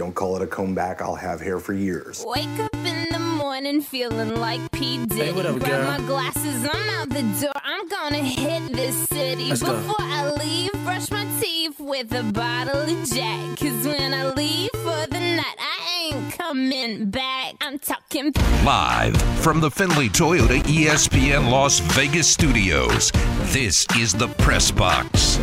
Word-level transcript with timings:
Don't 0.00 0.14
call 0.14 0.34
it 0.36 0.40
a 0.40 0.46
comeback. 0.46 1.02
I'll 1.02 1.14
have 1.14 1.42
hair 1.42 1.58
for 1.58 1.74
years. 1.74 2.24
Wake 2.26 2.58
up 2.58 2.74
in 2.74 3.12
the 3.12 3.18
morning 3.18 3.82
feeling 3.82 4.34
like 4.36 4.72
P. 4.72 5.04
Diddy. 5.04 5.24
Hey, 5.24 5.32
what 5.32 5.44
up, 5.44 5.58
Grab 5.58 6.00
my 6.00 6.06
glasses, 6.06 6.66
I'm 6.72 6.88
out 6.88 7.10
the 7.10 7.20
door. 7.38 7.52
I'm 7.62 7.86
gonna 7.86 8.16
hit 8.16 8.72
this 8.72 8.96
city. 9.10 9.50
Let's 9.50 9.62
go. 9.62 9.76
Before 9.76 9.96
I 9.98 10.30
leave, 10.42 10.72
brush 10.84 11.10
my 11.10 11.26
teeth 11.38 11.78
with 11.78 12.10
a 12.14 12.22
bottle 12.32 12.80
of 12.80 13.10
Jack. 13.10 13.58
Cause 13.58 13.86
when 13.86 14.14
I 14.14 14.32
leave 14.32 14.70
for 14.76 15.06
the 15.08 15.20
night, 15.20 15.58
I 15.58 16.14
ain't 16.14 16.32
coming 16.32 17.10
back. 17.10 17.56
I'm 17.60 17.78
talking. 17.78 18.32
Live 18.64 19.20
from 19.42 19.60
the 19.60 19.70
Findlay 19.70 20.08
Toyota 20.08 20.62
ESPN 20.62 21.50
Las 21.50 21.80
Vegas 21.92 22.26
studios, 22.26 23.12
this 23.52 23.86
is 23.98 24.14
the 24.14 24.28
Press 24.38 24.70
Box. 24.70 25.38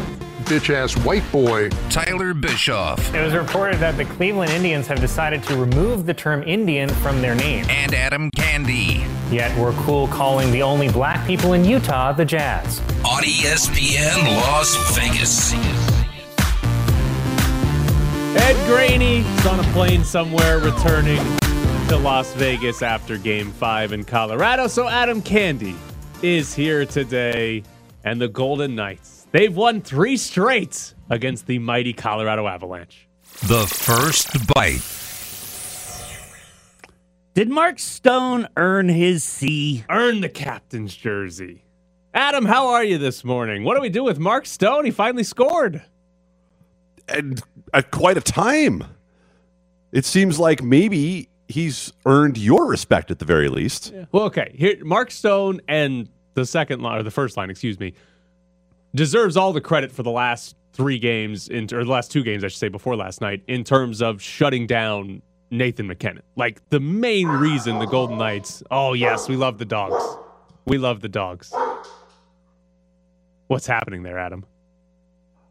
Bitch 0.48 0.74
ass 0.74 0.96
white 1.04 1.30
boy. 1.32 1.68
Tyler 1.90 2.34
Bischoff 2.34 3.14
It 3.14 3.22
was 3.22 3.34
reported 3.34 3.80
that 3.80 3.98
the 3.98 4.06
Cleveland 4.06 4.50
Indians 4.52 4.88
have 4.88 5.02
decided 5.02 5.44
to 5.44 5.58
remove 5.58 6.06
the 6.06 6.14
term 6.14 6.42
Indian 6.44 6.88
from 6.88 7.22
their 7.22 7.36
name. 7.36 7.66
and 7.70 7.94
Adam 7.94 8.32
Candee 8.32 9.06
Yet 9.30 9.58
we're 9.60 9.74
cool 9.84 10.08
calling 10.08 10.50
the 10.52 10.62
only 10.64 10.88
black 10.90 11.26
people 11.28 11.52
in 11.52 11.66
Utah 11.66 12.14
the 12.14 12.24
Jazz. 12.24 12.80
on 13.04 13.24
ESPN 13.24 14.24
Las 14.38 14.74
Vegas. 14.96 15.54
Ed 18.40 18.56
Graney 18.68 19.18
is 19.20 19.46
on 19.46 19.60
a 19.60 19.64
plane 19.74 20.06
somewhere 20.06 20.60
returning 20.60 21.18
to 21.90 21.98
Las 21.98 22.34
Vegas 22.36 22.82
after 22.82 23.18
game 23.18 23.52
five 23.52 23.92
in 23.92 24.06
Colorado. 24.06 24.68
So 24.68 24.88
Adam 24.88 25.22
Candee 25.22 25.76
is 26.22 26.54
here 26.54 26.86
today, 26.86 27.64
and 28.06 28.22
the 28.22 28.28
Golden 28.30 28.76
Knights. 28.76 29.17
They've 29.38 29.56
won 29.56 29.82
three 29.82 30.18
straight 30.18 30.96
against 31.12 31.46
the 31.46 31.60
mighty 31.60 31.94
Colorado 31.94 32.48
Avalanche. 32.48 33.08
The 33.44 33.68
first 33.68 34.48
bite. 34.48 34.82
Did 37.36 37.48
Mark 37.48 37.78
Stone 37.78 38.48
earn 38.58 38.90
his 38.90 39.24
C? 39.24 39.86
Earn 39.92 40.22
the 40.22 40.30
captain's 40.30 40.96
jersey. 40.96 41.66
Adam, 42.16 42.46
how 42.46 42.70
are 42.70 42.84
you 42.84 42.98
this 42.98 43.24
morning? 43.24 43.64
What 43.64 43.76
do 43.76 43.82
we 43.82 43.90
do 43.90 44.04
with 44.04 44.18
Mark 44.18 44.48
Stone? 44.48 44.86
He 44.86 44.92
finally 44.92 45.24
scored. 45.24 45.84
and 47.08 47.40
at 47.76 47.92
quite 47.92 48.18
a 48.18 48.22
time. 48.22 48.86
It 49.92 50.06
seems 50.06 50.40
like 50.40 50.64
maybe 50.64 51.30
he's 51.48 51.94
earned 52.08 52.40
your 52.40 52.66
respect 52.66 53.12
at 53.12 53.20
the 53.20 53.26
very 53.26 53.50
least. 53.50 53.94
Well, 54.12 54.24
okay. 54.24 54.56
Here, 54.58 54.84
Mark 54.84 55.12
Stone 55.12 55.62
and 55.68 56.10
the 56.34 56.44
second 56.44 56.82
line, 56.82 56.98
or 56.98 57.04
the 57.04 57.12
first 57.12 57.38
line, 57.38 57.52
excuse 57.52 57.80
me, 57.80 57.94
deserves 58.98 59.38
all 59.38 59.54
the 59.54 59.62
credit 59.62 59.92
for 59.92 60.04
the 60.04 60.12
last 60.12 60.56
three 60.74 61.00
games, 61.00 61.48
in, 61.48 61.64
or 61.74 61.84
the 61.84 61.92
last 61.92 62.12
two 62.12 62.24
games, 62.24 62.44
I 62.44 62.48
should 62.48 62.60
say, 62.60 62.68
before 62.68 62.96
last 62.96 63.22
night, 63.22 63.44
in 63.48 63.64
terms 63.64 64.02
of 64.02 64.22
shutting 64.22 64.68
down 64.68 65.22
Nathan 65.50 65.88
MacKinnon. 65.88 66.24
Like 66.36 66.68
the 66.70 66.80
main 66.80 67.28
reason 67.28 67.80
the 67.80 67.86
Golden 67.86 68.18
Knights. 68.18 68.62
Oh 68.70 68.94
yes, 68.94 69.30
we 69.30 69.38
love 69.38 69.58
the 69.58 69.66
dogs. 69.66 70.04
We 70.66 70.78
love 70.78 71.02
the 71.02 71.10
dogs. 71.10 71.54
What's 73.48 73.66
happening 73.66 74.04
there, 74.04 74.20
Adam? 74.20 74.46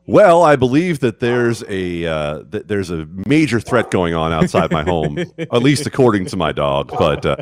Well, 0.09 0.43
I 0.43 0.55
believe 0.55 1.01
that 1.01 1.19
there's 1.21 1.65
a 1.69 2.07
uh, 2.07 2.43
that 2.51 2.69
there's 2.69 2.91
a 2.91 3.09
major 3.27 3.59
threat 3.59 3.91
going 3.91 4.15
on 4.15 4.33
outside 4.33 4.71
my 4.71 4.85
home, 4.85 5.19
at 5.39 5.63
least 5.63 5.87
according 5.87 6.27
to 6.27 6.37
my 6.37 6.53
dog. 6.53 6.93
But 6.97 7.27
uh, 7.27 7.37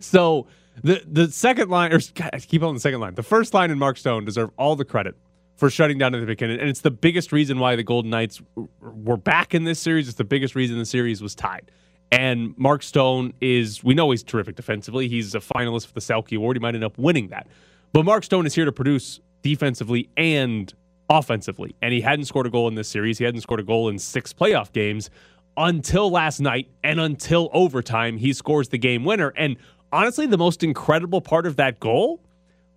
So 0.00 0.46
the 0.82 1.02
the 1.06 1.30
second 1.30 1.70
line, 1.70 1.92
or 1.92 2.00
God, 2.14 2.30
keep 2.46 2.62
on 2.62 2.74
the 2.74 2.80
second 2.80 3.00
line. 3.00 3.14
The 3.14 3.22
first 3.22 3.54
line 3.54 3.70
and 3.70 3.80
Mark 3.80 3.96
Stone 3.96 4.24
deserve 4.24 4.50
all 4.58 4.76
the 4.76 4.84
credit 4.84 5.16
for 5.56 5.68
shutting 5.68 5.98
down 5.98 6.12
Nathan 6.12 6.26
MacKinnon, 6.26 6.58
and 6.58 6.68
it's 6.68 6.80
the 6.80 6.90
biggest 6.90 7.32
reason 7.32 7.58
why 7.58 7.76
the 7.76 7.82
Golden 7.82 8.10
Knights 8.10 8.40
were 8.80 9.16
back 9.16 9.54
in 9.54 9.64
this 9.64 9.78
series. 9.78 10.08
It's 10.08 10.16
the 10.16 10.24
biggest 10.24 10.54
reason 10.54 10.78
the 10.78 10.86
series 10.86 11.22
was 11.22 11.34
tied. 11.34 11.70
And 12.12 12.56
Mark 12.58 12.82
Stone 12.82 13.34
is, 13.40 13.84
we 13.84 13.94
know 13.94 14.10
he's 14.10 14.22
terrific 14.22 14.56
defensively. 14.56 15.06
He's 15.06 15.34
a 15.34 15.38
finalist 15.38 15.86
for 15.86 15.92
the 15.92 16.00
Selke 16.00 16.36
Award. 16.36 16.56
He 16.56 16.60
might 16.60 16.74
end 16.74 16.82
up 16.82 16.98
winning 16.98 17.28
that. 17.28 17.46
But 17.92 18.04
Mark 18.04 18.24
Stone 18.24 18.46
is 18.46 18.54
here 18.54 18.64
to 18.64 18.72
produce 18.72 19.20
defensively 19.42 20.08
and 20.16 20.72
offensively. 21.08 21.76
And 21.82 21.92
he 21.92 22.00
hadn't 22.00 22.24
scored 22.24 22.46
a 22.46 22.50
goal 22.50 22.66
in 22.68 22.74
this 22.74 22.88
series. 22.88 23.18
He 23.18 23.24
hadn't 23.24 23.42
scored 23.42 23.60
a 23.60 23.64
goal 23.64 23.88
in 23.88 23.98
six 23.98 24.32
playoff 24.32 24.72
games 24.72 25.10
until 25.56 26.10
last 26.10 26.40
night 26.40 26.68
and 26.82 26.98
until 26.98 27.48
overtime. 27.52 28.16
He 28.16 28.32
scores 28.32 28.70
the 28.70 28.78
game 28.78 29.04
winner. 29.04 29.32
And 29.36 29.56
honestly, 29.92 30.26
the 30.26 30.38
most 30.38 30.62
incredible 30.62 31.20
part 31.20 31.46
of 31.46 31.56
that 31.56 31.80
goal 31.80 32.20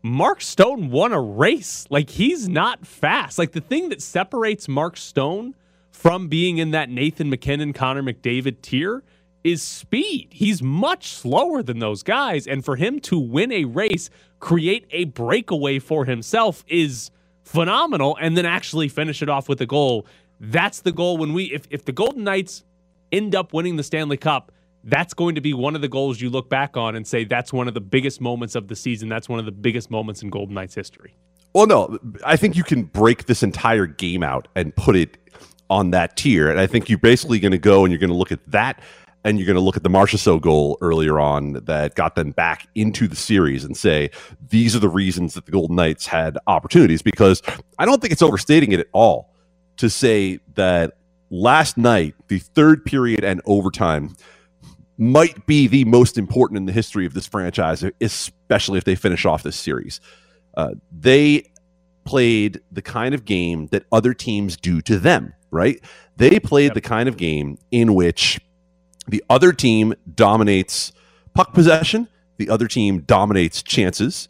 Mark 0.05 0.41
Stone 0.41 0.89
won 0.91 1.13
a 1.13 1.21
race. 1.21 1.87
Like 1.89 2.09
he's 2.09 2.49
not 2.49 2.85
fast. 2.85 3.39
Like 3.39 3.53
the 3.53 3.61
thing 3.61 3.87
that 3.89 4.01
separates 4.01 4.67
Mark 4.67 4.97
Stone 4.97 5.55
from 5.91 6.27
being 6.27 6.57
in 6.57 6.71
that 6.71 6.89
Nathan 6.89 7.29
MacKinnon, 7.29 7.71
Connor 7.71 8.03
McDavid 8.03 8.61
tier 8.61 9.01
is 9.45 9.61
speed. 9.61 10.27
He's 10.31 10.61
much 10.61 11.07
slower 11.07 11.63
than 11.63 11.79
those 11.79 12.03
guys. 12.03 12.47
And 12.47 12.65
for 12.65 12.75
him 12.75 12.99
to 13.01 13.17
win 13.17 13.53
a 13.53 13.63
race, 13.63 14.09
create 14.41 14.85
a 14.91 15.05
breakaway 15.05 15.79
for 15.79 16.03
himself 16.03 16.65
is 16.67 17.09
phenomenal. 17.43 18.17
And 18.19 18.35
then 18.35 18.45
actually 18.45 18.89
finish 18.89 19.21
it 19.21 19.29
off 19.29 19.47
with 19.47 19.61
a 19.61 19.65
goal. 19.65 20.05
That's 20.41 20.81
the 20.81 20.91
goal 20.91 21.15
when 21.17 21.31
we, 21.31 21.45
if, 21.45 21.65
if 21.69 21.85
the 21.85 21.93
Golden 21.93 22.25
Knights 22.25 22.65
end 23.13 23.35
up 23.35 23.53
winning 23.53 23.77
the 23.77 23.83
Stanley 23.83 24.17
Cup, 24.17 24.51
that's 24.83 25.13
going 25.13 25.35
to 25.35 25.41
be 25.41 25.53
one 25.53 25.75
of 25.75 25.81
the 25.81 25.87
goals 25.87 26.19
you 26.19 26.29
look 26.29 26.49
back 26.49 26.75
on 26.75 26.95
and 26.95 27.07
say 27.07 27.23
that's 27.23 27.53
one 27.53 27.67
of 27.67 27.73
the 27.73 27.81
biggest 27.81 28.19
moments 28.19 28.55
of 28.55 28.67
the 28.67 28.75
season. 28.75 29.09
That's 29.09 29.29
one 29.29 29.39
of 29.39 29.45
the 29.45 29.51
biggest 29.51 29.89
moments 29.89 30.21
in 30.21 30.29
Golden 30.29 30.55
Knights 30.55 30.75
history. 30.75 31.15
well, 31.53 31.67
no, 31.67 31.97
I 32.25 32.35
think 32.35 32.57
you 32.57 32.63
can 32.63 32.83
break 32.83 33.25
this 33.25 33.43
entire 33.43 33.85
game 33.85 34.23
out 34.23 34.47
and 34.55 34.75
put 34.75 34.95
it 34.95 35.17
on 35.69 35.91
that 35.91 36.17
tier. 36.17 36.49
And 36.49 36.59
I 36.59 36.67
think 36.67 36.89
you're 36.89 36.99
basically 36.99 37.39
going 37.39 37.51
to 37.51 37.57
go 37.57 37.85
and 37.85 37.91
you're 37.91 37.99
going 37.99 38.09
to 38.09 38.15
look 38.15 38.31
at 38.31 38.39
that. 38.51 38.81
And 39.25 39.39
you're 39.39 39.45
going 39.45 39.55
to 39.55 39.61
look 39.61 39.77
at 39.77 39.83
the 39.83 39.89
Marchessault 39.89 40.41
goal 40.41 40.77
earlier 40.81 41.17
on 41.17 41.53
that 41.53 41.95
got 41.95 42.15
them 42.15 42.31
back 42.31 42.67
into 42.75 43.07
the 43.07 43.15
series 43.15 43.63
and 43.63 43.77
say 43.77 44.09
these 44.49 44.75
are 44.75 44.79
the 44.79 44.89
reasons 44.89 45.33
that 45.35 45.45
the 45.45 45.51
Golden 45.53 45.77
Knights 45.77 46.05
had 46.05 46.37
opportunities. 46.45 47.01
Because 47.01 47.41
I 47.79 47.85
don't 47.85 48.01
think 48.01 48.11
it's 48.11 48.21
overstating 48.21 48.73
it 48.73 48.81
at 48.81 48.87
all 48.91 49.33
to 49.77 49.89
say 49.89 50.39
that 50.55 50.97
last 51.29 51.77
night, 51.77 52.15
the 52.27 52.39
third 52.39 52.83
period 52.83 53.23
and 53.23 53.41
overtime, 53.45 54.13
might 54.97 55.45
be 55.45 55.67
the 55.67 55.85
most 55.85 56.17
important 56.17 56.57
in 56.57 56.65
the 56.65 56.71
history 56.71 57.05
of 57.05 57.13
this 57.13 57.25
franchise, 57.25 57.83
especially 57.99 58.77
if 58.77 58.83
they 58.83 58.95
finish 58.95 59.25
off 59.25 59.43
this 59.43 59.55
series. 59.55 59.99
Uh, 60.55 60.71
they 60.91 61.49
played 62.05 62.61
the 62.71 62.81
kind 62.81 63.15
of 63.15 63.25
game 63.25 63.67
that 63.67 63.85
other 63.91 64.13
teams 64.13 64.57
do 64.57 64.81
to 64.81 64.99
them, 64.99 65.33
right? 65.51 65.79
They 66.17 66.39
played 66.39 66.73
the 66.73 66.81
kind 66.81 67.09
of 67.09 67.17
game 67.17 67.57
in 67.71 67.95
which 67.95 68.39
the 69.07 69.23
other 69.29 69.51
team 69.51 69.93
dominates 70.13 70.91
puck 71.33 71.53
possession, 71.53 72.07
the 72.37 72.49
other 72.49 72.67
team 72.67 72.99
dominates 73.01 73.63
chances, 73.63 74.27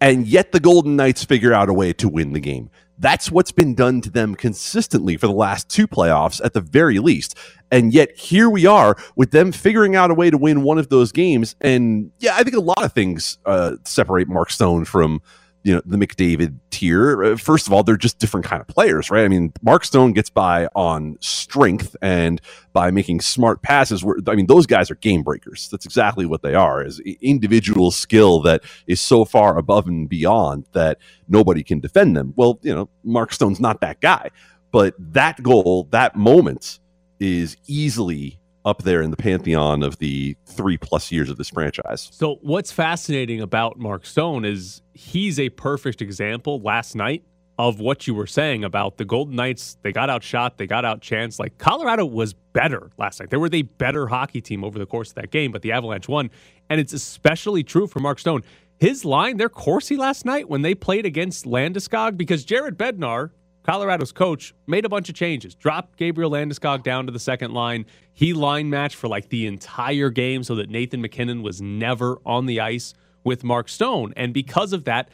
and 0.00 0.26
yet 0.26 0.52
the 0.52 0.60
Golden 0.60 0.96
Knights 0.96 1.24
figure 1.24 1.52
out 1.52 1.68
a 1.68 1.72
way 1.72 1.92
to 1.94 2.08
win 2.08 2.32
the 2.32 2.40
game. 2.40 2.70
That's 2.98 3.30
what's 3.30 3.52
been 3.52 3.74
done 3.74 4.00
to 4.02 4.10
them 4.10 4.34
consistently 4.34 5.16
for 5.16 5.26
the 5.26 5.32
last 5.32 5.68
two 5.68 5.86
playoffs, 5.86 6.40
at 6.44 6.52
the 6.52 6.60
very 6.60 6.98
least. 6.98 7.36
And 7.70 7.92
yet 7.92 8.16
here 8.16 8.50
we 8.50 8.66
are 8.66 8.96
with 9.14 9.30
them 9.30 9.52
figuring 9.52 9.94
out 9.94 10.10
a 10.10 10.14
way 10.14 10.30
to 10.30 10.38
win 10.38 10.62
one 10.62 10.78
of 10.78 10.88
those 10.88 11.12
games. 11.12 11.54
And 11.60 12.10
yeah, 12.18 12.34
I 12.34 12.42
think 12.42 12.56
a 12.56 12.60
lot 12.60 12.82
of 12.82 12.92
things 12.92 13.38
uh, 13.46 13.76
separate 13.84 14.28
Mark 14.28 14.50
Stone 14.50 14.86
from 14.86 15.20
you 15.62 15.74
know 15.74 15.82
the 15.84 15.96
McDavid 15.96 16.58
tier. 16.70 17.24
Uh, 17.24 17.36
First 17.36 17.66
of 17.66 17.72
all, 17.72 17.82
they're 17.82 17.96
just 17.96 18.18
different 18.18 18.46
kind 18.46 18.60
of 18.60 18.68
players, 18.68 19.10
right? 19.10 19.24
I 19.24 19.28
mean, 19.28 19.52
Mark 19.62 19.84
Stone 19.84 20.12
gets 20.12 20.30
by 20.30 20.68
on 20.74 21.16
strength 21.20 21.96
and 22.00 22.40
by 22.72 22.90
making 22.90 23.20
smart 23.20 23.62
passes. 23.62 24.04
Where 24.04 24.16
I 24.26 24.34
mean, 24.34 24.46
those 24.46 24.66
guys 24.66 24.90
are 24.90 24.94
game 24.96 25.22
breakers. 25.22 25.68
That's 25.70 25.84
exactly 25.84 26.26
what 26.26 26.42
they 26.42 26.54
are. 26.54 26.84
Is 26.84 27.00
individual 27.20 27.90
skill 27.90 28.40
that 28.42 28.62
is 28.86 29.00
so 29.00 29.24
far 29.24 29.58
above 29.58 29.86
and 29.86 30.08
beyond 30.08 30.66
that 30.72 30.98
nobody 31.28 31.62
can 31.62 31.80
defend 31.80 32.16
them. 32.16 32.32
Well, 32.36 32.58
you 32.62 32.74
know, 32.74 32.88
Mark 33.04 33.32
Stone's 33.32 33.60
not 33.60 33.80
that 33.80 34.00
guy, 34.00 34.30
but 34.70 34.94
that 34.98 35.42
goal, 35.42 35.88
that 35.90 36.16
moment, 36.16 36.78
is 37.20 37.56
easily 37.66 38.38
up 38.68 38.82
there 38.82 39.00
in 39.00 39.10
the 39.10 39.16
pantheon 39.16 39.82
of 39.82 39.98
the 39.98 40.36
three 40.44 40.76
plus 40.76 41.10
years 41.10 41.30
of 41.30 41.38
this 41.38 41.48
franchise. 41.48 42.10
So, 42.12 42.36
what's 42.42 42.70
fascinating 42.70 43.40
about 43.40 43.78
Mark 43.78 44.04
Stone 44.04 44.44
is 44.44 44.82
he's 44.92 45.40
a 45.40 45.48
perfect 45.48 46.02
example 46.02 46.60
last 46.60 46.94
night 46.94 47.24
of 47.58 47.80
what 47.80 48.06
you 48.06 48.14
were 48.14 48.26
saying 48.26 48.62
about 48.64 48.98
the 48.98 49.04
Golden 49.04 49.34
Knights. 49.34 49.78
They 49.82 49.90
got 49.90 50.10
outshot, 50.10 50.58
they 50.58 50.66
got 50.66 50.84
outchanced. 50.84 51.38
Like 51.38 51.56
Colorado 51.58 52.04
was 52.04 52.34
better 52.34 52.90
last 52.98 53.18
night. 53.20 53.30
They 53.30 53.38
were 53.38 53.48
the 53.48 53.62
better 53.62 54.06
hockey 54.06 54.40
team 54.40 54.62
over 54.62 54.78
the 54.78 54.86
course 54.86 55.08
of 55.08 55.14
that 55.16 55.30
game, 55.30 55.50
but 55.50 55.62
the 55.62 55.72
Avalanche 55.72 56.06
won. 56.06 56.30
And 56.68 56.78
it's 56.78 56.92
especially 56.92 57.64
true 57.64 57.86
for 57.86 58.00
Mark 58.00 58.18
Stone. 58.18 58.42
His 58.78 59.04
line, 59.04 59.38
their 59.38 59.48
Corsi 59.48 59.96
last 59.96 60.24
night 60.24 60.48
when 60.48 60.62
they 60.62 60.74
played 60.74 61.04
against 61.04 61.46
Landeskog, 61.46 62.16
because 62.16 62.44
Jared 62.44 62.78
Bednar, 62.78 63.30
Colorado's 63.62 64.12
coach, 64.12 64.54
made 64.66 64.84
a 64.84 64.88
bunch 64.88 65.08
of 65.08 65.14
changes, 65.14 65.54
dropped 65.54 65.98
Gabriel 65.98 66.30
Landeskog 66.30 66.82
down 66.82 67.06
to 67.06 67.12
the 67.12 67.18
second 67.18 67.52
line. 67.52 67.84
He 68.14 68.32
line 68.32 68.70
matched 68.70 68.96
for 68.96 69.08
like 69.08 69.28
the 69.28 69.46
entire 69.46 70.10
game 70.10 70.42
so 70.42 70.54
that 70.54 70.70
Nathan 70.70 71.02
MacKinnon 71.02 71.42
was 71.42 71.60
never 71.60 72.18
on 72.24 72.46
the 72.46 72.60
ice 72.60 72.94
with 73.24 73.44
Mark 73.44 73.68
Stone. 73.68 74.14
And 74.16 74.32
because 74.32 74.72
of 74.72 74.84
that, 74.84 75.10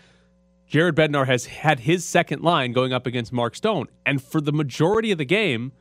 Jared 0.66 0.94
Bednar 0.94 1.26
has 1.26 1.46
had 1.46 1.80
his 1.80 2.04
second 2.04 2.42
line 2.42 2.72
going 2.72 2.92
up 2.92 3.06
against 3.06 3.32
Mark 3.32 3.54
Stone. 3.54 3.88
And 4.06 4.22
for 4.22 4.40
the 4.40 4.52
majority 4.52 5.10
of 5.10 5.18
the 5.18 5.24
game, 5.24 5.72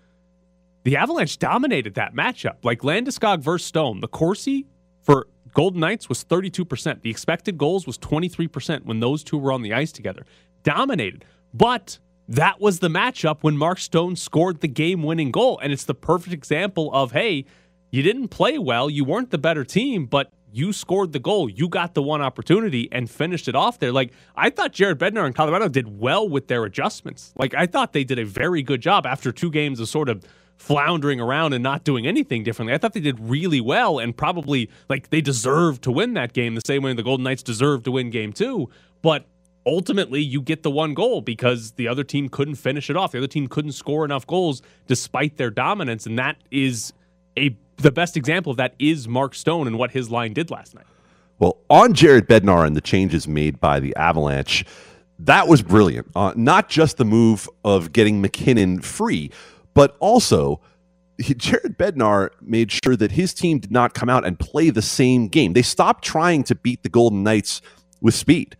the 0.83 0.97
Avalanche 0.97 1.39
dominated 1.39 1.93
that 1.95 2.13
matchup. 2.13 2.57
Like 2.63 2.81
Landeskog 2.81 3.39
versus 3.41 3.67
Stone, 3.67 4.01
the 4.01 4.07
Corsi 4.07 4.65
for 5.01 5.27
Golden 5.53 5.79
Knights 5.79 6.09
was 6.09 6.23
32%. 6.23 7.01
The 7.01 7.09
expected 7.09 7.57
goals 7.57 7.85
was 7.85 7.97
23% 7.99 8.85
when 8.85 8.99
those 8.99 9.23
two 9.23 9.37
were 9.37 9.51
on 9.51 9.61
the 9.61 9.73
ice 9.73 9.91
together. 9.91 10.25
Dominated. 10.63 11.25
But 11.53 11.99
that 12.33 12.59
was 12.59 12.79
the 12.79 12.89
matchup 12.89 13.37
when 13.41 13.57
Mark 13.57 13.79
Stone 13.79 14.15
scored 14.15 14.61
the 14.61 14.67
game 14.67 15.03
winning 15.03 15.31
goal. 15.31 15.59
And 15.61 15.71
it's 15.71 15.85
the 15.85 15.93
perfect 15.93 16.33
example 16.33 16.91
of 16.93 17.11
hey, 17.11 17.45
you 17.91 18.01
didn't 18.01 18.29
play 18.29 18.57
well, 18.57 18.89
you 18.89 19.05
weren't 19.05 19.29
the 19.29 19.37
better 19.37 19.63
team, 19.63 20.05
but 20.05 20.31
you 20.51 20.73
scored 20.73 21.13
the 21.13 21.19
goal. 21.19 21.49
You 21.49 21.67
got 21.67 21.93
the 21.93 22.01
one 22.01 22.21
opportunity 22.21 22.87
and 22.91 23.09
finished 23.09 23.47
it 23.47 23.55
off 23.55 23.79
there. 23.79 23.91
Like 23.91 24.13
I 24.35 24.49
thought 24.49 24.71
Jared 24.71 24.99
Bednar 24.99 25.25
and 25.25 25.35
Colorado 25.35 25.67
did 25.67 25.99
well 25.99 26.27
with 26.27 26.47
their 26.47 26.63
adjustments. 26.63 27.33
Like 27.35 27.53
I 27.53 27.65
thought 27.65 27.93
they 27.93 28.03
did 28.03 28.19
a 28.19 28.25
very 28.25 28.63
good 28.63 28.81
job 28.81 29.05
after 29.05 29.31
two 29.31 29.51
games 29.51 29.79
of 29.79 29.87
sort 29.89 30.09
of 30.09 30.23
floundering 30.57 31.19
around 31.19 31.53
and 31.53 31.63
not 31.63 31.83
doing 31.83 32.07
anything 32.07 32.43
differently. 32.43 32.73
I 32.73 32.77
thought 32.77 32.93
they 32.93 32.99
did 32.99 33.19
really 33.19 33.61
well 33.61 33.99
and 33.99 34.15
probably 34.15 34.69
like 34.89 35.09
they 35.09 35.21
deserved 35.21 35.83
to 35.83 35.91
win 35.91 36.13
that 36.13 36.33
game 36.33 36.55
the 36.55 36.61
same 36.65 36.83
way 36.83 36.93
the 36.93 37.03
Golden 37.03 37.23
Knights 37.23 37.43
deserved 37.43 37.85
to 37.85 37.91
win 37.91 38.09
game 38.09 38.31
2. 38.31 38.69
But 39.01 39.25
ultimately 39.65 40.21
you 40.21 40.41
get 40.41 40.63
the 40.63 40.71
one 40.71 40.93
goal 40.93 41.21
because 41.21 41.71
the 41.73 41.87
other 41.87 42.03
team 42.03 42.29
couldn't 42.29 42.55
finish 42.55 42.89
it 42.89 42.97
off. 42.97 43.11
The 43.11 43.19
other 43.19 43.27
team 43.27 43.47
couldn't 43.47 43.73
score 43.73 44.05
enough 44.05 44.27
goals 44.27 44.61
despite 44.87 45.37
their 45.37 45.49
dominance 45.49 46.05
and 46.05 46.17
that 46.19 46.37
is 46.51 46.93
a 47.37 47.55
the 47.77 47.91
best 47.91 48.15
example 48.15 48.51
of 48.51 48.57
that 48.57 48.75
is 48.77 49.07
Mark 49.07 49.33
Stone 49.33 49.67
and 49.67 49.77
what 49.77 49.91
his 49.91 50.09
line 50.11 50.33
did 50.33 50.51
last 50.51 50.75
night. 50.75 50.85
Well, 51.39 51.57
on 51.69 51.93
Jared 51.93 52.27
Bednar 52.27 52.65
and 52.65 52.75
the 52.75 52.81
changes 52.81 53.27
made 53.27 53.59
by 53.59 53.79
the 53.79 53.95
Avalanche, 53.95 54.63
that 55.19 55.47
was 55.47 55.61
brilliant. 55.61 56.07
Uh, 56.15 56.33
not 56.35 56.69
just 56.69 56.97
the 56.97 57.05
move 57.05 57.49
of 57.65 57.91
getting 57.91 58.21
MacKinnon 58.21 58.81
free, 58.81 59.31
but 59.73 59.97
also 59.99 60.61
Jared 61.19 61.77
Bednar 61.77 62.29
made 62.41 62.71
sure 62.71 62.95
that 62.95 63.11
his 63.13 63.33
team 63.33 63.59
did 63.59 63.71
not 63.71 63.93
come 63.93 64.09
out 64.09 64.25
and 64.25 64.39
play 64.39 64.69
the 64.69 64.81
same 64.81 65.27
game. 65.27 65.53
They 65.53 65.61
stopped 65.63 66.03
trying 66.03 66.43
to 66.43 66.55
beat 66.55 66.83
the 66.83 66.89
Golden 66.89 67.23
Knights 67.23 67.61
with 68.01 68.13
speed 68.13 68.55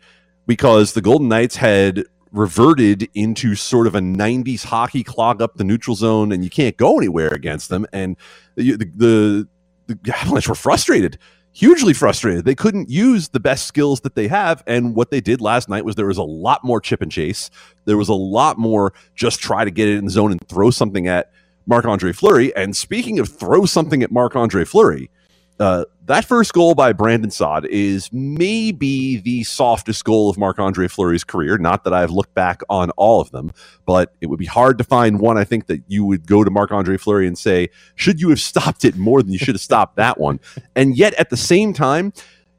because 0.45 0.94
the 0.94 1.01
Golden 1.01 1.28
Knights 1.28 1.56
had 1.56 2.04
reverted 2.31 3.10
into 3.13 3.56
sort 3.56 3.86
of 3.86 3.95
a 3.95 4.00
90s 4.00 4.66
hockey 4.66 5.04
clog 5.04 5.42
up 5.42 5.56
the 5.56 5.63
neutral 5.63 5.95
zone 5.95 6.31
and 6.31 6.44
you 6.44 6.50
can't 6.50 6.78
go 6.78 6.98
anywhere 6.98 7.30
against 7.30 7.69
them. 7.69 7.86
And 7.94 8.18
the 8.56 8.75
the, 8.75 9.48
the 9.88 10.13
Avalanche 10.16 10.48
were 10.48 10.56
frustrated 10.56 11.19
hugely 11.54 11.94
frustrated. 11.94 12.45
They 12.45 12.56
couldn't 12.56 12.90
use 12.90 13.30
the 13.30 13.40
best 13.40 13.68
skills 13.68 14.01
that 14.01 14.16
they 14.16 14.28
have 14.28 14.63
and 14.66 14.95
what 14.95 15.12
they 15.12 15.22
did 15.22 15.40
last 15.40 15.69
night 15.69 15.86
was 15.86 15.95
there 15.95 16.07
was 16.07 16.18
a 16.18 16.24
lot 16.24 16.63
more 16.63 16.81
chip 16.81 17.01
and 17.01 17.12
chase. 17.12 17.50
There 17.86 17.98
was 17.98 18.10
a 18.10 18.13
lot 18.13 18.57
more 18.57 18.94
just 19.16 19.40
try 19.40 19.63
to 19.63 19.72
get 19.72 19.88
it 19.88 19.98
in 19.98 20.06
the 20.06 20.12
zone 20.12 20.31
and 20.31 20.48
throw 20.50 20.72
something 20.72 21.07
at 21.07 21.31
Marc-Andre 21.68 22.12
Fleury. 22.12 22.54
And 22.56 22.75
speaking 22.75 23.19
of 23.19 23.30
throw 23.30 23.66
something 23.66 24.01
at 24.01 24.12
Marc-Andre 24.12 24.66
Fleury 24.66 25.12
uh, 25.59 25.85
that 26.05 26.25
first 26.25 26.53
goal 26.53 26.75
by 26.75 26.91
Brandon 26.91 27.31
Saad 27.31 27.65
is 27.65 28.09
maybe 28.11 29.17
the 29.17 29.44
softest 29.44 30.03
goal 30.03 30.29
of 30.29 30.38
Marc 30.38 30.59
Andre 30.59 30.88
Fleury's 30.88 31.23
career. 31.23 31.57
Not 31.57 31.83
that 31.85 31.94
I've 31.94 32.11
looked 32.11 32.33
back 32.33 32.61
on 32.69 32.89
all 32.91 33.21
of 33.21 33.31
them, 33.31 33.51
but 33.85 34.13
it 34.19 34.27
would 34.27 34.39
be 34.39 34.45
hard 34.45 34.77
to 34.79 34.83
find 34.83 35.19
one. 35.19 35.38
I 35.38 35.44
think 35.44 35.67
that 35.67 35.81
you 35.88 36.03
would 36.05 36.27
go 36.27 36.44
to 36.44 36.51
Marc 36.51 36.71
Andre 36.71 36.97
Fleury 36.97 37.27
and 37.27 37.38
say, 37.38 37.69
should 37.95 38.19
you 38.19 38.29
have 38.29 38.39
stopped 38.41 38.83
it 38.83 38.97
more 38.97 39.21
than 39.21 39.31
you 39.31 39.39
should 39.39 39.55
have 39.55 39.61
stopped 39.61 39.95
that 39.95 40.19
one? 40.19 40.39
And 40.75 40.97
yet 40.97 41.13
at 41.15 41.29
the 41.29 41.38
same 41.38 41.73
time, 41.73 42.13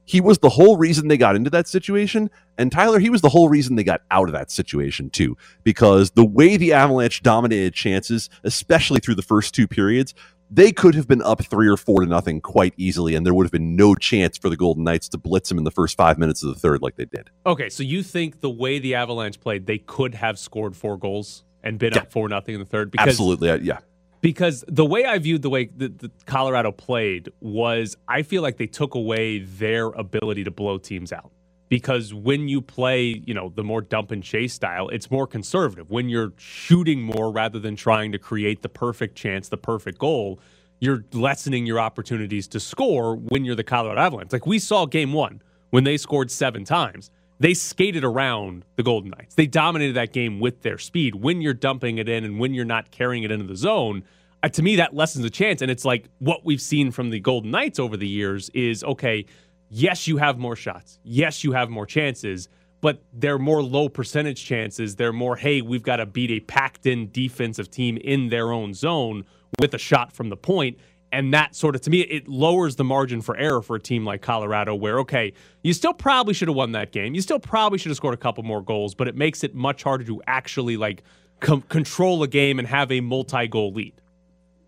he 0.05 0.20
was 0.20 0.38
the 0.38 0.50
whole 0.50 0.76
reason 0.76 1.08
they 1.08 1.17
got 1.17 1.35
into 1.35 1.50
that 1.50 1.67
situation. 1.67 2.31
And 2.58 2.70
Tyler, 2.70 2.99
he 2.99 3.11
was 3.11 3.23
the 3.23 3.31
whole 3.31 3.49
reason 3.49 3.75
they 3.75 3.85
got 3.85 4.02
out 4.11 4.29
of 4.29 4.32
that 4.32 4.50
situation, 4.50 5.11
too, 5.11 5.37
because 5.62 6.11
the 6.11 6.25
way 6.25 6.56
the 6.56 6.75
Avalanche 6.75 7.23
dominated 7.23 7.73
chances, 7.73 8.29
especially 8.44 9.00
through 9.00 9.14
the 9.14 9.23
first 9.23 9.55
two 9.55 9.67
periods, 9.67 10.14
they 10.55 10.71
could 10.71 10.95
have 10.95 11.09
been 11.09 11.23
up 11.23 11.45
three 11.45 11.69
or 11.69 11.77
four 11.77 12.01
to 12.03 12.06
nothing 12.06 12.41
quite 12.41 12.75
easily, 12.77 13.15
and 13.17 13.27
there 13.27 13.35
would 13.35 13.45
have 13.45 13.53
been 13.53 13.75
no 13.75 13.95
chance 13.97 14.39
for 14.39 14.49
the 14.49 14.56
Golden 14.56 14.85
Knights 14.85 15.09
to 15.09 15.19
blitz 15.19 15.49
them 15.49 15.59
in 15.59 15.65
the 15.65 15.71
first 15.71 15.97
five 15.97 16.17
minutes 16.17 16.43
of 16.45 16.55
the 16.55 16.61
third 16.61 16.81
like 16.81 16.95
they 16.97 17.06
did. 17.06 17.31
Okay, 17.45 17.69
so 17.69 17.83
you 17.83 18.03
think 18.05 18.41
the 18.41 18.51
way 18.51 18.79
the 18.79 18.95
Avalanche 18.95 19.41
played, 19.41 19.67
they 19.67 19.79
could 19.79 20.15
have 20.15 20.39
scored 20.39 20.77
four 20.77 20.97
goals 20.97 21.43
and 21.65 21.79
been 21.79 21.93
Yeah. 21.95 22.03
up 22.03 22.12
four 22.12 22.29
nothing 22.29 22.55
in 22.55 22.61
the 22.61 22.67
third? 22.67 22.91
Because, 22.93 23.09
Absolutely, 23.09 23.49
yeah. 23.62 23.79
Because 24.21 24.65
the 24.69 24.87
way 24.87 25.05
I 25.05 25.19
viewed 25.19 25.43
the 25.43 25.51
way 25.51 25.71
that 25.77 25.99
the 25.99 26.11
Colorado 26.25 26.73
played 26.73 27.29
was, 27.41 27.97
I 28.09 28.23
feel 28.23 28.43
like 28.43 28.57
they 28.57 28.67
took 28.67 28.95
away 28.95 29.41
their 29.41 29.89
ability 29.89 30.45
to 30.45 30.50
blow 30.50 30.79
teams 30.79 31.12
out. 31.12 31.31
Because 31.69 32.12
when 32.12 32.49
you 32.49 32.61
play, 32.61 33.22
you 33.26 33.34
know, 33.34 33.52
the 33.55 33.64
more 33.64 33.81
dump 33.81 34.11
and 34.11 34.22
chase 34.22 34.52
style, 34.52 34.88
it's 34.90 35.11
more 35.11 35.26
conservative. 35.26 35.90
When 35.90 36.08
you're 36.08 36.32
shooting 36.37 37.02
more 37.02 37.32
rather 37.32 37.58
than 37.58 37.75
trying 37.75 38.12
to 38.12 38.19
create 38.19 38.62
the 38.62 38.69
perfect 38.69 39.16
chance, 39.16 39.49
the 39.49 39.56
perfect 39.56 39.99
goal, 39.99 40.38
you're 40.81 41.05
lessening 41.12 41.66
your 41.66 41.81
opportunities 41.81 42.46
to 42.49 42.61
score 42.61 43.16
when 43.16 43.44
you're 43.44 43.55
the 43.55 43.64
Colorado 43.64 44.00
Avalanche. 44.00 44.32
Like 44.32 44.46
we 44.46 44.58
saw 44.58 44.87
game 44.87 45.12
one 45.12 45.40
when 45.70 45.84
they 45.84 45.96
scored 45.96 46.31
seven 46.31 46.64
times. 46.64 47.11
They 47.40 47.55
skated 47.55 48.05
around 48.05 48.64
the 48.76 48.82
Golden 48.82 49.11
Knights. 49.11 49.34
They 49.34 49.46
dominated 49.46 49.94
that 49.94 50.12
game 50.12 50.38
with 50.38 50.62
their 50.62 50.78
speed. 50.78 51.16
When 51.16 51.40
you're 51.40 51.55
dumping 51.55 51.99
it 51.99 52.08
in 52.08 52.25
and 52.25 52.38
when 52.38 52.55
you're 52.55 52.64
not 52.64 52.90
carrying 52.90 53.25
it 53.25 53.32
into 53.32 53.46
the 53.46 53.56
zone, 53.56 54.05
uh, 54.43 54.49
to 54.50 54.62
me, 54.62 54.76
that 54.76 54.94
lessens 54.94 55.25
the 55.25 55.31
chance. 55.31 55.62
And 55.62 55.70
it's 55.70 55.84
like 55.84 56.05
what 56.19 56.44
we've 56.44 56.61
seen 56.61 56.90
from 56.90 57.11
the 57.11 57.19
Golden 57.19 57.50
Knights 57.50 57.78
over 57.78 57.96
the 57.96 58.06
years 58.06 58.50
is 58.50 58.84
okay, 58.84 59.26
yes, 59.69 60.06
you 60.06 60.16
have 60.16 60.38
more 60.38 60.56
shots. 60.56 60.99
Yes, 61.02 61.44
you 61.44 61.52
have 61.52 61.70
more 61.70 61.87
chances, 61.87 62.49
but 62.81 63.02
they're 63.12 63.38
more 63.38 63.62
low 63.62 63.88
percentage 63.88 64.44
chances. 64.44 64.96
They're 64.96 65.12
more, 65.12 65.37
hey, 65.37 65.62
we've 65.62 65.82
got 65.82 65.96
to 65.96 66.06
beat 66.06 66.31
a 66.31 66.40
packed 66.40 66.87
in 66.87 67.11
defensive 67.11 67.70
team 67.70 67.96
in 67.99 68.28
their 68.28 68.52
own 68.52 68.75
zone 68.75 69.25
with 69.61 69.75
a 69.75 69.78
shot 69.78 70.12
from 70.12 70.28
the 70.28 70.37
point. 70.37 70.78
And 71.12 71.32
that 71.32 71.55
sort 71.55 71.76
of, 71.76 71.81
to 71.82 71.90
me, 71.90 72.00
it 72.00 72.26
lowers 72.26 72.75
the 72.75 72.82
margin 72.82 73.22
for 73.22 73.37
error 73.37 73.62
for 73.62 73.76
a 73.76 73.81
team 73.81 74.05
like 74.05 74.20
Colorado, 74.20 74.75
where, 74.75 74.99
okay, 74.99 75.32
you 75.62 75.72
still 75.72 75.94
probably 75.94 76.34
should 76.34 76.49
have 76.49 76.56
won 76.56 76.72
that 76.72 76.90
game. 76.90 77.14
You 77.14 77.22
still 77.22 77.38
probably 77.38 77.78
should 77.78 77.90
have 77.90 77.96
scored 77.96 78.14
a 78.14 78.19
couple 78.19 78.43
more 78.43 78.61
goals, 78.61 78.96
but 78.96 79.06
it 79.06 79.14
makes 79.14 79.44
it 79.44 79.55
much 79.55 79.84
harder 79.84 80.05
to 80.05 80.20
actually 80.26 80.76
like 80.76 81.05
control 81.40 82.22
a 82.25 82.28
game 82.28 82.58
and 82.58 82.66
have 82.66 82.90
a 82.90 83.00
multi 83.00 83.46
goal 83.46 83.72
lead. 83.72 83.94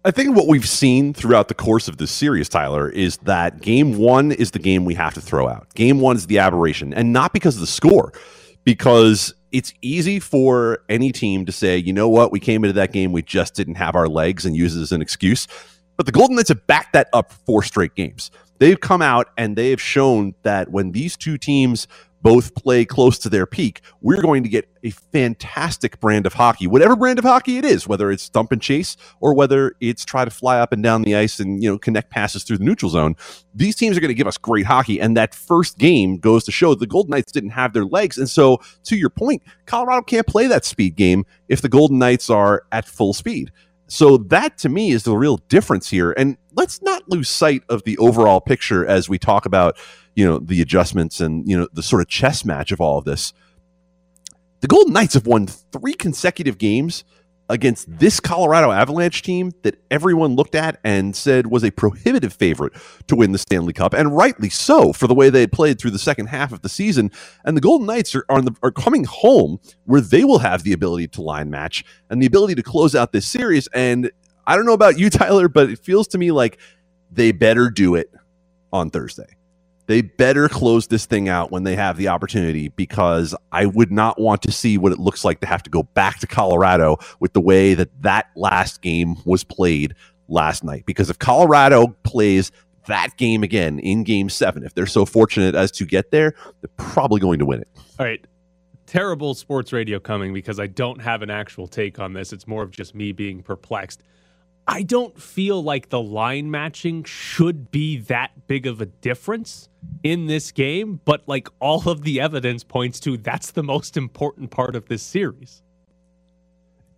I 0.06 0.12
think 0.12 0.36
what 0.36 0.46
we've 0.46 0.68
seen 0.68 1.12
throughout 1.12 1.48
the 1.48 1.54
course 1.54 1.88
of 1.88 1.96
this 1.96 2.12
series, 2.12 2.48
Tyler, 2.48 2.88
is 2.88 3.16
that 3.24 3.60
game 3.60 3.98
one 3.98 4.30
is 4.30 4.52
the 4.52 4.60
game 4.60 4.84
we 4.84 4.94
have 4.94 5.14
to 5.14 5.20
throw 5.20 5.48
out. 5.48 5.74
Game 5.74 5.98
one 5.98 6.14
is 6.14 6.28
the 6.28 6.38
aberration, 6.38 6.94
and 6.94 7.12
not 7.12 7.32
because 7.32 7.56
of 7.56 7.60
the 7.60 7.66
score, 7.66 8.12
because 8.62 9.34
it's 9.50 9.74
easy 9.82 10.20
for 10.20 10.78
any 10.88 11.10
team 11.10 11.44
to 11.46 11.50
say, 11.50 11.76
you 11.76 11.92
know 11.92 12.08
what, 12.08 12.30
we 12.30 12.38
came 12.38 12.62
into 12.62 12.74
that 12.74 12.92
game, 12.92 13.10
we 13.10 13.20
just 13.20 13.56
didn't 13.56 13.74
have 13.74 13.96
our 13.96 14.06
legs 14.06 14.46
and 14.46 14.54
use 14.54 14.76
it 14.76 14.80
as 14.80 14.92
an 14.92 15.02
excuse. 15.02 15.48
But 15.96 16.06
the 16.06 16.12
Golden 16.12 16.36
Knights 16.36 16.50
have 16.50 16.64
backed 16.68 16.92
that 16.92 17.08
up 17.12 17.32
four 17.32 17.64
straight 17.64 17.96
games. 17.96 18.30
They've 18.60 18.78
come 18.78 19.02
out 19.02 19.30
and 19.36 19.56
they 19.56 19.70
have 19.70 19.80
shown 19.80 20.36
that 20.44 20.70
when 20.70 20.92
these 20.92 21.16
two 21.16 21.36
teams 21.36 21.88
both 22.22 22.54
play 22.54 22.84
close 22.84 23.18
to 23.18 23.28
their 23.28 23.46
peak, 23.46 23.80
we're 24.00 24.20
going 24.20 24.42
to 24.42 24.48
get 24.48 24.68
a 24.82 24.90
fantastic 24.90 26.00
brand 26.00 26.26
of 26.26 26.32
hockey, 26.32 26.66
whatever 26.66 26.96
brand 26.96 27.18
of 27.18 27.24
hockey 27.24 27.58
it 27.58 27.64
is, 27.64 27.86
whether 27.86 28.10
it's 28.10 28.28
dump 28.28 28.52
and 28.52 28.62
chase 28.62 28.96
or 29.20 29.34
whether 29.34 29.74
it's 29.80 30.04
try 30.04 30.24
to 30.24 30.30
fly 30.30 30.58
up 30.58 30.72
and 30.72 30.82
down 30.82 31.02
the 31.02 31.14
ice 31.14 31.38
and 31.40 31.62
you 31.62 31.70
know 31.70 31.78
connect 31.78 32.10
passes 32.10 32.44
through 32.44 32.58
the 32.58 32.64
neutral 32.64 32.90
zone. 32.90 33.14
These 33.54 33.76
teams 33.76 33.96
are 33.96 34.00
going 34.00 34.08
to 34.08 34.14
give 34.14 34.26
us 34.26 34.38
great 34.38 34.66
hockey, 34.66 35.00
and 35.00 35.16
that 35.16 35.34
first 35.34 35.78
game 35.78 36.18
goes 36.18 36.44
to 36.44 36.52
show 36.52 36.74
the 36.74 36.86
Golden 36.86 37.10
Knights 37.10 37.32
didn't 37.32 37.50
have 37.50 37.72
their 37.72 37.84
legs, 37.84 38.18
and 38.18 38.28
so 38.28 38.60
to 38.84 38.96
your 38.96 39.10
point, 39.10 39.42
Colorado 39.66 40.02
can't 40.02 40.26
play 40.26 40.46
that 40.46 40.64
speed 40.64 40.96
game 40.96 41.24
if 41.48 41.62
the 41.62 41.68
Golden 41.68 41.98
Knights 41.98 42.30
are 42.30 42.64
at 42.72 42.86
full 42.86 43.12
speed. 43.12 43.50
So 43.88 44.16
that 44.16 44.58
to 44.58 44.68
me 44.68 44.90
is 44.90 45.04
the 45.04 45.16
real 45.16 45.36
difference 45.48 45.88
here. 45.88 46.12
And 46.16 46.36
let's 46.54 46.82
not 46.82 47.08
lose 47.08 47.28
sight 47.28 47.62
of 47.68 47.84
the 47.84 47.96
overall 47.98 48.40
picture 48.40 48.84
as 48.84 49.08
we 49.08 49.18
talk 49.18 49.46
about, 49.46 49.76
you 50.16 50.24
know, 50.24 50.38
the 50.40 50.60
adjustments 50.60 51.20
and, 51.20 51.48
you 51.48 51.56
know, 51.56 51.68
the 51.72 51.82
sort 51.82 52.02
of 52.02 52.08
chess 52.08 52.44
match 52.44 52.72
of 52.72 52.80
all 52.80 52.98
of 52.98 53.04
this. 53.04 53.32
The 54.60 54.66
Golden 54.66 54.92
Knights 54.92 55.14
have 55.14 55.26
won 55.26 55.46
three 55.46 55.94
consecutive 55.94 56.58
games 56.58 57.04
against 57.48 57.86
this 57.98 58.18
Colorado 58.18 58.72
Avalanche 58.72 59.22
team 59.22 59.52
that 59.62 59.76
everyone 59.90 60.34
looked 60.34 60.54
at 60.54 60.80
and 60.82 61.14
said 61.14 61.46
was 61.46 61.62
a 61.62 61.70
prohibitive 61.70 62.32
favorite 62.32 62.72
to 63.06 63.14
win 63.14 63.32
the 63.32 63.38
Stanley 63.38 63.72
Cup, 63.72 63.94
and 63.94 64.16
rightly 64.16 64.48
so 64.48 64.92
for 64.92 65.06
the 65.06 65.14
way 65.14 65.30
they 65.30 65.40
had 65.40 65.52
played 65.52 65.78
through 65.78 65.92
the 65.92 65.98
second 65.98 66.26
half 66.26 66.50
of 66.50 66.62
the 66.62 66.68
season. 66.68 67.10
And 67.44 67.56
the 67.56 67.60
Golden 67.60 67.86
Knights 67.86 68.14
are 68.14 68.24
are, 68.28 68.42
the, 68.42 68.54
are 68.62 68.72
coming 68.72 69.04
home 69.04 69.60
where 69.84 70.00
they 70.00 70.24
will 70.24 70.40
have 70.40 70.62
the 70.62 70.72
ability 70.72 71.08
to 71.08 71.22
line 71.22 71.50
match 71.50 71.84
and 72.10 72.20
the 72.20 72.26
ability 72.26 72.56
to 72.56 72.62
close 72.62 72.94
out 72.94 73.12
this 73.12 73.28
series. 73.28 73.68
And 73.68 74.10
I 74.46 74.56
don't 74.56 74.66
know 74.66 74.72
about 74.72 74.98
you, 74.98 75.10
Tyler, 75.10 75.48
but 75.48 75.70
it 75.70 75.78
feels 75.78 76.08
to 76.08 76.18
me 76.18 76.32
like 76.32 76.58
they 77.12 77.32
better 77.32 77.70
do 77.70 77.94
it 77.94 78.10
on 78.72 78.90
Thursday. 78.90 79.36
They 79.86 80.02
better 80.02 80.48
close 80.48 80.88
this 80.88 81.06
thing 81.06 81.28
out 81.28 81.52
when 81.52 81.62
they 81.62 81.76
have 81.76 81.96
the 81.96 82.08
opportunity 82.08 82.68
because 82.68 83.34
I 83.52 83.66
would 83.66 83.92
not 83.92 84.20
want 84.20 84.42
to 84.42 84.52
see 84.52 84.78
what 84.78 84.92
it 84.92 84.98
looks 84.98 85.24
like 85.24 85.40
to 85.40 85.46
have 85.46 85.62
to 85.62 85.70
go 85.70 85.84
back 85.84 86.18
to 86.20 86.26
Colorado 86.26 86.98
with 87.20 87.32
the 87.34 87.40
way 87.40 87.74
that 87.74 87.90
that 88.02 88.30
last 88.34 88.82
game 88.82 89.16
was 89.24 89.44
played 89.44 89.94
last 90.28 90.64
night. 90.64 90.84
Because 90.86 91.08
if 91.08 91.18
Colorado 91.18 91.88
plays 92.02 92.50
that 92.88 93.16
game 93.16 93.44
again 93.44 93.78
in 93.78 94.02
game 94.02 94.28
seven, 94.28 94.64
if 94.64 94.74
they're 94.74 94.86
so 94.86 95.04
fortunate 95.06 95.54
as 95.54 95.70
to 95.72 95.84
get 95.84 96.10
there, 96.10 96.34
they're 96.60 96.70
probably 96.76 97.20
going 97.20 97.38
to 97.38 97.46
win 97.46 97.60
it. 97.60 97.68
All 97.98 98.06
right. 98.06 98.24
Terrible 98.86 99.34
sports 99.34 99.72
radio 99.72 99.98
coming 99.98 100.32
because 100.32 100.60
I 100.60 100.66
don't 100.68 101.00
have 101.00 101.22
an 101.22 101.30
actual 101.30 101.66
take 101.66 101.98
on 101.98 102.12
this. 102.12 102.32
It's 102.32 102.46
more 102.46 102.62
of 102.62 102.70
just 102.70 102.94
me 102.94 103.12
being 103.12 103.42
perplexed. 103.42 104.02
I 104.68 104.82
don't 104.82 105.20
feel 105.20 105.62
like 105.62 105.90
the 105.90 106.00
line 106.00 106.50
matching 106.50 107.04
should 107.04 107.70
be 107.70 107.98
that 107.98 108.46
big 108.48 108.66
of 108.66 108.80
a 108.80 108.86
difference 108.86 109.68
in 110.02 110.26
this 110.26 110.50
game, 110.50 111.00
but 111.04 111.22
like 111.26 111.48
all 111.60 111.88
of 111.88 112.02
the 112.02 112.20
evidence 112.20 112.64
points 112.64 112.98
to 113.00 113.16
that's 113.16 113.52
the 113.52 113.62
most 113.62 113.96
important 113.96 114.50
part 114.50 114.74
of 114.74 114.88
this 114.88 115.02
series. 115.02 115.62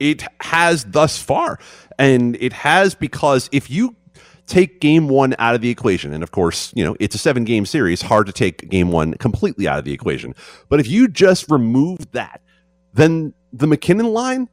It 0.00 0.22
has 0.40 0.84
thus 0.84 1.20
far. 1.20 1.58
And 1.98 2.36
it 2.40 2.52
has 2.54 2.94
because 2.94 3.50
if 3.52 3.68
you 3.68 3.96
take 4.46 4.80
game 4.80 5.08
one 5.08 5.34
out 5.38 5.54
of 5.54 5.60
the 5.60 5.68
equation, 5.68 6.12
and 6.14 6.22
of 6.22 6.30
course, 6.30 6.72
you 6.74 6.84
know, 6.84 6.96
it's 6.98 7.14
a 7.14 7.18
seven 7.18 7.44
game 7.44 7.66
series, 7.66 8.00
hard 8.00 8.26
to 8.26 8.32
take 8.32 8.68
game 8.70 8.90
one 8.90 9.12
completely 9.14 9.68
out 9.68 9.78
of 9.78 9.84
the 9.84 9.92
equation. 9.92 10.34
But 10.70 10.80
if 10.80 10.88
you 10.88 11.06
just 11.06 11.50
remove 11.50 12.10
that, 12.12 12.40
then 12.94 13.34
the 13.52 13.66
MacKinnon 13.66 14.06
line 14.06 14.48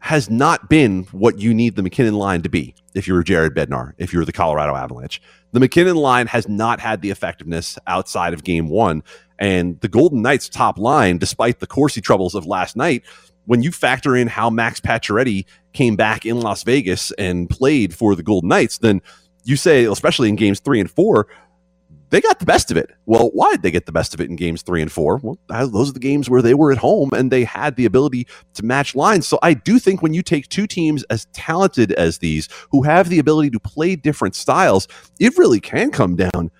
has 0.00 0.30
not 0.30 0.68
been 0.68 1.04
what 1.12 1.38
you 1.38 1.54
need 1.54 1.76
the 1.76 1.82
MacKinnon 1.82 2.14
line 2.14 2.42
to 2.42 2.48
be 2.48 2.74
if 2.94 3.06
you're 3.06 3.22
Jared 3.22 3.54
Bednar, 3.54 3.92
if 3.98 4.12
you're 4.12 4.24
the 4.24 4.32
Colorado 4.32 4.74
Avalanche. 4.74 5.20
The 5.52 5.60
MacKinnon 5.60 5.96
line 5.96 6.26
has 6.28 6.48
not 6.48 6.80
had 6.80 7.02
the 7.02 7.10
effectiveness 7.10 7.78
outside 7.86 8.32
of 8.32 8.42
game 8.42 8.68
one. 8.68 9.02
And 9.38 9.80
the 9.80 9.88
Golden 9.88 10.22
Knights 10.22 10.48
top 10.48 10.78
line, 10.78 11.18
despite 11.18 11.60
the 11.60 11.66
Corsi 11.66 12.00
troubles 12.00 12.34
of 12.34 12.46
last 12.46 12.76
night, 12.76 13.04
when 13.46 13.62
you 13.62 13.72
factor 13.72 14.16
in 14.16 14.28
how 14.28 14.50
Max 14.50 14.80
Pacioretty 14.80 15.44
came 15.72 15.96
back 15.96 16.24
in 16.24 16.40
Las 16.40 16.62
Vegas 16.62 17.10
and 17.12 17.48
played 17.48 17.94
for 17.94 18.14
the 18.14 18.22
Golden 18.22 18.48
Knights, 18.48 18.78
then 18.78 19.02
you 19.44 19.56
say, 19.56 19.84
especially 19.84 20.28
in 20.28 20.36
games 20.36 20.60
three 20.60 20.80
and 20.80 20.90
four, 20.90 21.26
they 22.10 22.20
got 22.20 22.40
the 22.40 22.44
best 22.44 22.70
of 22.70 22.76
it. 22.76 22.90
Well, 23.06 23.30
why 23.32 23.52
did 23.52 23.62
they 23.62 23.70
get 23.70 23.86
the 23.86 23.92
best 23.92 24.14
of 24.14 24.20
it 24.20 24.28
in 24.28 24.36
games 24.36 24.62
three 24.62 24.82
and 24.82 24.90
four? 24.90 25.18
Well, 25.22 25.38
those 25.48 25.90
are 25.90 25.92
the 25.92 26.00
games 26.00 26.28
where 26.28 26.42
they 26.42 26.54
were 26.54 26.72
at 26.72 26.78
home 26.78 27.10
and 27.12 27.30
they 27.30 27.44
had 27.44 27.76
the 27.76 27.86
ability 27.86 28.26
to 28.54 28.64
match 28.64 28.94
lines. 28.94 29.26
So 29.26 29.38
I 29.42 29.54
do 29.54 29.78
think 29.78 30.02
when 30.02 30.12
you 30.12 30.22
take 30.22 30.48
two 30.48 30.66
teams 30.66 31.04
as 31.04 31.26
talented 31.32 31.92
as 31.92 32.18
these, 32.18 32.48
who 32.70 32.82
have 32.82 33.08
the 33.08 33.18
ability 33.18 33.50
to 33.50 33.60
play 33.60 33.96
different 33.96 34.34
styles, 34.34 34.88
it 35.18 35.36
really 35.38 35.60
can 35.60 35.90
come 35.90 36.16
down 36.16 36.50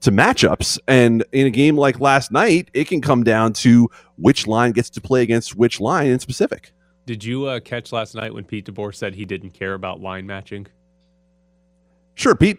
to 0.00 0.12
matchups. 0.12 0.78
And 0.86 1.24
in 1.32 1.46
a 1.46 1.50
game 1.50 1.76
like 1.76 2.00
last 2.00 2.30
night, 2.30 2.70
it 2.74 2.86
can 2.86 3.00
come 3.00 3.24
down 3.24 3.54
to 3.54 3.88
which 4.16 4.46
line 4.46 4.72
gets 4.72 4.90
to 4.90 5.00
play 5.00 5.22
against 5.22 5.56
which 5.56 5.80
line 5.80 6.08
in 6.08 6.18
specific. 6.18 6.72
Did 7.06 7.24
you 7.24 7.46
uh, 7.46 7.60
catch 7.60 7.90
last 7.92 8.14
night 8.14 8.34
when 8.34 8.44
Pete 8.44 8.66
DeBoer 8.66 8.94
said 8.94 9.14
he 9.14 9.24
didn't 9.24 9.50
care 9.50 9.72
about 9.72 10.00
line 10.00 10.26
matching? 10.26 10.66
Sure, 12.18 12.34
Pete. 12.34 12.58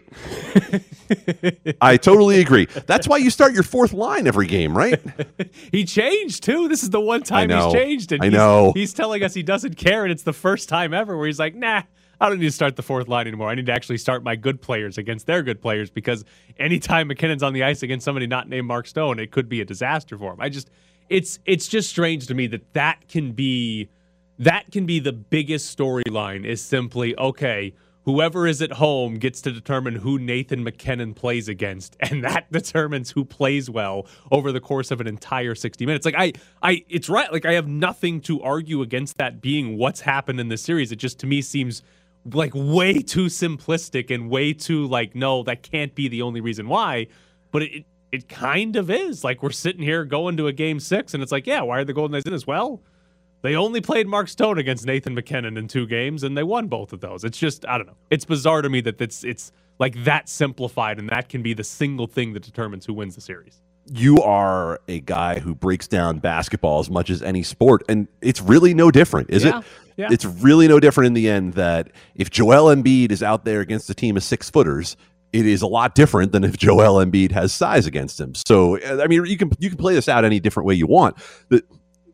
I 1.82 1.98
totally 1.98 2.40
agree. 2.40 2.66
That's 2.88 3.10
why 3.10 3.18
you 3.18 3.30
start 3.30 3.52
your 3.52 3.64
fourth 3.64 3.92
line 3.92 4.26
every 4.26 4.48
game, 4.48 4.76
right? 4.76 5.02
he 5.74 5.84
changed 5.84 6.44
too. 6.44 6.70
This 6.70 6.82
is 6.82 6.92
the 6.92 7.02
one 7.02 7.24
time 7.24 7.50
he's 7.50 7.74
changed. 7.74 8.14
And 8.14 8.22
I 8.22 8.26
he's- 8.28 8.34
know. 8.38 8.72
He's 8.74 8.94
telling 8.94 9.22
us 9.22 9.34
he 9.34 9.44
doesn't 9.44 9.76
care, 9.76 10.04
and 10.06 10.14
it's 10.14 10.24
the 10.24 10.32
first 10.32 10.70
time 10.70 10.94
ever 10.94 11.18
where 11.18 11.28
he's 11.28 11.40
like, 11.40 11.56
"Nah, 11.56 11.82
I 12.22 12.30
don't 12.30 12.40
need 12.40 12.46
to 12.46 12.52
start 12.54 12.78
the 12.78 12.84
fourth 12.84 13.10
line 13.10 13.28
anymore. 13.28 13.50
I 13.50 13.56
need 13.56 13.66
to 13.66 13.74
actually 13.74 13.98
start 13.98 14.24
my 14.24 14.38
good 14.38 14.62
players 14.62 14.98
against 14.98 15.26
their 15.26 15.44
good 15.44 15.62
players 15.62 15.90
because 15.90 16.24
anytime 16.58 17.10
MacKinnon's 17.10 17.44
on 17.44 17.52
the 17.52 17.64
ice 17.66 17.84
against 17.84 18.06
somebody 18.06 18.28
not 18.28 18.48
named 18.48 18.66
Mark 18.66 18.88
Stone, 18.88 19.20
it 19.20 19.32
could 19.32 19.50
be 19.50 19.60
a 19.60 19.66
disaster 19.66 20.18
for 20.18 20.32
him. 20.32 20.40
I 20.40 20.48
just, 20.48 20.70
it's 21.10 21.40
it's 21.46 21.68
just 21.68 21.90
strange 21.90 22.28
to 22.28 22.34
me 22.34 22.48
that 22.48 22.74
that 22.76 23.10
can 23.10 23.34
be 23.34 23.90
that 24.38 24.72
can 24.72 24.86
be 24.86 25.00
the 25.00 25.12
biggest 25.12 25.78
storyline. 25.78 26.46
Is 26.46 26.64
simply 26.64 27.14
okay. 27.18 27.74
Whoever 28.10 28.48
is 28.48 28.60
at 28.64 28.72
home 28.72 29.20
gets 29.20 29.40
to 29.42 29.52
determine 29.52 29.94
who 29.94 30.18
Nathan 30.18 30.64
MacKinnon 30.64 31.14
plays 31.14 31.48
against, 31.48 31.96
and 32.00 32.24
that 32.24 32.52
determines 32.52 33.12
who 33.12 33.24
plays 33.24 33.70
well 33.70 34.08
over 34.32 34.52
the 34.52 34.60
course 34.60 34.90
of 34.90 35.00
an 35.00 35.06
entire 35.06 35.54
60 35.54 35.86
minutes. 35.86 36.08
Like 36.08 36.16
I 36.18 36.34
I 36.64 36.84
it's 36.90 37.08
right, 37.08 37.32
like 37.32 37.46
I 37.46 37.54
have 37.54 37.68
nothing 37.68 38.20
to 38.22 38.42
argue 38.42 38.82
against 38.82 39.20
that 39.20 39.42
being 39.42 39.78
what's 39.78 40.02
happened 40.02 40.40
in 40.40 40.48
this 40.48 40.64
series. 40.64 40.92
It 40.92 40.96
just 40.96 41.20
to 41.20 41.28
me 41.28 41.44
seems 41.44 41.84
like 42.34 42.52
way 42.56 43.00
too 43.00 43.28
simplistic 43.28 44.10
and 44.10 44.28
way 44.28 44.54
too 44.54 44.88
like 44.88 45.14
no, 45.14 45.44
that 45.44 45.62
can't 45.62 45.94
be 45.94 46.08
the 46.08 46.24
only 46.24 46.42
reason 46.42 46.68
why. 46.68 47.06
But 47.52 47.62
it 47.62 47.86
it 48.12 48.28
kind 48.28 48.76
of 48.76 48.90
is. 48.90 49.24
Like 49.24 49.44
we're 49.44 49.52
sitting 49.52 49.84
here 49.84 50.04
going 50.04 50.36
to 50.38 50.48
a 50.48 50.52
game 50.52 50.80
6 50.80 51.14
and 51.14 51.22
it's 51.22 51.32
like, 51.32 51.46
yeah, 51.46 51.62
why 51.62 51.78
are 51.78 51.86
the 51.86 51.94
Golden 51.94 52.14
Knights 52.14 52.26
in 52.26 52.34
as 52.34 52.48
well? 52.48 52.82
They 53.42 53.56
only 53.56 53.80
played 53.82 54.08
Mark 54.08 54.28
Stone 54.28 54.58
against 54.58 54.86
Nathan 54.86 55.14
MacKinnon 55.16 55.58
in 55.58 55.68
two 55.68 55.88
games, 55.88 56.24
and 56.24 56.38
they 56.38 56.44
won 56.44 56.68
both 56.68 56.92
of 56.94 57.00
those. 57.00 57.24
It's 57.24 57.38
just 57.38 57.66
I 57.68 57.78
don't 57.78 57.88
know. 57.88 57.96
It's 58.10 58.26
bizarre 58.26 58.62
to 58.62 58.70
me 58.70 58.82
that 58.82 59.00
it's 59.02 59.24
it's 59.24 59.52
like 59.80 60.04
that 60.04 60.28
simplified, 60.28 61.00
and 61.00 61.10
that 61.10 61.30
can 61.30 61.42
be 61.42 61.54
the 61.54 61.64
single 61.64 62.08
thing 62.08 62.34
that 62.34 62.44
determines 62.44 62.86
who 62.86 62.94
wins 62.94 63.16
the 63.16 63.22
series. 63.22 63.62
you 63.92 64.22
are 64.22 64.80
a 64.88 65.00
guy 65.00 65.40
who 65.40 65.56
breaks 65.56 65.88
down 65.88 66.20
basketball 66.20 66.80
as 66.80 66.90
much 66.90 67.10
as 67.10 67.24
any 67.24 67.42
sport, 67.44 67.82
and 67.90 68.08
it's 68.22 68.42
really 68.42 68.74
no 68.74 68.92
different, 68.92 69.30
is 69.32 69.44
Yeah, 69.46 69.60
it? 69.60 69.66
yeah. 69.98 70.08
It's 70.12 70.26
really 70.26 70.68
no 70.68 70.80
different 70.80 71.08
in 71.08 71.14
the 71.14 71.28
end 71.30 71.54
that 71.54 71.90
if 72.16 72.30
Joel 72.30 72.76
Embiid 72.76 73.12
is 73.12 73.24
out 73.24 73.46
there 73.46 73.62
against 73.62 73.90
a 73.90 73.96
team 73.96 74.16
of 74.18 74.22
six 74.24 74.50
footers, 74.50 74.96
it 75.34 75.46
is 75.48 75.62
a 75.64 75.68
lot 75.68 75.96
different 75.96 76.34
than 76.34 76.44
if 76.44 76.58
Joel 76.58 77.04
Embiid 77.04 77.32
has 77.32 77.52
size 77.54 77.86
against 77.88 78.20
him. 78.20 78.34
So, 78.36 78.78
I 79.02 79.08
mean, 79.08 79.26
you 79.26 79.38
can 79.38 79.50
you 79.60 79.70
can 79.70 79.78
play 79.78 79.94
this 79.96 80.10
out 80.10 80.24
any 80.26 80.40
different 80.40 80.68
way 80.68 80.76
you 80.76 80.86
want. 80.88 81.18
The 81.48 81.64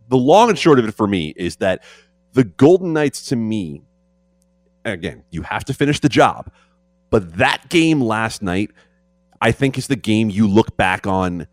the 0.07 0.17
long 0.17 0.49
and 0.49 0.57
short 0.57 0.79
of 0.79 0.87
it 0.87 0.93
for 0.93 1.07
me 1.07 1.33
is 1.35 1.57
that 1.57 1.83
the 2.33 2.43
Golden 2.43 2.93
Knights, 2.93 3.25
to 3.27 3.35
me, 3.35 3.81
again, 4.83 5.23
you 5.31 5.41
have 5.41 5.65
to 5.65 5.73
finish 5.73 5.99
the 5.99 6.09
job, 6.09 6.51
but 7.09 7.37
that 7.37 7.69
game 7.69 8.01
last 8.01 8.41
night, 8.41 8.71
I 9.41 9.51
think, 9.51 9.77
is 9.77 9.87
the 9.87 9.95
game 9.95 10.29
you 10.29 10.47
look 10.47 10.75
back 10.77 11.07
on 11.07 11.47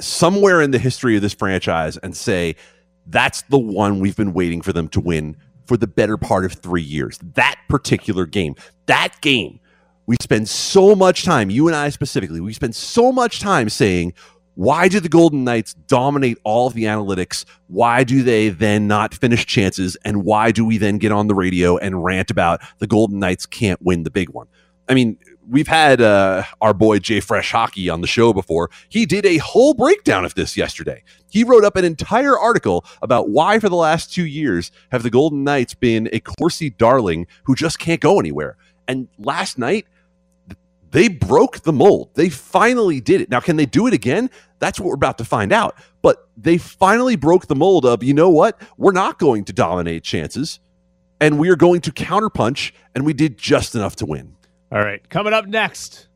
somewhere 0.00 0.60
in 0.60 0.70
the 0.70 0.78
history 0.78 1.16
of 1.16 1.22
this 1.22 1.34
franchise 1.34 1.96
and 1.98 2.16
say 2.16 2.56
that's 3.06 3.42
the 3.42 3.58
one 3.58 4.00
we've 4.00 4.16
been 4.16 4.32
waiting 4.32 4.62
for 4.62 4.72
them 4.72 4.88
to 4.88 5.00
win 5.00 5.36
for 5.66 5.76
the 5.76 5.86
better 5.86 6.16
part 6.16 6.44
of 6.44 6.52
three 6.54 6.82
years. 6.82 7.18
That 7.34 7.56
particular 7.68 8.26
game, 8.26 8.54
that 8.86 9.20
game, 9.20 9.60
we 10.06 10.16
spend 10.20 10.48
so 10.48 10.94
much 10.94 11.24
time, 11.24 11.50
you 11.50 11.68
and 11.68 11.76
I 11.76 11.88
specifically, 11.90 12.40
we 12.40 12.52
spend 12.52 12.74
so 12.74 13.12
much 13.12 13.40
time 13.40 13.68
saying, 13.68 14.14
why 14.54 14.88
do 14.88 15.00
the 15.00 15.08
Golden 15.08 15.44
Knights 15.44 15.74
dominate 15.74 16.38
all 16.44 16.66
of 16.66 16.74
the 16.74 16.84
analytics? 16.84 17.44
Why 17.68 18.04
do 18.04 18.22
they 18.22 18.50
then 18.50 18.86
not 18.86 19.14
finish 19.14 19.46
chances? 19.46 19.96
And 20.04 20.24
why 20.24 20.52
do 20.52 20.64
we 20.64 20.78
then 20.78 20.98
get 20.98 21.12
on 21.12 21.26
the 21.26 21.34
radio 21.34 21.78
and 21.78 22.04
rant 22.04 22.30
about 22.30 22.60
the 22.78 22.86
Golden 22.86 23.18
Knights 23.18 23.46
can't 23.46 23.80
win 23.82 24.02
the 24.02 24.10
big 24.10 24.30
one? 24.30 24.46
I 24.88 24.94
mean, 24.94 25.16
we've 25.48 25.68
had 25.68 26.00
uh, 26.00 26.42
our 26.60 26.74
boy 26.74 26.98
Jay 26.98 27.20
Fresh 27.20 27.52
Hockey 27.52 27.88
on 27.88 28.00
the 28.00 28.06
show 28.06 28.32
before. 28.32 28.70
He 28.88 29.06
did 29.06 29.24
a 29.24 29.38
whole 29.38 29.74
breakdown 29.74 30.24
of 30.24 30.34
this 30.34 30.56
yesterday. 30.56 31.02
He 31.30 31.44
wrote 31.44 31.64
up 31.64 31.76
an 31.76 31.84
entire 31.84 32.38
article 32.38 32.84
about 33.00 33.30
why, 33.30 33.58
for 33.58 33.68
the 33.68 33.76
last 33.76 34.12
two 34.12 34.26
years, 34.26 34.70
have 34.90 35.02
the 35.02 35.10
Golden 35.10 35.44
Knights 35.44 35.74
been 35.74 36.08
a 36.12 36.20
Corsi 36.20 36.68
darling 36.70 37.26
who 37.44 37.54
just 37.54 37.78
can't 37.78 38.00
go 38.00 38.18
anywhere. 38.20 38.56
And 38.86 39.08
last 39.18 39.56
night, 39.58 39.86
they 40.92 41.08
broke 41.08 41.60
the 41.60 41.72
mold. 41.72 42.10
They 42.14 42.28
finally 42.28 43.00
did 43.00 43.20
it. 43.22 43.30
Now, 43.30 43.40
can 43.40 43.56
they 43.56 43.66
do 43.66 43.86
it 43.86 43.94
again? 43.94 44.30
That's 44.58 44.78
what 44.78 44.88
we're 44.88 44.94
about 44.94 45.18
to 45.18 45.24
find 45.24 45.52
out. 45.52 45.74
But 46.02 46.28
they 46.36 46.58
finally 46.58 47.16
broke 47.16 47.46
the 47.46 47.54
mold 47.54 47.84
of, 47.84 48.02
you 48.02 48.14
know 48.14 48.28
what? 48.28 48.60
We're 48.76 48.92
not 48.92 49.18
going 49.18 49.44
to 49.46 49.52
dominate 49.52 50.04
chances, 50.04 50.60
and 51.18 51.38
we 51.38 51.48
are 51.48 51.56
going 51.56 51.80
to 51.82 51.92
counterpunch, 51.92 52.72
and 52.94 53.04
we 53.04 53.14
did 53.14 53.38
just 53.38 53.74
enough 53.74 53.96
to 53.96 54.06
win. 54.06 54.36
All 54.70 54.80
right, 54.80 55.06
coming 55.08 55.32
up 55.32 55.46
next, 55.46 56.08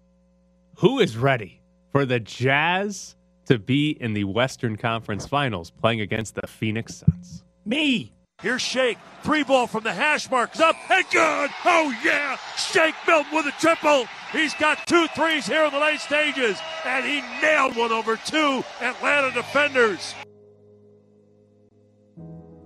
who 0.77 0.99
is 0.99 1.17
ready 1.17 1.61
for 1.91 2.05
the 2.05 2.21
Jazz 2.21 3.17
to 3.47 3.59
be 3.59 3.91
in 3.91 4.13
the 4.13 4.25
Western 4.25 4.77
Conference 4.77 5.27
Finals 5.27 5.71
playing 5.71 6.03
against 6.03 6.35
the 6.35 6.47
Phoenix 6.47 6.97
Suns? 6.97 7.45
Me. 7.65 8.13
Here's 8.43 8.61
Shake. 8.61 8.99
Three 9.23 9.45
ball 9.45 9.67
from 9.67 9.83
the 9.83 9.95
hash 9.95 10.31
marks 10.31 10.61
up 10.61 10.77
and 10.91 11.05
good. 11.11 11.51
Oh, 11.65 11.95
yeah. 12.05 12.37
Shake 12.59 12.95
Milton 13.09 13.35
with 13.35 13.47
a 13.47 13.53
triple. 13.59 14.07
He's 14.31 14.53
got 14.55 14.87
two 14.87 15.07
threes 15.15 15.47
here 15.47 15.65
in 15.65 15.73
the 15.73 15.79
late 15.79 16.01
stages, 16.01 16.59
and 16.85 17.07
he 17.07 17.23
nailed 17.41 17.77
one 17.77 17.93
over 17.93 18.17
two 18.27 18.63
Atlanta 18.83 19.33
defenders. 19.33 20.15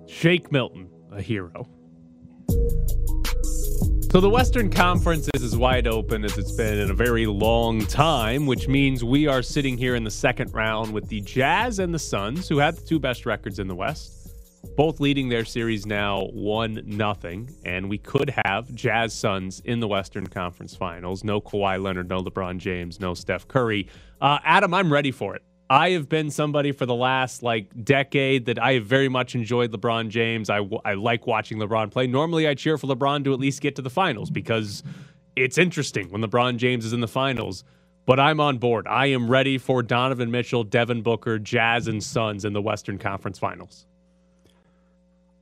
Shake 0.09 0.50
Milton, 0.50 0.91
a 1.12 1.23
hero. 1.23 1.69
So 4.11 4.21
the 4.21 4.29
Western 4.29 4.71
Conference 4.71 5.31
is 5.35 5.45
as 5.45 5.57
wide 5.57 5.87
open 5.87 6.25
as 6.25 6.37
it's 6.37 6.50
been 6.57 6.81
in 6.81 6.91
a 6.91 6.95
very 6.95 7.27
long 7.27 7.87
time, 7.87 8.47
which 8.47 8.67
means 8.67 9.05
we 9.05 9.29
are 9.29 9.41
sitting 9.41 9.79
here 9.79 9.95
in 9.95 10.03
the 10.03 10.11
second 10.11 10.53
round 10.53 10.93
with 10.93 11.09
the 11.09 11.21
Jazz 11.21 11.79
and 11.79 11.95
the 11.95 11.99
Suns, 12.00 12.49
who 12.49 12.59
had 12.59 12.77
the 12.77 12.83
two 12.83 12.99
best 12.99 13.25
records 13.25 13.61
in 13.61 13.69
the 13.69 13.77
West, 13.77 14.20
both 14.76 15.00
leading 15.00 15.29
their 15.29 15.45
series 15.45 15.87
now 15.87 16.25
one 16.33 16.83
nothing, 16.85 17.55
and 17.64 17.88
we 17.88 17.99
could 17.99 18.33
have 18.45 18.73
Jazz 18.75 19.12
Suns 19.12 19.61
in 19.64 19.81
the 19.81 19.88
Western 19.88 20.26
Conference 20.26 20.75
Finals. 20.75 21.25
No 21.25 21.40
Kawhi 21.40 21.83
Leonard, 21.83 22.09
no 22.09 22.23
LeBron 22.23 22.59
James, 22.59 23.00
no 23.00 23.14
Steph 23.14 23.49
Curry. 23.49 23.88
Uh, 24.21 24.38
Adam, 24.45 24.75
I'm 24.75 24.93
ready 24.93 25.11
for 25.11 25.35
it. 25.35 25.43
I 25.71 25.90
have 25.90 26.09
been 26.09 26.31
somebody 26.31 26.73
for 26.73 26.85
the 26.85 26.95
last 26.95 27.45
like 27.45 27.85
decade 27.85 28.47
that 28.47 28.59
I 28.59 28.75
have 28.75 28.87
very 28.87 29.09
much 29.09 29.35
enjoyed 29.37 29.71
LeBron 29.71 30.09
James. 30.09 30.50
I 30.50 30.59
like 30.95 31.26
watching 31.29 31.59
LeBron 31.59 31.93
play. 31.93 32.07
Normally, 32.09 32.49
I 32.49 32.55
cheer 32.55 32.76
for 32.76 32.88
LeBron 32.88 33.25
to 33.25 33.33
at 33.33 33.38
least 33.38 33.61
get 33.61 33.76
to 33.76 33.83
the 33.83 33.90
finals 33.90 34.31
because 34.31 34.83
it's 35.37 35.59
interesting 35.59 36.11
when 36.11 36.23
LeBron 36.23 36.57
James 36.57 36.85
is 36.85 36.93
in 36.93 37.00
the 37.00 37.09
finals. 37.09 37.64
But 38.05 38.19
I'm 38.19 38.40
on 38.40 38.59
board. 38.59 38.88
I 38.88 39.07
am 39.07 39.31
ready 39.31 39.59
for 39.59 39.83
Donovan 39.83 40.33
Mitchell, 40.33 40.64
Devin 40.64 41.02
Booker, 41.02 41.38
Jazz, 41.38 41.87
and 41.87 42.02
Suns 42.02 42.45
in 42.45 42.52
the 42.52 42.62
Western 42.62 42.99
Conference 42.99 43.38
Finals. 43.38 43.87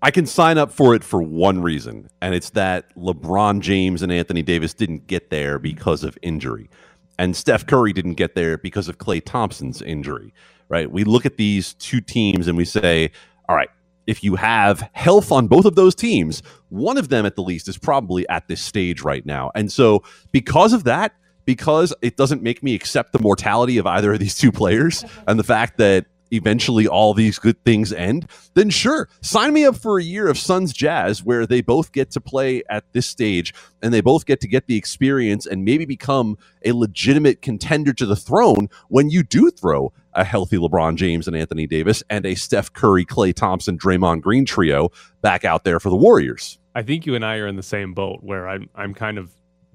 I 0.00 0.10
can 0.10 0.26
sign 0.26 0.58
up 0.58 0.70
for 0.70 0.94
it 0.94 1.02
for 1.02 1.20
one 1.20 1.60
reason, 1.60 2.08
and 2.22 2.34
it's 2.34 2.50
that 2.50 2.94
LeBron 2.96 3.60
James 3.60 4.02
and 4.02 4.12
Anthony 4.12 4.42
Davis 4.42 4.72
didn't 4.72 5.08
get 5.08 5.30
there 5.30 5.58
because 5.58 6.04
of 6.04 6.16
injury. 6.22 6.70
And 7.18 7.36
Steph 7.36 7.66
Curry 7.66 7.92
didn't 7.92 8.14
get 8.14 8.36
there 8.36 8.58
because 8.58 8.88
of 8.88 8.98
Klay 8.98 9.24
Thompson's 9.24 9.82
injury, 9.82 10.32
right? 10.68 10.88
We 10.90 11.02
look 11.02 11.26
at 11.26 11.36
these 11.36 11.74
two 11.74 12.00
teams 12.00 12.46
and 12.46 12.56
we 12.56 12.64
say, 12.64 13.10
all 13.48 13.56
right, 13.56 13.70
if 14.06 14.22
you 14.22 14.36
have 14.36 14.88
health 14.92 15.32
on 15.32 15.48
both 15.48 15.64
of 15.64 15.74
those 15.74 15.96
teams, 15.96 16.42
one 16.68 16.96
of 16.96 17.08
them 17.08 17.26
at 17.26 17.34
the 17.34 17.42
least 17.42 17.66
is 17.66 17.76
probably 17.76 18.26
at 18.28 18.46
this 18.46 18.60
stage 18.60 19.02
right 19.02 19.26
now. 19.26 19.50
And 19.56 19.70
so, 19.70 20.04
because 20.30 20.72
of 20.72 20.84
that, 20.84 21.12
because 21.44 21.92
it 22.02 22.16
doesn't 22.16 22.42
make 22.42 22.62
me 22.62 22.74
accept 22.74 23.12
the 23.12 23.18
mortality 23.18 23.78
of 23.78 23.86
either 23.86 24.12
of 24.12 24.20
these 24.20 24.36
two 24.36 24.52
players 24.52 25.04
and 25.26 25.38
the 25.38 25.44
fact 25.44 25.78
that 25.78 26.06
eventually 26.30 26.86
all 26.86 27.14
these 27.14 27.38
good 27.38 27.62
things 27.64 27.92
end, 27.92 28.28
then 28.54 28.70
sure, 28.70 29.08
sign 29.20 29.52
me 29.52 29.64
up 29.64 29.76
for 29.76 29.98
a 29.98 30.02
year 30.02 30.28
of 30.28 30.38
Suns 30.38 30.72
Jazz 30.72 31.22
where 31.22 31.46
they 31.46 31.60
both 31.60 31.92
get 31.92 32.10
to 32.12 32.20
play 32.20 32.62
at 32.68 32.84
this 32.92 33.06
stage 33.06 33.54
and 33.82 33.92
they 33.92 34.00
both 34.00 34.26
get 34.26 34.40
to 34.40 34.48
get 34.48 34.66
the 34.66 34.76
experience 34.76 35.46
and 35.46 35.64
maybe 35.64 35.84
become 35.84 36.36
a 36.64 36.72
legitimate 36.72 37.42
contender 37.42 37.92
to 37.92 38.06
the 38.06 38.16
throne 38.16 38.68
when 38.88 39.10
you 39.10 39.22
do 39.22 39.50
throw 39.50 39.92
a 40.14 40.24
healthy 40.24 40.56
LeBron 40.56 40.96
James 40.96 41.28
and 41.28 41.36
Anthony 41.36 41.66
Davis 41.66 42.02
and 42.10 42.26
a 42.26 42.34
Steph 42.34 42.72
Curry, 42.72 43.04
Klay 43.04 43.34
Thompson, 43.34 43.78
Draymond 43.78 44.20
Green 44.20 44.44
trio 44.44 44.90
back 45.22 45.44
out 45.44 45.64
there 45.64 45.78
for 45.78 45.90
the 45.90 45.96
Warriors. 45.96 46.58
I 46.74 46.82
think 46.82 47.06
you 47.06 47.14
and 47.14 47.24
I 47.24 47.36
are 47.36 47.46
in 47.46 47.56
the 47.56 47.62
same 47.62 47.94
boat 47.94 48.22
where 48.22 48.48
I'm 48.48 48.68
I'm 48.74 48.94
kind 48.94 49.18
of 49.18 49.30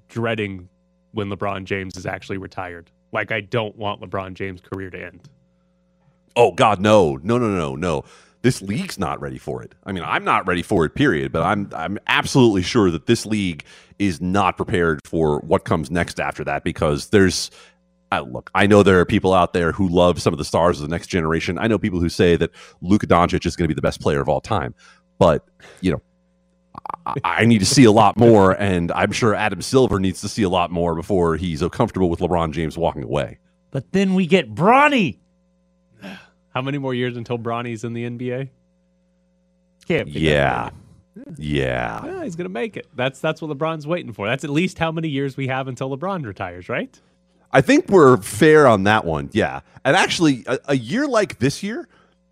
dreading 0.10 0.70
when 1.12 1.30
LeBron 1.30 1.66
James 1.66 1.98
is 1.98 2.06
actually 2.06 2.38
retired. 2.38 2.92
Like 3.12 3.32
I 3.32 3.42
don't 3.42 3.76
want 3.78 4.02
LeBron 4.02 4.34
James' 4.34 4.62
career 4.62 4.90
to 4.90 5.06
end. 5.06 5.30
Oh 6.36 6.52
God, 6.52 6.80
no, 6.80 7.20
no, 7.24 7.38
no, 7.38 7.48
no, 7.48 7.76
no. 7.76 8.04
This 8.42 8.62
league's 8.62 9.00
not 9.00 9.22
ready 9.22 9.38
for 9.38 9.64
it. 9.64 9.74
I 9.86 9.94
mean, 9.94 10.04
I'm 10.06 10.26
not 10.26 10.46
ready 10.46 10.64
for 10.64 10.84
it. 10.86 10.96
Period. 10.96 11.32
But 11.32 11.44
I'm 11.44 11.70
I'm 11.76 11.98
absolutely 12.08 12.62
sure 12.62 12.92
that 12.92 13.06
this 13.06 13.26
league 13.26 13.64
is 14.00 14.20
not 14.20 14.58
prepared 14.58 15.00
for 15.06 15.40
what 15.40 15.64
comes 15.64 15.90
next 15.90 16.20
after 16.20 16.44
that 16.46 16.64
because 16.64 17.10
there's. 17.10 17.52
I, 18.12 18.20
look, 18.20 18.52
I 18.54 18.68
know 18.68 18.84
there 18.84 19.00
are 19.00 19.06
people 19.06 19.34
out 19.34 19.54
there 19.54 19.72
who 19.72 19.88
love 19.88 20.22
some 20.22 20.36
of 20.36 20.38
the 20.38 20.46
stars 20.46 20.80
of 20.80 20.88
the 20.88 20.94
next 20.94 21.08
generation. 21.08 21.58
I 21.58 21.66
know 21.66 21.80
people 21.80 22.00
who 22.00 22.10
say 22.10 22.36
that 22.36 22.52
Luka 22.80 23.08
Doncic 23.08 23.44
is 23.44 23.56
going 23.56 23.64
to 23.64 23.68
be 23.68 23.74
the 23.74 23.82
best 23.82 24.02
player 24.02 24.22
of 24.22 24.30
all 24.30 24.40
time. 24.40 24.76
But 25.18 25.44
you 25.82 25.94
know, 25.94 26.02
I, 27.06 27.16
I 27.24 27.46
need 27.46 27.60
to 27.60 27.66
see 27.66 27.86
a 27.86 27.92
lot 27.92 28.18
more, 28.18 28.52
and 28.52 28.92
I'm 28.92 29.12
sure 29.12 29.34
Adam 29.34 29.62
Silver 29.62 30.00
needs 30.00 30.22
to 30.22 30.30
see 30.30 30.44
a 30.44 30.50
lot 30.50 30.70
more 30.70 30.94
before 30.96 31.38
he's 31.38 31.64
comfortable 31.72 32.10
with 32.10 32.20
LeBron 32.20 32.52
James 32.52 32.78
walking 32.78 33.04
away. 33.04 33.40
But 33.72 33.92
then 33.92 34.14
we 34.14 34.28
get 34.28 34.54
Bronny. 34.54 35.18
How 36.54 36.62
many 36.62 36.78
more 36.78 36.94
years 36.94 37.18
until 37.18 37.38
Bronny's 37.38 37.84
in 37.84 37.94
the 37.94 38.06
NBA? 38.06 38.50
Can't 39.88 40.06
be 40.06 40.14
that 40.14 40.20
Yeah, 40.20 40.70
yeah. 41.38 42.06
Yeah, 42.06 42.24
he's 42.24 42.36
gonna 42.36 42.50
make 42.50 42.78
it. 42.78 42.88
That's 42.96 43.20
that's 43.20 43.42
what 43.42 43.56
LeBron's 43.56 43.86
waiting 43.86 44.14
for. 44.14 44.28
That's 44.28 44.44
at 44.44 44.50
least 44.50 44.80
how 44.80 44.92
many 44.92 45.08
years 45.10 45.38
we 45.38 45.48
have 45.48 45.68
until 45.68 45.96
LeBron 45.96 46.26
retires, 46.26 46.70
right? 46.70 47.00
I 47.52 47.62
think 47.62 47.90
we're 47.90 48.18
fair 48.18 48.66
on 48.66 48.84
that 48.86 49.06
one. 49.06 49.30
Yeah. 49.32 49.62
And 49.86 49.96
actually, 49.96 50.44
a, 50.48 50.60
a 50.70 50.76
year 50.76 51.08
like 51.08 51.38
this 51.38 51.62
year, 51.62 51.88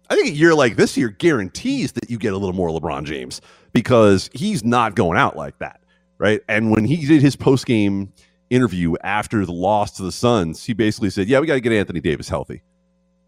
I 0.10 0.16
think 0.16 0.30
a 0.30 0.34
year 0.34 0.56
like 0.56 0.76
this 0.76 0.98
year 0.98 1.10
guarantees 1.10 1.92
that 1.94 2.10
you 2.10 2.18
get 2.18 2.34
a 2.34 2.38
little 2.38 2.56
more 2.56 2.70
LeBron 2.70 3.04
James 3.04 3.40
because 3.72 4.30
he's 4.34 4.64
not 4.64 4.96
going 4.96 5.18
out 5.18 5.38
like 5.38 5.58
that. 5.60 5.82
Right. 6.18 6.42
And 6.50 6.72
when 6.72 6.86
he 6.86 7.06
did 7.06 7.22
his 7.22 7.36
post 7.36 7.66
game 7.66 8.14
interview 8.50 8.96
after 9.04 9.46
the 9.46 9.54
loss 9.54 9.92
to 9.92 10.04
the 10.04 10.12
Suns, 10.12 10.66
he 10.66 10.74
basically 10.74 11.10
said, 11.12 11.28
Yeah, 11.28 11.40
we 11.40 11.48
got 11.48 11.54
to 11.54 11.62
get 11.62 11.72
Anthony 11.72 12.00
Davis 12.00 12.28
healthy. 12.28 12.64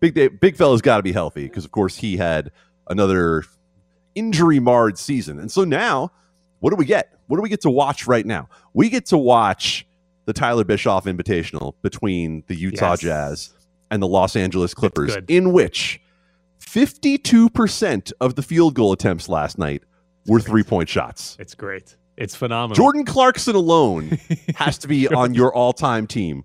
Big, 0.03 0.15
Dave, 0.15 0.38
big 0.41 0.57
fella's 0.57 0.81
got 0.81 0.98
to 0.98 1.03
be 1.03 1.13
healthy 1.13 1.43
because, 1.43 1.63
of 1.63 1.72
course, 1.72 1.95
he 1.95 2.17
had 2.17 2.51
another 2.89 3.45
injury 4.15 4.60
marred 4.60 4.98
season. 4.98 5.39
And 5.39 5.50
so 5.50 5.63
now, 5.63 6.12
what 6.60 6.72
do 6.72 6.75
we 6.75 6.83
get? 6.83 7.17
What 7.27 7.38
do 7.38 7.41
we 7.41 7.48
get 7.48 7.62
to 7.62 7.69
watch 7.69 8.05
right 8.05 8.25
now? 8.25 8.50
We 8.74 8.89
get 8.89 9.05
to 9.07 9.17
watch 9.17 9.88
the 10.25 10.33
Tyler 10.33 10.65
Bischoff 10.65 11.05
Invitational 11.05 11.75
between 11.81 12.43
the 12.48 12.55
Utah 12.55 12.91
Yes. 12.91 13.00
Jazz 13.00 13.53
and 13.91 14.04
the 14.04 14.08
Los 14.10 14.36
Angeles 14.36 14.73
Clippers, 14.73 15.15
in 15.30 15.54
which 15.54 16.01
52% 16.60 18.12
of 18.19 18.36
the 18.36 18.41
field 18.43 18.73
goal 18.73 18.91
attempts 18.91 19.30
last 19.30 19.58
night 19.58 19.84
were 20.27 20.41
three 20.41 20.63
point 20.63 20.89
shots. 20.89 21.38
It's 21.39 21.56
great. 21.56 21.95
It's 22.17 22.36
phenomenal. 22.36 22.75
Jordan 22.75 23.06
Clarkson 23.06 23.56
alone 23.56 24.19
has 24.56 24.77
to 24.80 24.89
be 24.89 25.08
on 25.08 25.34
your 25.34 25.56
all 25.56 25.71
time 25.71 26.08
team. 26.08 26.43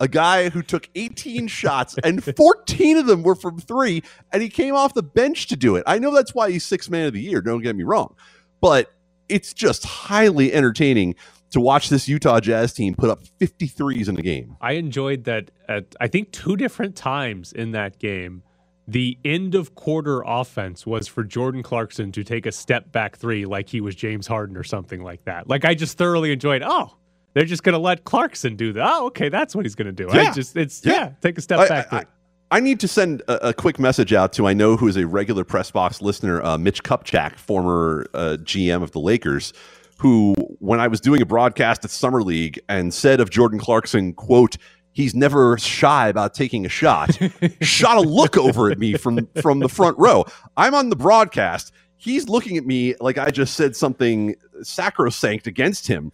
A 0.00 0.08
guy 0.08 0.48
who 0.48 0.62
took 0.62 0.88
18 0.94 1.46
shots 1.46 1.94
and 2.02 2.24
14 2.36 2.96
of 2.96 3.06
them 3.06 3.22
were 3.22 3.34
from 3.34 3.60
three, 3.60 4.02
and 4.32 4.42
he 4.42 4.48
came 4.48 4.74
off 4.74 4.94
the 4.94 5.02
bench 5.02 5.46
to 5.48 5.56
do 5.56 5.76
it. 5.76 5.84
I 5.86 5.98
know 5.98 6.12
that's 6.12 6.34
why 6.34 6.50
he's 6.50 6.64
six 6.64 6.88
man 6.88 7.06
of 7.06 7.12
the 7.12 7.20
year, 7.20 7.42
don't 7.42 7.62
get 7.62 7.76
me 7.76 7.84
wrong. 7.84 8.16
But 8.60 8.92
it's 9.28 9.52
just 9.52 9.84
highly 9.84 10.52
entertaining 10.52 11.14
to 11.50 11.60
watch 11.60 11.88
this 11.88 12.08
Utah 12.08 12.40
Jazz 12.40 12.72
team 12.72 12.94
put 12.94 13.10
up 13.10 13.20
53s 13.40 14.08
in 14.08 14.18
a 14.18 14.22
game. 14.22 14.56
I 14.60 14.72
enjoyed 14.72 15.24
that 15.24 15.50
at 15.68 15.94
I 16.00 16.08
think 16.08 16.32
two 16.32 16.56
different 16.56 16.96
times 16.96 17.52
in 17.52 17.72
that 17.72 17.98
game. 17.98 18.42
The 18.88 19.18
end 19.24 19.54
of 19.54 19.76
quarter 19.76 20.22
offense 20.26 20.84
was 20.84 21.06
for 21.06 21.22
Jordan 21.22 21.62
Clarkson 21.62 22.10
to 22.12 22.24
take 22.24 22.44
a 22.46 22.50
step 22.50 22.90
back 22.90 23.16
three 23.16 23.44
like 23.44 23.68
he 23.68 23.80
was 23.80 23.94
James 23.94 24.26
Harden 24.26 24.56
or 24.56 24.64
something 24.64 25.02
like 25.02 25.24
that. 25.26 25.48
Like 25.48 25.64
I 25.64 25.74
just 25.74 25.96
thoroughly 25.96 26.32
enjoyed, 26.32 26.62
oh, 26.64 26.96
they're 27.34 27.44
just 27.44 27.62
gonna 27.62 27.78
let 27.78 28.04
Clarkson 28.04 28.56
do 28.56 28.72
that. 28.74 28.86
Oh, 28.88 29.06
okay, 29.06 29.28
that's 29.28 29.54
what 29.54 29.64
he's 29.64 29.74
gonna 29.74 29.92
do. 29.92 30.08
Yeah. 30.12 30.30
I 30.30 30.32
just 30.32 30.56
it's 30.56 30.84
Yeah. 30.84 30.92
yeah, 30.92 31.10
take 31.20 31.38
a 31.38 31.40
step 31.40 31.60
I- 31.60 31.68
back 31.68 31.92
I- 31.92 31.98
three. 32.00 32.06
I 32.52 32.58
need 32.58 32.80
to 32.80 32.88
send 32.88 33.20
a, 33.28 33.50
a 33.50 33.54
quick 33.54 33.78
message 33.78 34.12
out 34.12 34.32
to 34.32 34.44
I 34.48 34.54
know 34.54 34.76
who 34.76 34.88
is 34.88 34.96
a 34.96 35.06
regular 35.06 35.44
press 35.44 35.70
box 35.70 36.02
listener, 36.02 36.42
uh, 36.44 36.58
Mitch 36.58 36.82
Kupchak, 36.82 37.36
former 37.36 38.06
uh, 38.12 38.38
GM 38.42 38.82
of 38.82 38.90
the 38.90 38.98
Lakers, 38.98 39.52
who 39.98 40.34
when 40.58 40.80
I 40.80 40.88
was 40.88 41.00
doing 41.00 41.22
a 41.22 41.26
broadcast 41.26 41.84
at 41.84 41.90
Summer 41.92 42.22
League 42.24 42.58
and 42.68 42.92
said 42.92 43.20
of 43.20 43.30
Jordan 43.30 43.60
Clarkson, 43.60 44.14
quote, 44.14 44.56
he's 44.90 45.14
never 45.14 45.56
shy 45.58 46.08
about 46.08 46.34
taking 46.34 46.66
a 46.66 46.68
shot, 46.68 47.16
shot 47.62 47.96
a 47.98 48.00
look 48.00 48.36
over 48.36 48.68
at 48.68 48.80
me 48.80 48.94
from 48.94 49.28
from 49.40 49.60
the 49.60 49.68
front 49.68 49.96
row. 49.96 50.24
I'm 50.56 50.74
on 50.74 50.90
the 50.90 50.96
broadcast. 50.96 51.70
He's 51.98 52.28
looking 52.28 52.56
at 52.56 52.66
me 52.66 52.96
like 52.98 53.16
I 53.16 53.30
just 53.30 53.54
said 53.54 53.76
something 53.76 54.34
sacrosanct 54.62 55.46
against 55.46 55.86
him. 55.86 56.10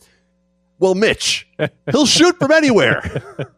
Well, 0.79 0.95
Mitch, 0.95 1.49
he'll 1.91 2.07
shoot 2.07 2.39
from 2.39 2.53
anywhere. 2.53 3.23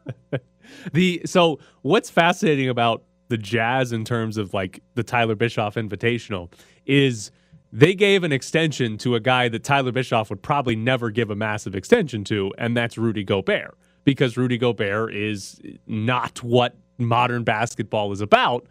The 0.93 1.23
so 1.27 1.59
what's 1.83 2.11
fascinating 2.11 2.69
about 2.69 3.03
the 3.29 3.37
Jazz 3.37 3.93
in 3.93 4.05
terms 4.05 4.37
of 4.37 4.55
like 4.55 4.81
the 4.95 5.03
Tyler 5.03 5.35
Bischoff 5.35 5.75
Invitational 5.75 6.53
is 6.87 7.31
they 7.73 7.95
gave 7.95 8.25
an 8.25 8.33
extension 8.33 8.97
to 8.99 9.15
a 9.15 9.21
guy 9.21 9.49
that 9.49 9.65
Tyler 9.65 9.93
Bischoff 9.93 10.31
would 10.31 10.43
probably 10.43 10.77
never 10.77 11.11
give 11.11 11.31
a 11.31 11.37
massive 11.37 11.75
extension 11.75 12.25
to, 12.25 12.53
and 12.57 12.77
that's 12.77 12.97
Rudy 12.97 13.25
Gobert. 13.25 13.77
Because 14.05 14.39
Rudy 14.39 14.57
Gobert 14.57 15.15
is 15.15 15.61
not 15.87 16.43
what 16.43 16.77
modern 16.97 17.45
basketball 17.45 18.11
is 18.13 18.23
about, 18.23 18.67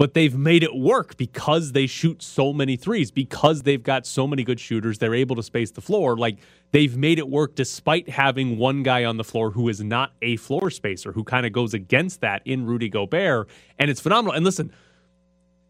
but 0.00 0.14
they've 0.14 0.34
made 0.34 0.62
it 0.62 0.74
work 0.74 1.18
because 1.18 1.72
they 1.72 1.86
shoot 1.86 2.22
so 2.22 2.54
many 2.54 2.74
threes, 2.74 3.10
because 3.10 3.64
they've 3.64 3.82
got 3.82 4.06
so 4.06 4.26
many 4.26 4.42
good 4.42 4.58
shooters, 4.58 4.96
they're 4.96 5.14
able 5.14 5.36
to 5.36 5.42
space 5.42 5.72
the 5.72 5.82
floor. 5.82 6.16
Like 6.16 6.38
they've 6.70 6.96
made 6.96 7.18
it 7.18 7.28
work 7.28 7.54
despite 7.54 8.08
having 8.08 8.56
one 8.56 8.82
guy 8.82 9.04
on 9.04 9.18
the 9.18 9.24
floor 9.24 9.50
who 9.50 9.68
is 9.68 9.82
not 9.82 10.12
a 10.22 10.36
floor 10.36 10.70
spacer, 10.70 11.12
who 11.12 11.22
kind 11.22 11.44
of 11.44 11.52
goes 11.52 11.74
against 11.74 12.22
that 12.22 12.40
in 12.46 12.64
Rudy 12.64 12.88
Gobert. 12.88 13.46
And 13.78 13.90
it's 13.90 14.00
phenomenal. 14.00 14.34
And 14.34 14.42
listen, 14.42 14.72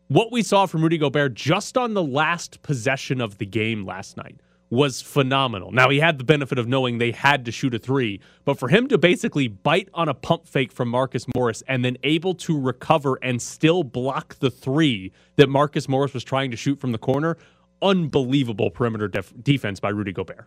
what 0.06 0.30
we 0.30 0.44
saw 0.44 0.66
from 0.66 0.84
Rudy 0.84 0.98
Gobert 0.98 1.34
just 1.34 1.76
on 1.76 1.94
the 1.94 2.04
last 2.04 2.62
possession 2.62 3.20
of 3.20 3.38
the 3.38 3.46
game 3.46 3.84
last 3.84 4.16
night 4.16 4.38
was 4.70 5.02
phenomenal. 5.02 5.72
Now, 5.72 5.90
he 5.90 5.98
had 5.98 6.18
the 6.18 6.24
benefit 6.24 6.58
of 6.58 6.68
knowing 6.68 6.98
they 6.98 7.10
had 7.10 7.44
to 7.44 7.52
shoot 7.52 7.74
a 7.74 7.78
three, 7.78 8.20
but 8.44 8.58
for 8.58 8.68
him 8.68 8.86
to 8.88 8.96
basically 8.96 9.48
bite 9.48 9.88
on 9.92 10.08
a 10.08 10.14
pump 10.14 10.46
fake 10.46 10.72
from 10.72 10.88
Marcus 10.88 11.26
Morris 11.34 11.62
and 11.66 11.84
then 11.84 11.98
able 12.04 12.34
to 12.36 12.58
recover 12.58 13.18
and 13.20 13.42
still 13.42 13.82
block 13.82 14.38
the 14.38 14.50
three 14.50 15.12
that 15.36 15.48
Marcus 15.48 15.88
Morris 15.88 16.14
was 16.14 16.22
trying 16.22 16.52
to 16.52 16.56
shoot 16.56 16.80
from 16.80 16.92
the 16.92 16.98
corner, 16.98 17.36
unbelievable 17.82 18.70
perimeter 18.70 19.08
def- 19.08 19.34
defense 19.42 19.80
by 19.80 19.88
Rudy 19.88 20.12
Gobert. 20.12 20.46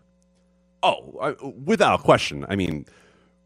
Oh, 0.82 1.18
I, 1.22 1.46
without 1.66 2.00
a 2.00 2.04
question. 2.04 2.46
I 2.48 2.56
mean, 2.56 2.86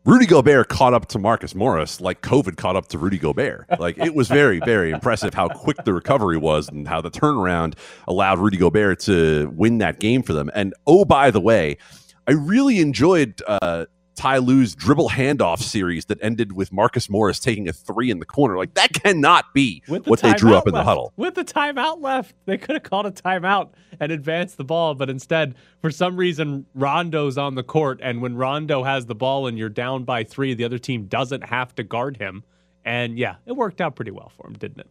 Rudy 0.08 0.26
Gobert 0.26 0.70
caught 0.70 0.94
up 0.94 1.08
to 1.08 1.20
Marcus 1.20 1.54
Morris 1.54 2.00
like 2.00 2.22
COVID 2.22 2.56
caught 2.56 2.78
up 2.78 2.88
to 2.88 2.98
Rudy 2.98 3.18
Gobert. 3.18 3.66
Like 3.78 3.98
it 3.98 4.16
was 4.16 4.30
very, 4.30 4.62
very 4.62 4.92
impressive 4.92 5.34
how 5.34 5.50
quick 5.50 5.84
the 5.84 5.94
recovery 5.94 6.38
was 6.38 6.70
and 6.70 6.88
how 6.88 7.02
the 7.02 7.12
turnaround 7.12 7.74
allowed 8.08 8.40
Rudy 8.40 8.56
Gobert 8.56 9.02
to 9.02 9.52
win 9.54 9.80
that 9.80 10.00
game 10.00 10.24
for 10.24 10.32
them. 10.32 10.50
And 10.56 10.74
oh, 10.88 11.04
by 11.04 11.30
the 11.30 11.42
way, 11.42 11.78
I 12.26 12.32
really 12.32 12.80
enjoyed 12.80 13.42
uh, 13.48 13.88
Ty 14.18 14.40
Lue's 14.40 14.74
dribble 14.74 15.10
handoff 15.10 15.62
series 15.62 16.06
that 16.06 16.18
ended 16.24 16.52
with 16.52 16.74
Marcus 16.74 17.08
Morris 17.08 17.40
taking 17.40 17.70
a 17.70 17.74
three 17.74 18.10
in 18.10 18.18
the 18.18 18.26
corner. 18.26 18.58
Like 18.58 18.74
that 18.74 18.92
cannot 18.92 19.54
be 19.54 19.84
With 19.88 20.06
the 20.06 20.10
what 20.10 20.22
they 20.22 20.34
drew 20.34 20.56
up 20.56 20.68
in 20.68 20.74
the 20.74 20.80
left. 20.80 20.88
huddle. 20.88 21.14
With 21.16 21.36
the 21.36 21.46
timeout 21.46 22.02
left, 22.02 22.34
they 22.46 22.58
could 22.58 22.74
have 22.76 22.84
called 22.84 23.06
a 23.06 23.12
timeout 23.12 23.70
and 24.00 24.12
advanced 24.12 24.58
the 24.58 24.64
ball, 24.64 24.96
but 24.96 25.10
instead, 25.10 25.54
for 25.82 25.92
some 25.92 26.18
reason, 26.18 26.66
Rondo's 26.74 27.38
on 27.38 27.54
the 27.56 27.64
court, 27.64 28.00
and 28.02 28.22
when 28.22 28.36
Rondo 28.36 28.84
has 28.84 29.06
the 29.06 29.16
ball 29.16 29.46
and 29.48 29.58
you're 29.58 29.70
down 29.70 30.04
by 30.04 30.24
three, 30.24 30.56
the 30.56 30.64
other 30.64 30.80
team 30.80 31.06
doesn't 31.06 31.44
have 31.44 31.74
to 31.76 31.84
guard 31.84 32.18
him. 32.18 32.44
And 32.84 33.18
yeah, 33.20 33.36
it 33.46 33.52
worked 33.54 33.82
out 33.82 33.96
pretty 33.96 34.12
well 34.12 34.32
for 34.36 34.48
him, 34.48 34.54
didn't 34.54 34.80
it? 34.80 34.88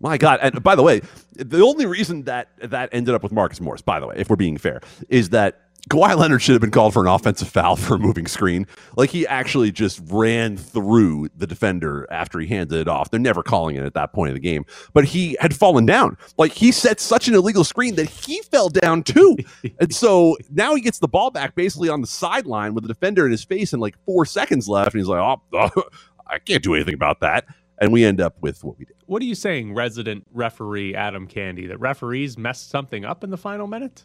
My 0.00 0.16
God! 0.16 0.38
And 0.40 0.62
by 0.62 0.76
the 0.76 0.82
way, 0.82 1.02
the 1.34 1.60
only 1.60 1.84
reason 1.84 2.22
that 2.22 2.48
that 2.62 2.88
ended 2.92 3.14
up 3.14 3.22
with 3.22 3.32
Marcus 3.32 3.60
Morris, 3.60 3.82
by 3.82 4.00
the 4.00 4.06
way, 4.06 4.14
if 4.16 4.30
we're 4.30 4.36
being 4.36 4.56
fair, 4.56 4.80
is 5.10 5.28
that 5.28 5.60
Kawhi 5.88 6.16
Leonard 6.16 6.42
should 6.42 6.52
have 6.52 6.60
been 6.60 6.70
called 6.70 6.92
for 6.92 7.02
an 7.02 7.08
offensive 7.08 7.48
foul 7.48 7.76
for 7.76 7.94
a 7.94 7.98
moving 7.98 8.26
screen. 8.26 8.66
Like 8.96 9.10
he 9.10 9.26
actually 9.26 9.72
just 9.72 10.00
ran 10.06 10.56
through 10.56 11.28
the 11.36 11.46
defender 11.46 12.06
after 12.10 12.38
he 12.38 12.46
handed 12.46 12.78
it 12.78 12.88
off. 12.88 13.10
They're 13.10 13.18
never 13.18 13.42
calling 13.42 13.76
it 13.76 13.84
at 13.84 13.94
that 13.94 14.12
point 14.12 14.28
of 14.30 14.34
the 14.34 14.40
game, 14.40 14.66
but 14.92 15.04
he 15.04 15.36
had 15.40 15.54
fallen 15.54 15.86
down. 15.86 16.16
Like 16.36 16.52
he 16.52 16.70
set 16.70 17.00
such 17.00 17.28
an 17.28 17.34
illegal 17.34 17.64
screen 17.64 17.94
that 17.96 18.08
he 18.08 18.42
fell 18.42 18.68
down 18.68 19.02
too. 19.02 19.38
and 19.80 19.94
so 19.94 20.36
now 20.50 20.74
he 20.74 20.82
gets 20.82 20.98
the 20.98 21.08
ball 21.08 21.30
back 21.30 21.54
basically 21.54 21.88
on 21.88 22.00
the 22.00 22.06
sideline 22.06 22.74
with 22.74 22.84
the 22.84 22.88
defender 22.88 23.24
in 23.24 23.30
his 23.30 23.44
face 23.44 23.72
and 23.72 23.80
like 23.80 23.96
four 24.04 24.26
seconds 24.26 24.68
left, 24.68 24.94
and 24.94 25.00
he's 25.00 25.08
like, 25.08 25.38
"Oh, 25.52 25.70
I 26.26 26.38
can't 26.38 26.62
do 26.62 26.74
anything 26.74 26.94
about 26.94 27.20
that." 27.20 27.46
And 27.78 27.92
we 27.92 28.04
end 28.04 28.20
up 28.20 28.36
with 28.42 28.62
what 28.62 28.78
we 28.78 28.84
did. 28.84 28.96
What 29.06 29.22
are 29.22 29.24
you 29.24 29.34
saying, 29.34 29.74
resident 29.74 30.26
referee 30.32 30.94
Adam 30.94 31.26
Candee? 31.26 31.68
That 31.68 31.80
referees 31.80 32.36
messed 32.36 32.68
something 32.68 33.06
up 33.06 33.24
in 33.24 33.30
the 33.30 33.38
final 33.38 33.66
minute? 33.66 34.04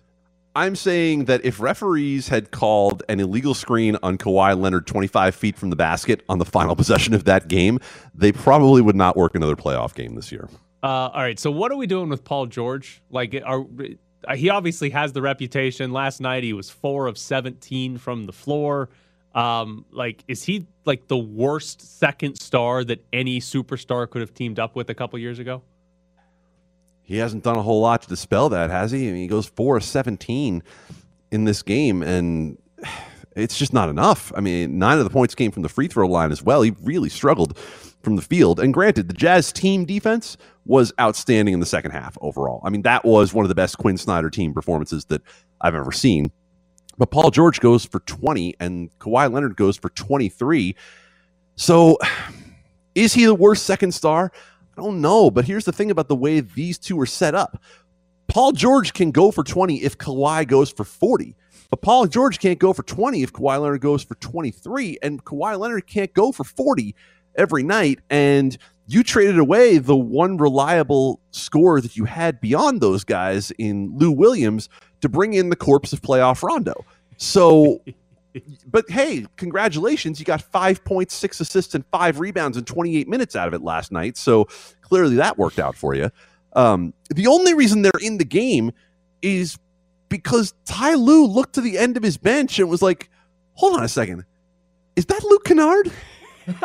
I'm 0.56 0.76
saying 0.76 1.26
that 1.26 1.44
if 1.44 1.60
referees 1.60 2.30
had 2.30 2.52
called 2.52 3.04
an 3.10 3.20
illegal 3.20 3.54
screen 3.54 3.98
on 4.02 4.18
Kawhi 4.18 4.58
Leonard 4.58 4.88
25 4.88 5.36
feet 5.36 5.58
from 5.58 5.70
the 5.70 5.76
basket 5.76 6.24
on 6.30 6.40
the 6.40 6.46
final 6.46 6.76
possession 6.78 7.14
of 7.14 7.26
that 7.26 7.48
game, 7.50 7.80
they 8.14 8.32
probably 8.32 8.82
would 8.82 8.96
not 8.96 9.18
work 9.18 9.36
another 9.36 9.56
playoff 9.56 9.94
game 9.94 10.16
this 10.16 10.32
year. 10.32 10.50
Uh, 10.82 11.10
all 11.14 11.22
right. 11.22 11.40
So 11.40 11.52
what 11.52 11.72
are 11.72 11.76
we 11.76 11.88
doing 11.88 12.10
with 12.10 12.24
Paul 12.24 12.46
George? 12.46 13.02
Like, 13.10 13.36
are 13.46 13.66
he 14.34 14.50
obviously 14.50 14.90
has 14.92 15.14
the 15.14 15.22
reputation. 15.22 15.92
Last 15.92 16.22
night 16.22 16.44
he 16.44 16.54
was 16.54 16.70
four 16.70 17.08
of 17.08 17.18
17 17.18 17.98
from 17.98 18.26
the 18.26 18.34
floor. 18.34 18.90
Um, 19.34 19.86
like, 19.92 20.24
is 20.28 20.44
he 20.44 20.68
like 20.86 21.08
the 21.08 21.18
worst 21.18 22.00
second 22.00 22.40
star 22.40 22.84
that 22.86 23.06
any 23.12 23.40
superstar 23.40 24.10
could 24.10 24.22
have 24.22 24.34
teamed 24.34 24.60
up 24.60 24.76
with 24.76 24.90
a 24.90 24.96
couple 24.96 25.20
years 25.20 25.40
ago? 25.40 25.62
He 27.06 27.18
hasn't 27.18 27.44
done 27.44 27.56
a 27.56 27.62
whole 27.62 27.82
lot 27.82 28.02
to 28.02 28.08
dispel 28.08 28.50
that, 28.50 28.72
has 28.72 28.92
he? 28.92 29.08
I 29.08 29.12
mean, 29.12 29.22
he 29.22 29.28
goes 29.28 29.46
four 29.46 29.78
of 29.78 29.84
17 29.84 30.64
in 31.32 31.46
this 31.46 31.62
game, 31.62 32.02
and 32.02 32.58
it's 33.36 33.58
just 33.58 33.74
not 33.74 33.90
enough. 33.90 34.34
I 34.36 34.42
mean, 34.42 34.80
nine 34.80 34.98
of 34.98 35.04
the 35.04 35.12
points 35.12 35.36
came 35.36 35.52
from 35.52 35.62
the 35.62 35.70
free 35.70 35.88
throw 35.88 36.08
line 36.08 36.32
as 36.32 36.42
well. 36.42 36.64
He 36.64 36.74
really 36.82 37.10
struggled 37.10 37.58
from 38.02 38.16
the 38.16 38.22
field. 38.24 38.60
And 38.60 38.74
granted, 38.74 39.08
the 39.08 39.14
Jazz 39.14 39.52
team 39.52 39.86
defense 39.86 40.36
was 40.66 40.92
outstanding 41.00 41.54
in 41.54 41.60
the 41.60 41.66
second 41.66 41.92
half 41.92 42.18
overall. 42.22 42.62
I 42.64 42.70
mean, 42.70 42.82
that 42.84 43.06
was 43.06 43.34
one 43.34 43.46
of 43.46 43.50
the 43.50 43.56
best 43.56 43.78
Quinn 43.78 43.98
Snyder 43.98 44.30
team 44.30 44.54
performances 44.54 45.06
that 45.06 45.22
I've 45.62 45.76
ever 45.76 45.92
seen. 45.92 46.32
But 46.98 47.12
Paul 47.12 47.30
George 47.30 47.60
goes 47.60 47.86
for 47.86 48.00
20 48.02 48.56
and 48.60 48.90
Kawhi 49.00 49.32
Leonard 49.32 49.58
goes 49.58 49.78
for 49.78 49.90
23. 49.90 50.76
So 51.56 51.98
is 52.96 53.14
he 53.14 53.26
the 53.26 53.36
worst 53.36 53.66
second 53.66 53.92
star? 53.92 54.32
I 54.78 54.82
don't 54.82 55.02
know. 55.02 55.32
But 55.32 55.46
here's 55.46 55.66
the 55.66 55.72
thing 55.72 55.92
about 55.92 56.08
the 56.08 56.16
way 56.16 56.40
these 56.40 56.78
two 56.78 57.00
are 57.00 57.06
set 57.06 57.36
up 57.36 57.62
Paul 58.28 58.52
George 58.52 58.94
can 58.94 59.12
go 59.12 59.32
for 59.32 59.44
20 59.44 59.84
if 59.84 59.98
Kawhi 59.98 60.48
goes 60.48 60.72
for 60.72 60.84
40. 60.84 61.36
But 61.70 61.82
Paul 61.82 62.08
George 62.08 62.40
can't 62.40 62.60
go 62.60 62.74
for 62.74 62.84
20 62.84 63.24
if 63.24 63.34
Kawhi 63.34 63.62
Leonard 63.62 63.82
goes 63.82 64.04
for 64.04 64.16
23. 64.16 64.98
And 65.02 65.24
Kawhi 65.24 65.58
Leonard 65.58 65.88
can't 65.88 66.14
go 66.14 66.32
for 66.32 66.44
40 66.44 66.96
every 67.36 67.64
night. 67.64 68.00
And 68.10 68.58
you 68.88 69.04
traded 69.04 69.40
away 69.40 69.78
the 69.78 69.96
one 69.96 70.38
reliable 70.38 71.20
scorer 71.32 71.82
that 71.82 71.96
you 71.96 72.06
had 72.06 72.40
beyond 72.40 72.82
those 72.82 73.04
guys 73.04 73.52
in 73.58 73.98
Lou 73.98 74.12
Williams 74.12 74.70
to 75.02 75.10
bring 75.10 75.34
in 75.34 75.50
the 75.50 75.56
corpse 75.56 75.92
of 75.92 76.02
playoff 76.02 76.44
Rondo. 76.44 76.86
So, 77.18 77.82
but 78.68 78.90
hey, 78.90 79.26
congratulations. 79.38 80.20
You 80.20 80.26
got 80.26 80.42
five 80.42 80.84
points, 80.84 81.14
six 81.14 81.40
assists, 81.40 81.76
and 81.76 81.86
five 81.92 82.20
rebounds 82.20 82.58
in 82.58 82.66
28 82.66 83.08
minutes 83.08 83.36
out 83.36 83.48
of 83.48 83.54
it 83.54 83.62
last 83.62 83.92
night. 83.92 84.18
So 84.18 84.46
clearly 84.82 85.16
that 85.18 85.38
worked 85.38 85.60
out 85.60 85.76
for 85.76 85.96
you. 85.96 86.10
Um, 86.54 86.94
the 87.10 87.28
only 87.28 87.54
reason 87.54 87.82
they're 87.82 87.92
in 88.02 88.18
the 88.18 88.26
game 88.26 88.72
is 89.22 89.58
because 90.10 90.54
Ty 90.66 90.96
Lue 90.96 91.26
looked 91.26 91.54
to 91.56 91.62
the 91.62 91.78
end 91.78 91.98
of 91.98 92.04
his 92.04 92.18
bench 92.18 92.60
and 92.60 92.70
was 92.70 92.82
like, 92.82 93.10
hold 93.54 93.78
on 93.78 93.84
a 93.84 93.90
second. 93.90 94.24
Is 94.96 95.06
that 95.08 95.24
Luke 95.24 95.44
Kennard? 95.44 95.92
And 96.48 96.58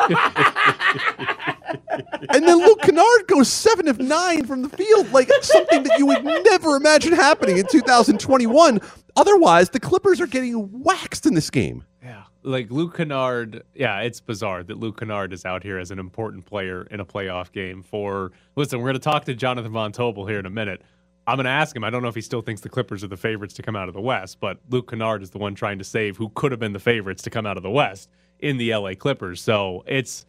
then 2.44 2.58
Luke 2.58 2.82
Kennard 2.82 3.26
goes 3.26 3.50
seven 3.50 3.88
of 3.88 3.98
nine 3.98 4.46
from 4.46 4.62
the 4.62 4.68
field, 4.68 5.10
like 5.12 5.30
something 5.42 5.82
that 5.84 5.98
you 5.98 6.06
would 6.06 6.24
never 6.24 6.76
imagine 6.76 7.12
happening 7.12 7.58
in 7.58 7.66
2021. 7.66 8.80
Otherwise, 9.16 9.70
the 9.70 9.80
Clippers 9.80 10.20
are 10.20 10.26
getting 10.26 10.82
waxed 10.82 11.26
in 11.26 11.34
this 11.34 11.50
game. 11.50 11.84
Yeah. 12.02 12.24
Like 12.42 12.70
Luke 12.70 12.96
Kennard, 12.96 13.64
yeah, 13.74 14.00
it's 14.00 14.20
bizarre 14.20 14.62
that 14.64 14.78
Luke 14.78 14.98
Kennard 14.98 15.32
is 15.32 15.44
out 15.44 15.62
here 15.62 15.78
as 15.78 15.90
an 15.90 15.98
important 15.98 16.46
player 16.46 16.86
in 16.90 17.00
a 17.00 17.04
playoff 17.04 17.52
game 17.52 17.82
for 17.82 18.32
listen, 18.56 18.80
we're 18.80 18.88
gonna 18.88 18.98
talk 18.98 19.24
to 19.26 19.34
Jonathan 19.34 19.72
Von 19.72 19.92
Tobel 19.92 20.26
here 20.26 20.38
in 20.38 20.46
a 20.46 20.50
minute. 20.50 20.82
I'm 21.26 21.36
going 21.36 21.44
to 21.44 21.50
ask 21.50 21.76
him. 21.76 21.84
I 21.84 21.90
don't 21.90 22.02
know 22.02 22.08
if 22.08 22.14
he 22.16 22.22
still 22.22 22.40
thinks 22.40 22.62
the 22.62 22.70
Clippers 22.70 23.04
are 23.04 23.08
the 23.08 23.16
favorites 23.16 23.54
to 23.54 23.62
come 23.62 23.76
out 23.76 23.88
of 23.88 23.94
the 23.94 24.00
West, 24.00 24.40
but 24.40 24.58
Luke 24.68 24.90
Kennard 24.90 25.22
is 25.22 25.30
the 25.30 25.38
one 25.38 25.54
trying 25.54 25.78
to 25.78 25.84
save 25.84 26.16
who 26.16 26.30
could 26.30 26.50
have 26.50 26.58
been 26.58 26.72
the 26.72 26.80
favorites 26.80 27.22
to 27.22 27.30
come 27.30 27.46
out 27.46 27.56
of 27.56 27.62
the 27.62 27.70
West 27.70 28.08
in 28.42 28.56
the 28.56 28.74
LA 28.74 28.94
Clippers. 28.94 29.40
So 29.40 29.84
it's 29.86 30.26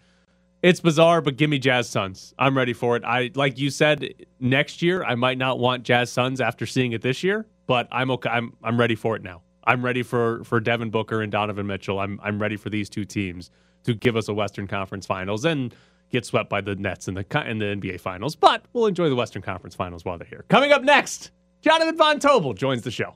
it's 0.61 0.79
bizarre, 0.79 1.21
but 1.21 1.37
give 1.37 1.49
me 1.49 1.57
Jazz 1.57 1.89
Suns. 1.89 2.33
I'm 2.37 2.55
ready 2.55 2.73
for 2.73 2.95
it. 2.95 3.03
I 3.03 3.31
like 3.35 3.57
you 3.57 3.69
said 3.69 4.13
next 4.39 4.81
year. 4.81 5.03
I 5.03 5.15
might 5.15 5.37
not 5.37 5.59
want 5.59 5.83
Jazz 5.83 6.11
Suns 6.11 6.39
after 6.39 6.65
seeing 6.65 6.91
it 6.91 7.01
this 7.01 7.23
year, 7.23 7.47
but 7.65 7.87
I'm 7.91 8.11
okay. 8.11 8.29
I'm 8.29 8.55
I'm 8.63 8.79
ready 8.79 8.95
for 8.95 9.15
it 9.15 9.23
now. 9.23 9.41
I'm 9.63 9.83
ready 9.83 10.03
for 10.03 10.43
for 10.43 10.59
Devin 10.59 10.91
Booker 10.91 11.21
and 11.21 11.31
Donovan 11.31 11.67
Mitchell. 11.67 11.99
I'm 11.99 12.19
I'm 12.23 12.39
ready 12.39 12.57
for 12.57 12.69
these 12.69 12.89
two 12.89 13.05
teams 13.05 13.49
to 13.83 13.93
give 13.93 14.15
us 14.15 14.27
a 14.27 14.33
Western 14.33 14.67
Conference 14.67 15.05
Finals 15.05 15.45
and 15.45 15.73
get 16.11 16.25
swept 16.25 16.49
by 16.49 16.61
the 16.61 16.75
Nets 16.75 17.07
in 17.07 17.15
the 17.15 17.25
in 17.49 17.57
the 17.57 17.65
NBA 17.65 17.99
Finals. 17.99 18.35
But 18.35 18.65
we'll 18.73 18.85
enjoy 18.85 19.09
the 19.09 19.15
Western 19.15 19.41
Conference 19.41 19.73
Finals 19.73 20.05
while 20.05 20.17
they're 20.17 20.27
here. 20.27 20.45
Coming 20.49 20.71
up 20.71 20.83
next, 20.83 21.31
Jonathan 21.61 21.97
Von 21.97 22.19
Tobel 22.19 22.53
joins 22.53 22.83
the 22.83 22.91
show. 22.91 23.15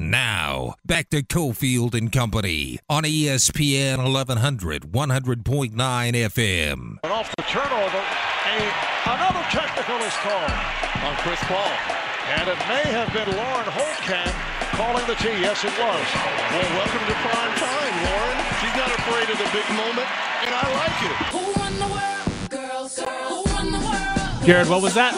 Now, 0.00 0.76
back 0.82 1.10
to 1.10 1.22
Cofield 1.22 1.92
and 1.92 2.10
Company 2.10 2.78
on 2.88 3.02
ESPN 3.02 3.98
1100, 3.98 4.92
100.9 4.92 5.74
FM. 5.76 6.96
And 7.04 7.12
off 7.12 7.28
the 7.36 7.42
turnover, 7.42 8.00
a, 8.00 8.56
another 9.12 9.44
technical 9.52 10.00
is 10.00 10.16
called 10.24 10.56
on 11.04 11.14
Chris 11.20 11.38
Paul. 11.44 11.68
And 12.32 12.48
it 12.48 12.56
may 12.64 12.88
have 12.96 13.12
been 13.12 13.28
Lauren 13.28 13.68
Holtkamp 13.68 14.32
calling 14.72 15.06
the 15.06 15.16
tee. 15.20 15.36
Yes, 15.36 15.60
it 15.68 15.76
was. 15.76 16.06
Well, 16.16 16.70
welcome 16.80 17.04
to 17.04 17.16
prime 17.20 17.54
time, 17.60 17.94
Lauren. 18.08 18.40
She's 18.64 18.76
not 18.80 18.88
afraid 18.96 19.28
of 19.28 19.36
the 19.36 19.50
big 19.52 19.68
moment, 19.76 20.08
and 20.48 20.54
I 20.56 20.64
like 20.80 20.98
it. 21.04 21.16
Who 21.28 21.44
won 21.60 21.76
the 21.76 21.92
world? 21.92 22.48
Girls, 22.48 22.96
girls. 22.96 23.28
Who 23.28 23.52
won 23.52 23.72
the 23.72 23.84
world? 23.84 24.46
Jared, 24.46 24.68
what 24.70 24.80
was 24.80 24.94
that? 24.94 25.12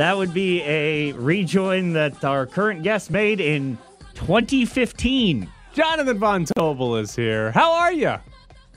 That 0.00 0.16
would 0.16 0.32
be 0.32 0.62
a 0.62 1.12
rejoin 1.12 1.92
that 1.92 2.24
our 2.24 2.46
current 2.46 2.82
guest 2.82 3.10
made 3.10 3.38
in 3.38 3.76
2015. 4.14 5.46
Jonathan 5.74 6.18
Von 6.18 6.46
Tobel 6.46 6.96
is 6.96 7.14
here. 7.14 7.50
How 7.50 7.70
are 7.74 7.92
you? 7.92 8.14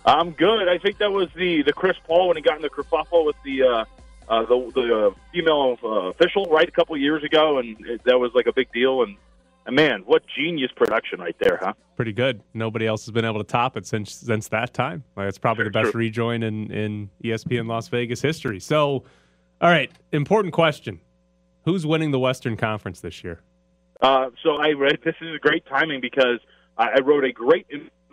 I'm 0.06 0.32
good. 0.32 0.68
I 0.68 0.78
think 0.80 0.98
that 0.98 1.14
was 1.14 1.30
the 1.34 1.64
the 1.64 1.72
Chris 1.72 1.96
Paul 2.06 2.28
when 2.28 2.36
he 2.36 2.44
got 2.44 2.58
in 2.58 2.62
the 2.62 2.70
kerfuffle 2.70 3.26
with 3.26 3.38
the 3.46 3.64
uh, 3.64 3.86
uh, 4.28 4.42
the 4.48 4.72
the 4.76 5.08
uh, 5.08 5.20
female 5.32 5.78
uh, 5.82 6.10
official 6.10 6.44
right 6.52 6.68
a 6.68 6.72
couple 6.74 6.98
years 6.98 7.24
ago, 7.24 7.58
and 7.58 7.78
it, 7.86 8.04
that 8.04 8.20
was 8.20 8.34
like 8.36 8.48
a 8.48 8.54
big 8.54 8.70
deal. 8.74 9.04
And, 9.04 9.16
and 9.66 9.78
man, 9.78 10.02
what 10.06 10.24
genius 10.28 10.74
production 10.76 11.22
right 11.22 11.38
there, 11.40 11.58
huh? 11.62 11.72
Pretty 11.96 12.12
good. 12.12 12.42
Nobody 12.54 12.86
else 12.86 13.06
has 13.06 13.12
been 13.14 13.24
able 13.24 13.40
to 13.40 13.50
top 13.50 13.78
it 13.78 13.88
since 13.88 14.12
since 14.12 14.50
that 14.50 14.74
time. 14.74 15.06
Like 15.16 15.30
it's 15.30 15.38
probably 15.38 15.64
Sure, 15.64 15.72
the 15.72 15.80
best 15.84 15.92
sure. 15.94 16.00
rejoin 16.00 16.44
in 16.44 16.70
in 16.70 17.10
ESPN 17.24 17.70
Las 17.70 17.88
Vegas 17.88 18.22
history. 18.22 18.60
So, 18.60 19.06
all 19.62 19.70
right, 19.70 19.90
important 20.12 20.54
question: 20.54 21.00
Who's 21.66 21.86
winning 21.86 22.12
the 22.12 22.20
Western 22.20 22.58
Conference 22.58 23.00
this 23.00 23.24
year? 23.24 23.42
Uh, 24.02 24.32
so 24.44 24.58
I 24.58 24.72
read 24.72 25.00
this 25.04 25.16
is 25.22 25.36
a 25.36 25.40
great 25.40 25.66
timing 25.66 26.02
because 26.02 26.40
I, 26.78 26.90
I 26.96 27.00
wrote 27.00 27.24
a 27.24 27.32
great, 27.32 27.68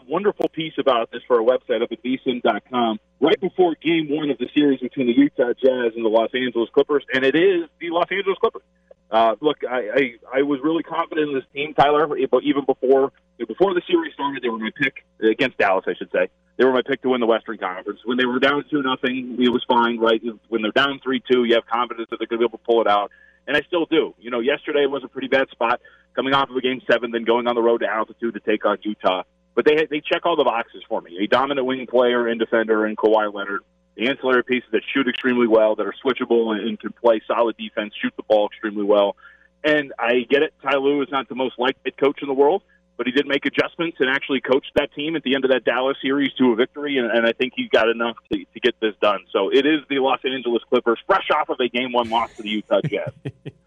wonderful 0.06 0.48
piece 0.48 0.74
about 0.78 1.10
this 1.10 1.22
for 1.26 1.40
our 1.40 1.42
website 1.42 1.82
up 1.82 1.90
at 1.90 2.02
vsin.com 2.02 3.00
right 3.20 3.40
before 3.40 3.74
Game 3.82 4.08
One 4.08 4.30
of 4.30 4.38
the 4.38 4.48
series 4.54 4.80
between 4.80 5.08
the 5.08 5.16
Utah 5.16 5.52
Jazz 5.52 5.92
and 5.96 6.04
the 6.04 6.08
Los 6.08 6.30
Angeles 6.34 6.70
Clippers, 6.72 7.04
and 7.12 7.24
it 7.24 7.34
is 7.34 7.68
the 7.80 7.90
Los 7.90 8.06
Angeles 8.10 8.38
Clippers. 8.38 8.62
Uh, 9.10 9.34
look, 9.40 9.58
I, 9.68 9.90
I 10.32 10.38
I 10.38 10.42
was 10.42 10.60
really 10.62 10.84
confident 10.84 11.30
in 11.30 11.34
this 11.34 11.44
team, 11.52 11.74
Tyler. 11.74 12.06
But 12.06 12.44
even 12.44 12.64
before 12.64 13.10
before 13.38 13.74
the 13.74 13.82
series 13.88 14.14
started, 14.14 14.42
they 14.44 14.48
were 14.48 14.58
my 14.58 14.70
pick 14.76 15.04
against 15.20 15.58
Dallas, 15.58 15.84
I 15.88 15.94
should 15.94 16.12
say. 16.12 16.28
They 16.56 16.64
were 16.64 16.72
my 16.72 16.82
pick 16.86 17.02
to 17.02 17.08
win 17.08 17.20
the 17.20 17.26
Western 17.26 17.58
Conference. 17.58 17.98
When 18.04 18.16
they 18.16 18.26
were 18.26 18.38
down 18.38 18.64
two 18.70 18.82
nothing, 18.82 19.36
it 19.40 19.48
was 19.48 19.64
fine, 19.66 19.98
right? 19.98 20.22
When 20.48 20.62
they're 20.62 20.70
down 20.70 21.00
three 21.02 21.20
two, 21.28 21.42
you 21.42 21.54
have 21.54 21.66
confidence 21.66 22.08
that 22.10 22.18
they're 22.20 22.28
going 22.28 22.40
to 22.40 22.46
be 22.46 22.50
able 22.50 22.58
to 22.58 22.64
pull 22.64 22.80
it 22.82 22.86
out 22.86 23.10
and 23.46 23.56
I 23.56 23.62
still 23.62 23.86
do. 23.86 24.14
You 24.18 24.30
know, 24.30 24.40
yesterday 24.40 24.86
was 24.86 25.04
a 25.04 25.08
pretty 25.08 25.28
bad 25.28 25.48
spot 25.50 25.80
coming 26.14 26.34
off 26.34 26.50
of 26.50 26.56
a 26.56 26.60
game 26.60 26.80
seven, 26.90 27.10
then 27.10 27.24
going 27.24 27.46
on 27.46 27.54
the 27.54 27.62
road 27.62 27.78
to 27.78 27.86
altitude 27.86 28.34
to 28.34 28.40
take 28.40 28.64
on 28.64 28.78
Utah. 28.82 29.22
But 29.54 29.64
they 29.64 29.86
they 29.90 30.00
check 30.00 30.24
all 30.24 30.36
the 30.36 30.44
boxes 30.44 30.82
for 30.88 31.00
me: 31.00 31.18
a 31.22 31.26
dominant 31.26 31.66
wing 31.66 31.86
player 31.86 32.28
and 32.28 32.38
defender 32.38 32.86
in 32.86 32.96
Kawhi 32.96 33.32
Leonard, 33.32 33.62
the 33.96 34.08
ancillary 34.08 34.44
pieces 34.44 34.68
that 34.72 34.82
shoot 34.92 35.08
extremely 35.08 35.46
well, 35.46 35.74
that 35.76 35.86
are 35.86 35.94
switchable 36.04 36.56
and, 36.56 36.66
and 36.66 36.80
can 36.80 36.92
play 36.92 37.20
solid 37.26 37.56
defense, 37.56 37.94
shoot 38.00 38.12
the 38.16 38.22
ball 38.22 38.46
extremely 38.46 38.84
well. 38.84 39.16
And 39.62 39.92
I 39.98 40.24
get 40.28 40.42
it. 40.42 40.54
Ty 40.62 40.76
Lue 40.76 41.02
is 41.02 41.08
not 41.10 41.28
the 41.28 41.34
most 41.34 41.58
liked 41.58 41.86
coach 41.98 42.22
in 42.22 42.28
the 42.28 42.34
world, 42.34 42.62
but 43.00 43.06
he 43.06 43.12
did 43.14 43.26
make 43.26 43.46
adjustments 43.46 43.96
and 43.98 44.10
actually 44.10 44.42
coached 44.42 44.72
that 44.74 44.92
team 44.92 45.16
at 45.16 45.22
the 45.22 45.34
end 45.34 45.42
of 45.46 45.50
that 45.50 45.64
Dallas 45.64 45.96
series 46.02 46.34
to 46.34 46.52
a 46.52 46.54
victory, 46.54 46.98
and, 46.98 47.10
and 47.10 47.26
I 47.26 47.32
think 47.32 47.54
he's 47.56 47.70
got 47.70 47.88
enough 47.88 48.14
to, 48.30 48.44
to 48.44 48.60
get 48.60 48.78
this 48.78 48.94
done. 49.00 49.20
So 49.32 49.48
it 49.48 49.64
is 49.64 49.80
the 49.88 50.00
Los 50.00 50.20
Angeles 50.22 50.62
Clippers, 50.68 50.98
fresh 51.06 51.26
off 51.34 51.48
of 51.48 51.58
a 51.60 51.68
game 51.70 51.92
one 51.92 52.10
loss 52.10 52.30
to 52.36 52.42
the 52.42 52.50
Utah 52.50 52.82
Jazz. 52.82 53.14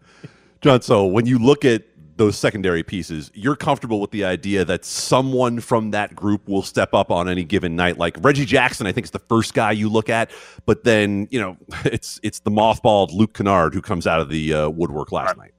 John, 0.60 0.82
so 0.82 1.06
when 1.06 1.26
you 1.26 1.40
look 1.40 1.64
at 1.64 1.82
those 2.16 2.38
secondary 2.38 2.84
pieces, 2.84 3.32
you're 3.34 3.56
comfortable 3.56 4.00
with 4.00 4.12
the 4.12 4.24
idea 4.24 4.64
that 4.66 4.84
someone 4.84 5.58
from 5.58 5.90
that 5.90 6.14
group 6.14 6.48
will 6.48 6.62
step 6.62 6.94
up 6.94 7.10
on 7.10 7.28
any 7.28 7.42
given 7.42 7.74
night. 7.74 7.98
Like 7.98 8.16
Reggie 8.20 8.44
Jackson, 8.44 8.86
I 8.86 8.92
think 8.92 9.06
is 9.06 9.10
the 9.10 9.18
first 9.18 9.52
guy 9.52 9.72
you 9.72 9.88
look 9.88 10.08
at, 10.08 10.30
but 10.64 10.84
then 10.84 11.26
you 11.32 11.40
know 11.40 11.56
it's 11.84 12.20
it's 12.22 12.38
the 12.38 12.52
mothballed 12.52 13.12
Luke 13.12 13.34
Kennard 13.34 13.74
who 13.74 13.82
comes 13.82 14.06
out 14.06 14.20
of 14.20 14.28
the 14.28 14.54
uh, 14.54 14.68
woodwork 14.68 15.10
last 15.10 15.36
night. 15.36 15.54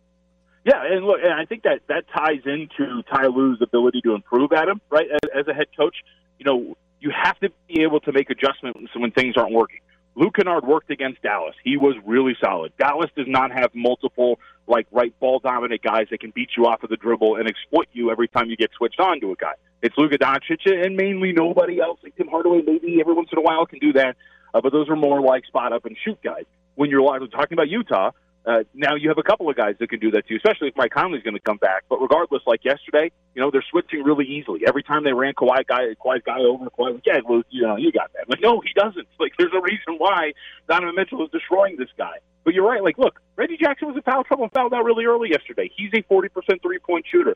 Yeah, 0.66 0.82
and 0.84 1.06
look, 1.06 1.20
and 1.24 1.32
I 1.32 1.46
think 1.46 1.64
that 1.64 1.82
that 1.90 2.06
ties 2.14 2.42
into 2.46 3.04
Ty 3.04 3.28
Lue's 3.28 3.62
ability 3.62 4.02
to 4.02 4.16
improve 4.16 4.52
at 4.52 4.68
him, 4.68 4.82
right? 4.90 5.06
As, 5.12 5.42
as 5.42 5.48
a 5.48 5.54
head 5.54 5.68
coach, 5.78 5.96
you 6.40 6.46
know, 6.46 6.76
you 7.00 7.12
have 7.12 7.40
to 7.42 7.50
be 7.68 7.84
able 7.84 8.00
to 8.02 8.12
make 8.12 8.32
adjustments 8.32 8.90
when 8.96 9.12
things 9.12 9.36
aren't 9.38 9.54
working. 9.54 9.80
Luke 10.16 10.36
Kennard 10.36 10.66
worked 10.66 10.90
against 10.90 11.22
Dallas. 11.22 11.54
He 11.64 11.78
was 11.78 11.96
really 12.04 12.36
solid. 12.44 12.72
Dallas 12.80 13.12
does 13.16 13.28
not 13.28 13.52
have 13.52 13.76
multiple 13.76 14.40
like 14.66 14.88
right 14.92 15.14
ball 15.20 15.40
dominant 15.40 15.84
guys 15.84 16.08
that 16.10 16.20
can 16.20 16.32
beat 16.32 16.50
you 16.58 16.66
off 16.66 16.82
of 16.82 16.90
the 16.90 16.96
dribble 16.96 17.36
and 17.36 17.48
exploit 17.48 17.88
you 17.94 18.10
every 18.10 18.28
time 18.28 18.50
you 18.50 18.56
get 18.56 18.72
switched 18.76 19.00
on 19.00 19.20
to 19.20 19.32
a 19.32 19.36
guy. 19.36 19.54
It's 19.84 19.96
Luka 19.98 20.18
Doncic 20.18 20.66
and 20.66 20.96
mainly 20.96 21.32
nobody 21.32 21.80
else. 21.80 22.00
Like 22.02 22.16
Tim 22.16 22.28
Hardaway, 22.28 22.64
maybe 22.66 23.00
every 23.00 23.14
once 23.14 23.30
in 23.32 23.38
a 23.38 23.42
while 23.42 23.68
can 23.68 23.78
do 23.78 23.94
that, 23.94 24.16
uh, 24.54 24.62
but 24.62 24.72
those 24.72 24.90
are 24.90 24.96
more 24.96 25.22
like 25.22 25.46
spot 25.46 25.74
up 25.74 25.86
and 25.86 25.96
shoot 26.04 26.18
guys. 26.24 26.46
When 26.74 26.90
you're 26.90 27.04
talking 27.28 27.54
about 27.54 27.70
Utah, 27.70 28.12
uh, 28.46 28.64
now 28.74 28.96
you 28.96 29.10
have 29.10 29.18
a 29.18 29.24
couple 29.24 29.50
of 29.50 29.56
guys 29.56 29.76
that 29.80 29.90
can 29.90 30.00
do 30.00 30.12
that 30.12 30.28
too, 30.28 30.36
especially 30.36 30.68
if 30.68 30.76
Mike 30.76 30.92
Conley's 30.92 31.24
going 31.24 31.34
to 31.34 31.40
come 31.40 31.58
back. 31.58 31.84
But 31.90 32.00
regardless, 32.00 32.44
like 32.46 32.64
yesterday, 32.64 33.12
you 33.34 33.42
know 33.42 33.50
they're 33.50 33.66
switching 33.70 34.04
really 34.04 34.26
easily. 34.26 34.62
Every 34.68 34.84
time 34.84 35.04
they 35.04 35.14
ran 35.14 35.34
Kawhi 35.34 35.66
guy, 35.66 35.96
Kawhi's 36.04 36.24
guy 36.24 36.40
over, 36.40 36.66
Kawhi, 36.70 36.94
like, 36.94 37.06
yeah, 37.06 37.20
well, 37.28 37.42
you 37.50 37.64
know, 37.64 37.76
you 37.76 37.92
got 37.92 38.12
that. 38.14 38.30
Like, 38.30 38.42
no, 38.42 38.62
he 38.62 38.70
doesn't. 38.76 39.08
Like, 39.20 39.34
there's 39.38 39.54
a 39.56 39.62
reason 39.62 39.96
why 39.98 40.34
Donovan 40.70 40.96
Mitchell 40.96 41.24
is 41.24 41.32
destroying 41.32 41.78
this 41.78 41.90
guy. 41.98 42.18
But 42.44 42.54
you're 42.54 42.68
right. 42.68 42.84
Like, 42.84 43.00
look, 43.00 43.20
Reggie 43.36 43.58
Jackson 43.58 43.88
was 43.88 43.98
in 43.98 44.04
foul 44.04 44.24
trouble 44.24 44.44
and 44.44 44.54
fouled 44.54 44.74
out 44.74 44.86
really 44.86 45.06
early 45.06 45.32
yesterday. 45.32 45.72
He's 45.76 45.90
a 45.94 46.04
40% 46.04 46.62
three 46.62 46.78
point 46.80 47.06
shooter. 47.12 47.36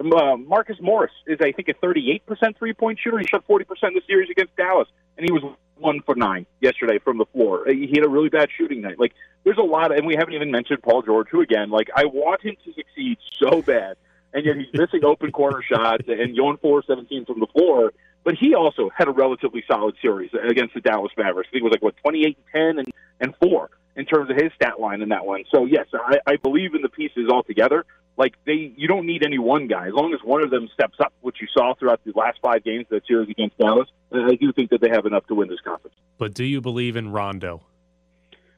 Um, 0.00 0.12
uh, 0.12 0.36
Marcus 0.36 0.76
Morris 0.80 1.12
is, 1.26 1.38
I 1.40 1.52
think, 1.52 1.68
a 1.68 1.74
38% 1.74 2.56
three 2.56 2.72
point 2.72 2.98
shooter. 2.98 3.18
He 3.18 3.26
shot 3.26 3.46
40% 3.46 3.60
in 3.88 3.94
the 3.94 4.02
series 4.06 4.30
against 4.30 4.56
Dallas, 4.56 4.88
and 5.16 5.26
he 5.26 5.32
was 5.32 5.42
one 5.76 6.00
for 6.02 6.14
nine 6.14 6.46
yesterday 6.60 6.98
from 6.98 7.18
the 7.18 7.26
floor. 7.26 7.68
Uh, 7.68 7.72
He 7.72 7.90
had 7.94 8.04
a 8.04 8.08
really 8.08 8.28
bad 8.28 8.48
shooting 8.56 8.80
night. 8.80 8.98
Like, 8.98 9.12
there's 9.44 9.58
a 9.58 9.62
lot, 9.62 9.90
of, 9.90 9.98
and 9.98 10.06
we 10.06 10.14
haven't 10.14 10.34
even 10.34 10.50
mentioned 10.50 10.82
Paul 10.82 11.02
George, 11.02 11.28
who 11.30 11.40
again, 11.40 11.70
like, 11.70 11.88
I 11.94 12.06
want 12.06 12.42
him 12.42 12.56
to 12.64 12.72
succeed 12.72 13.18
so 13.38 13.62
bad, 13.62 13.96
and 14.32 14.44
yet 14.44 14.56
he's 14.56 14.72
missing 14.72 15.04
open 15.04 15.32
corner 15.32 15.62
shots 15.62 16.04
and 16.08 16.36
going 16.36 16.56
four 16.58 16.82
seventeen 16.86 17.24
from 17.26 17.40
the 17.40 17.46
floor. 17.46 17.92
But 18.22 18.34
he 18.34 18.54
also 18.54 18.90
had 18.94 19.08
a 19.08 19.12
relatively 19.12 19.64
solid 19.66 19.96
series 20.02 20.30
against 20.34 20.74
the 20.74 20.80
Dallas 20.80 21.10
Mavericks. 21.16 21.48
It 21.52 21.62
was 21.62 21.72
like 21.72 21.82
what 21.82 21.96
28 21.98 22.36
10 22.52 22.78
and 22.78 22.88
and 23.18 23.34
four 23.40 23.70
in 23.96 24.04
terms 24.04 24.30
of 24.30 24.36
his 24.36 24.52
stat 24.54 24.78
line 24.78 25.00
in 25.00 25.08
that 25.08 25.24
one. 25.24 25.44
So 25.50 25.64
yes, 25.64 25.86
I, 25.94 26.18
I 26.26 26.36
believe 26.36 26.74
in 26.74 26.82
the 26.82 26.88
pieces 26.90 27.28
altogether. 27.30 27.86
Like 28.20 28.34
they, 28.44 28.74
you 28.76 28.86
don't 28.86 29.06
need 29.06 29.24
any 29.24 29.38
one 29.38 29.66
guy 29.66 29.86
as 29.86 29.94
long 29.94 30.12
as 30.12 30.20
one 30.22 30.44
of 30.44 30.50
them 30.50 30.68
steps 30.74 30.98
up, 31.00 31.14
which 31.22 31.36
you 31.40 31.46
saw 31.56 31.72
throughout 31.74 32.02
the 32.04 32.12
last 32.14 32.38
five 32.42 32.62
games 32.62 32.82
of 32.82 32.90
that 32.90 33.06
series 33.06 33.30
against 33.30 33.56
Dallas. 33.56 33.88
I 34.12 34.34
do 34.34 34.52
think 34.52 34.68
that 34.72 34.82
they 34.82 34.90
have 34.90 35.06
enough 35.06 35.26
to 35.28 35.34
win 35.34 35.48
this 35.48 35.60
conference. 35.64 35.96
But 36.18 36.34
do 36.34 36.44
you 36.44 36.60
believe 36.60 36.96
in 36.96 37.12
Rondo? 37.12 37.62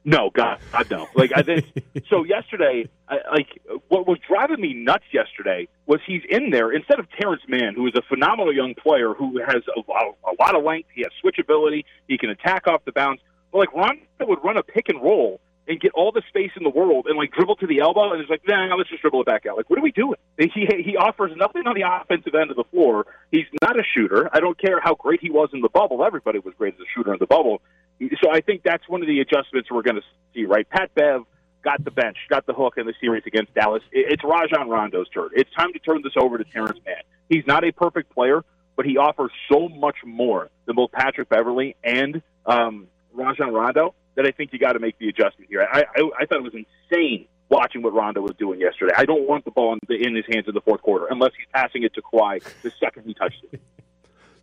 No, 0.03 0.31
God, 0.31 0.59
God 0.73 0.91
no. 0.91 1.07
Like 1.15 1.31
I 1.33 1.43
think 1.43 1.65
so. 2.09 2.25
Yesterday, 2.25 2.89
I, 3.07 3.19
like 3.31 3.47
what 3.87 4.05
was 4.05 4.17
driving 4.27 4.59
me 4.59 4.73
nuts 4.73 5.05
yesterday 5.13 5.69
was 5.85 6.01
he's 6.05 6.23
in 6.29 6.49
there 6.49 6.69
instead 6.69 6.99
of 6.99 7.07
Terance 7.17 7.43
Mann, 7.47 7.73
who 7.73 7.87
is 7.87 7.93
a 7.95 8.01
phenomenal 8.01 8.53
young 8.53 8.75
player 8.75 9.13
who 9.13 9.39
has 9.39 9.63
a, 9.73 9.79
a 9.79 10.33
lot 10.41 10.55
of 10.57 10.63
length. 10.65 10.89
He 10.93 11.03
has 11.03 11.11
switchability. 11.23 11.85
He 12.09 12.17
can 12.17 12.31
attack 12.31 12.67
off 12.67 12.83
the 12.83 12.91
bounce. 12.91 13.21
But 13.53 13.59
like 13.59 13.73
Rondo 13.73 14.03
would 14.19 14.43
run 14.43 14.57
a 14.57 14.63
pick 14.63 14.89
and 14.89 15.01
roll 15.01 15.39
and 15.67 15.79
get 15.79 15.91
all 15.93 16.11
the 16.11 16.21
space 16.27 16.51
in 16.57 16.63
the 16.63 16.69
world 16.69 17.05
and 17.07 17.17
like 17.17 17.31
dribble 17.31 17.55
to 17.57 17.67
the 17.67 17.79
elbow 17.79 18.11
and 18.11 18.21
it's 18.21 18.29
like, 18.29 18.41
nah, 18.47 18.75
let's 18.75 18.89
just 18.89 19.01
dribble 19.01 19.21
it 19.21 19.25
back 19.25 19.45
out. 19.45 19.55
Like, 19.55 19.69
what 19.69 19.79
are 19.79 19.83
we 19.83 19.91
doing? 19.91 20.17
He 20.37 20.67
he 20.83 20.97
offers 20.97 21.31
nothing 21.35 21.67
on 21.67 21.75
the 21.75 21.83
offensive 21.87 22.35
end 22.35 22.51
of 22.51 22.57
the 22.57 22.65
floor. 22.65 23.05
He's 23.31 23.45
not 23.61 23.79
a 23.79 23.83
shooter. 23.95 24.29
I 24.33 24.39
don't 24.39 24.59
care 24.59 24.79
how 24.81 24.95
great 24.95 25.21
he 25.21 25.29
was 25.29 25.49
in 25.53 25.61
the 25.61 25.69
bubble. 25.69 26.03
Everybody 26.03 26.39
was 26.39 26.53
great 26.57 26.73
as 26.75 26.81
a 26.81 26.89
shooter 26.93 27.13
in 27.13 27.19
the 27.19 27.27
bubble. 27.27 27.61
So 28.21 28.29
I 28.31 28.41
think 28.41 28.63
that's 28.63 28.87
one 28.89 29.01
of 29.01 29.07
the 29.07 29.19
adjustments 29.19 29.71
we're 29.71 29.83
going 29.83 29.95
to 29.95 30.03
see. 30.33 30.45
Right, 30.45 30.69
Pat 30.69 30.93
Bev 30.95 31.23
got 31.63 31.83
the 31.83 31.91
bench, 31.91 32.17
got 32.29 32.45
the 32.45 32.53
hook 32.53 32.73
in 32.77 32.85
the 32.85 32.93
series 32.99 33.23
against 33.25 33.53
Dallas. 33.53 33.83
It's 33.91 34.23
Rajon 34.23 34.69
Rondo's 34.69 35.07
turn. 35.09 35.29
It's 35.33 35.49
time 35.57 35.71
to 35.73 35.79
turn 35.79 36.01
this 36.03 36.13
over 36.17 36.37
to 36.37 36.43
Terance 36.43 36.79
Mann. 36.85 37.03
He's 37.29 37.47
not 37.47 37.63
a 37.63 37.71
perfect 37.71 38.13
player, 38.13 38.43
but 38.75 38.85
he 38.85 38.97
offers 38.97 39.31
so 39.49 39.69
much 39.69 39.95
more 40.05 40.49
than 40.65 40.75
both 40.75 40.91
Patrick 40.91 41.29
Beverley 41.29 41.77
and 41.83 42.21
um, 42.45 42.87
Rajon 43.13 43.53
Rondo 43.53 43.95
that 44.15 44.25
I 44.25 44.31
think 44.31 44.53
you 44.53 44.59
got 44.59 44.73
to 44.73 44.79
make 44.79 44.97
the 44.99 45.09
adjustment 45.09 45.49
here. 45.49 45.67
I, 45.71 45.83
I, 45.95 46.09
I 46.21 46.25
thought 46.25 46.37
it 46.37 46.43
was 46.43 46.53
insane 46.53 47.27
watching 47.49 47.81
what 47.81 47.93
Rondo 47.93 48.21
was 48.21 48.35
doing 48.37 48.59
yesterday. 48.59 48.93
I 48.97 49.05
don't 49.05 49.27
want 49.27 49.45
the 49.45 49.51
ball 49.51 49.73
in, 49.73 49.79
the, 49.87 49.95
in 49.95 50.15
his 50.15 50.25
hands 50.31 50.47
in 50.47 50.53
the 50.53 50.61
fourth 50.61 50.81
quarter 50.81 51.07
unless 51.09 51.31
he's 51.37 51.47
passing 51.53 51.83
it 51.83 51.93
to 51.93 52.01
Kawhi 52.01 52.43
the 52.61 52.71
second 52.79 53.03
he 53.05 53.13
touched 53.13 53.43
it. 53.51 53.61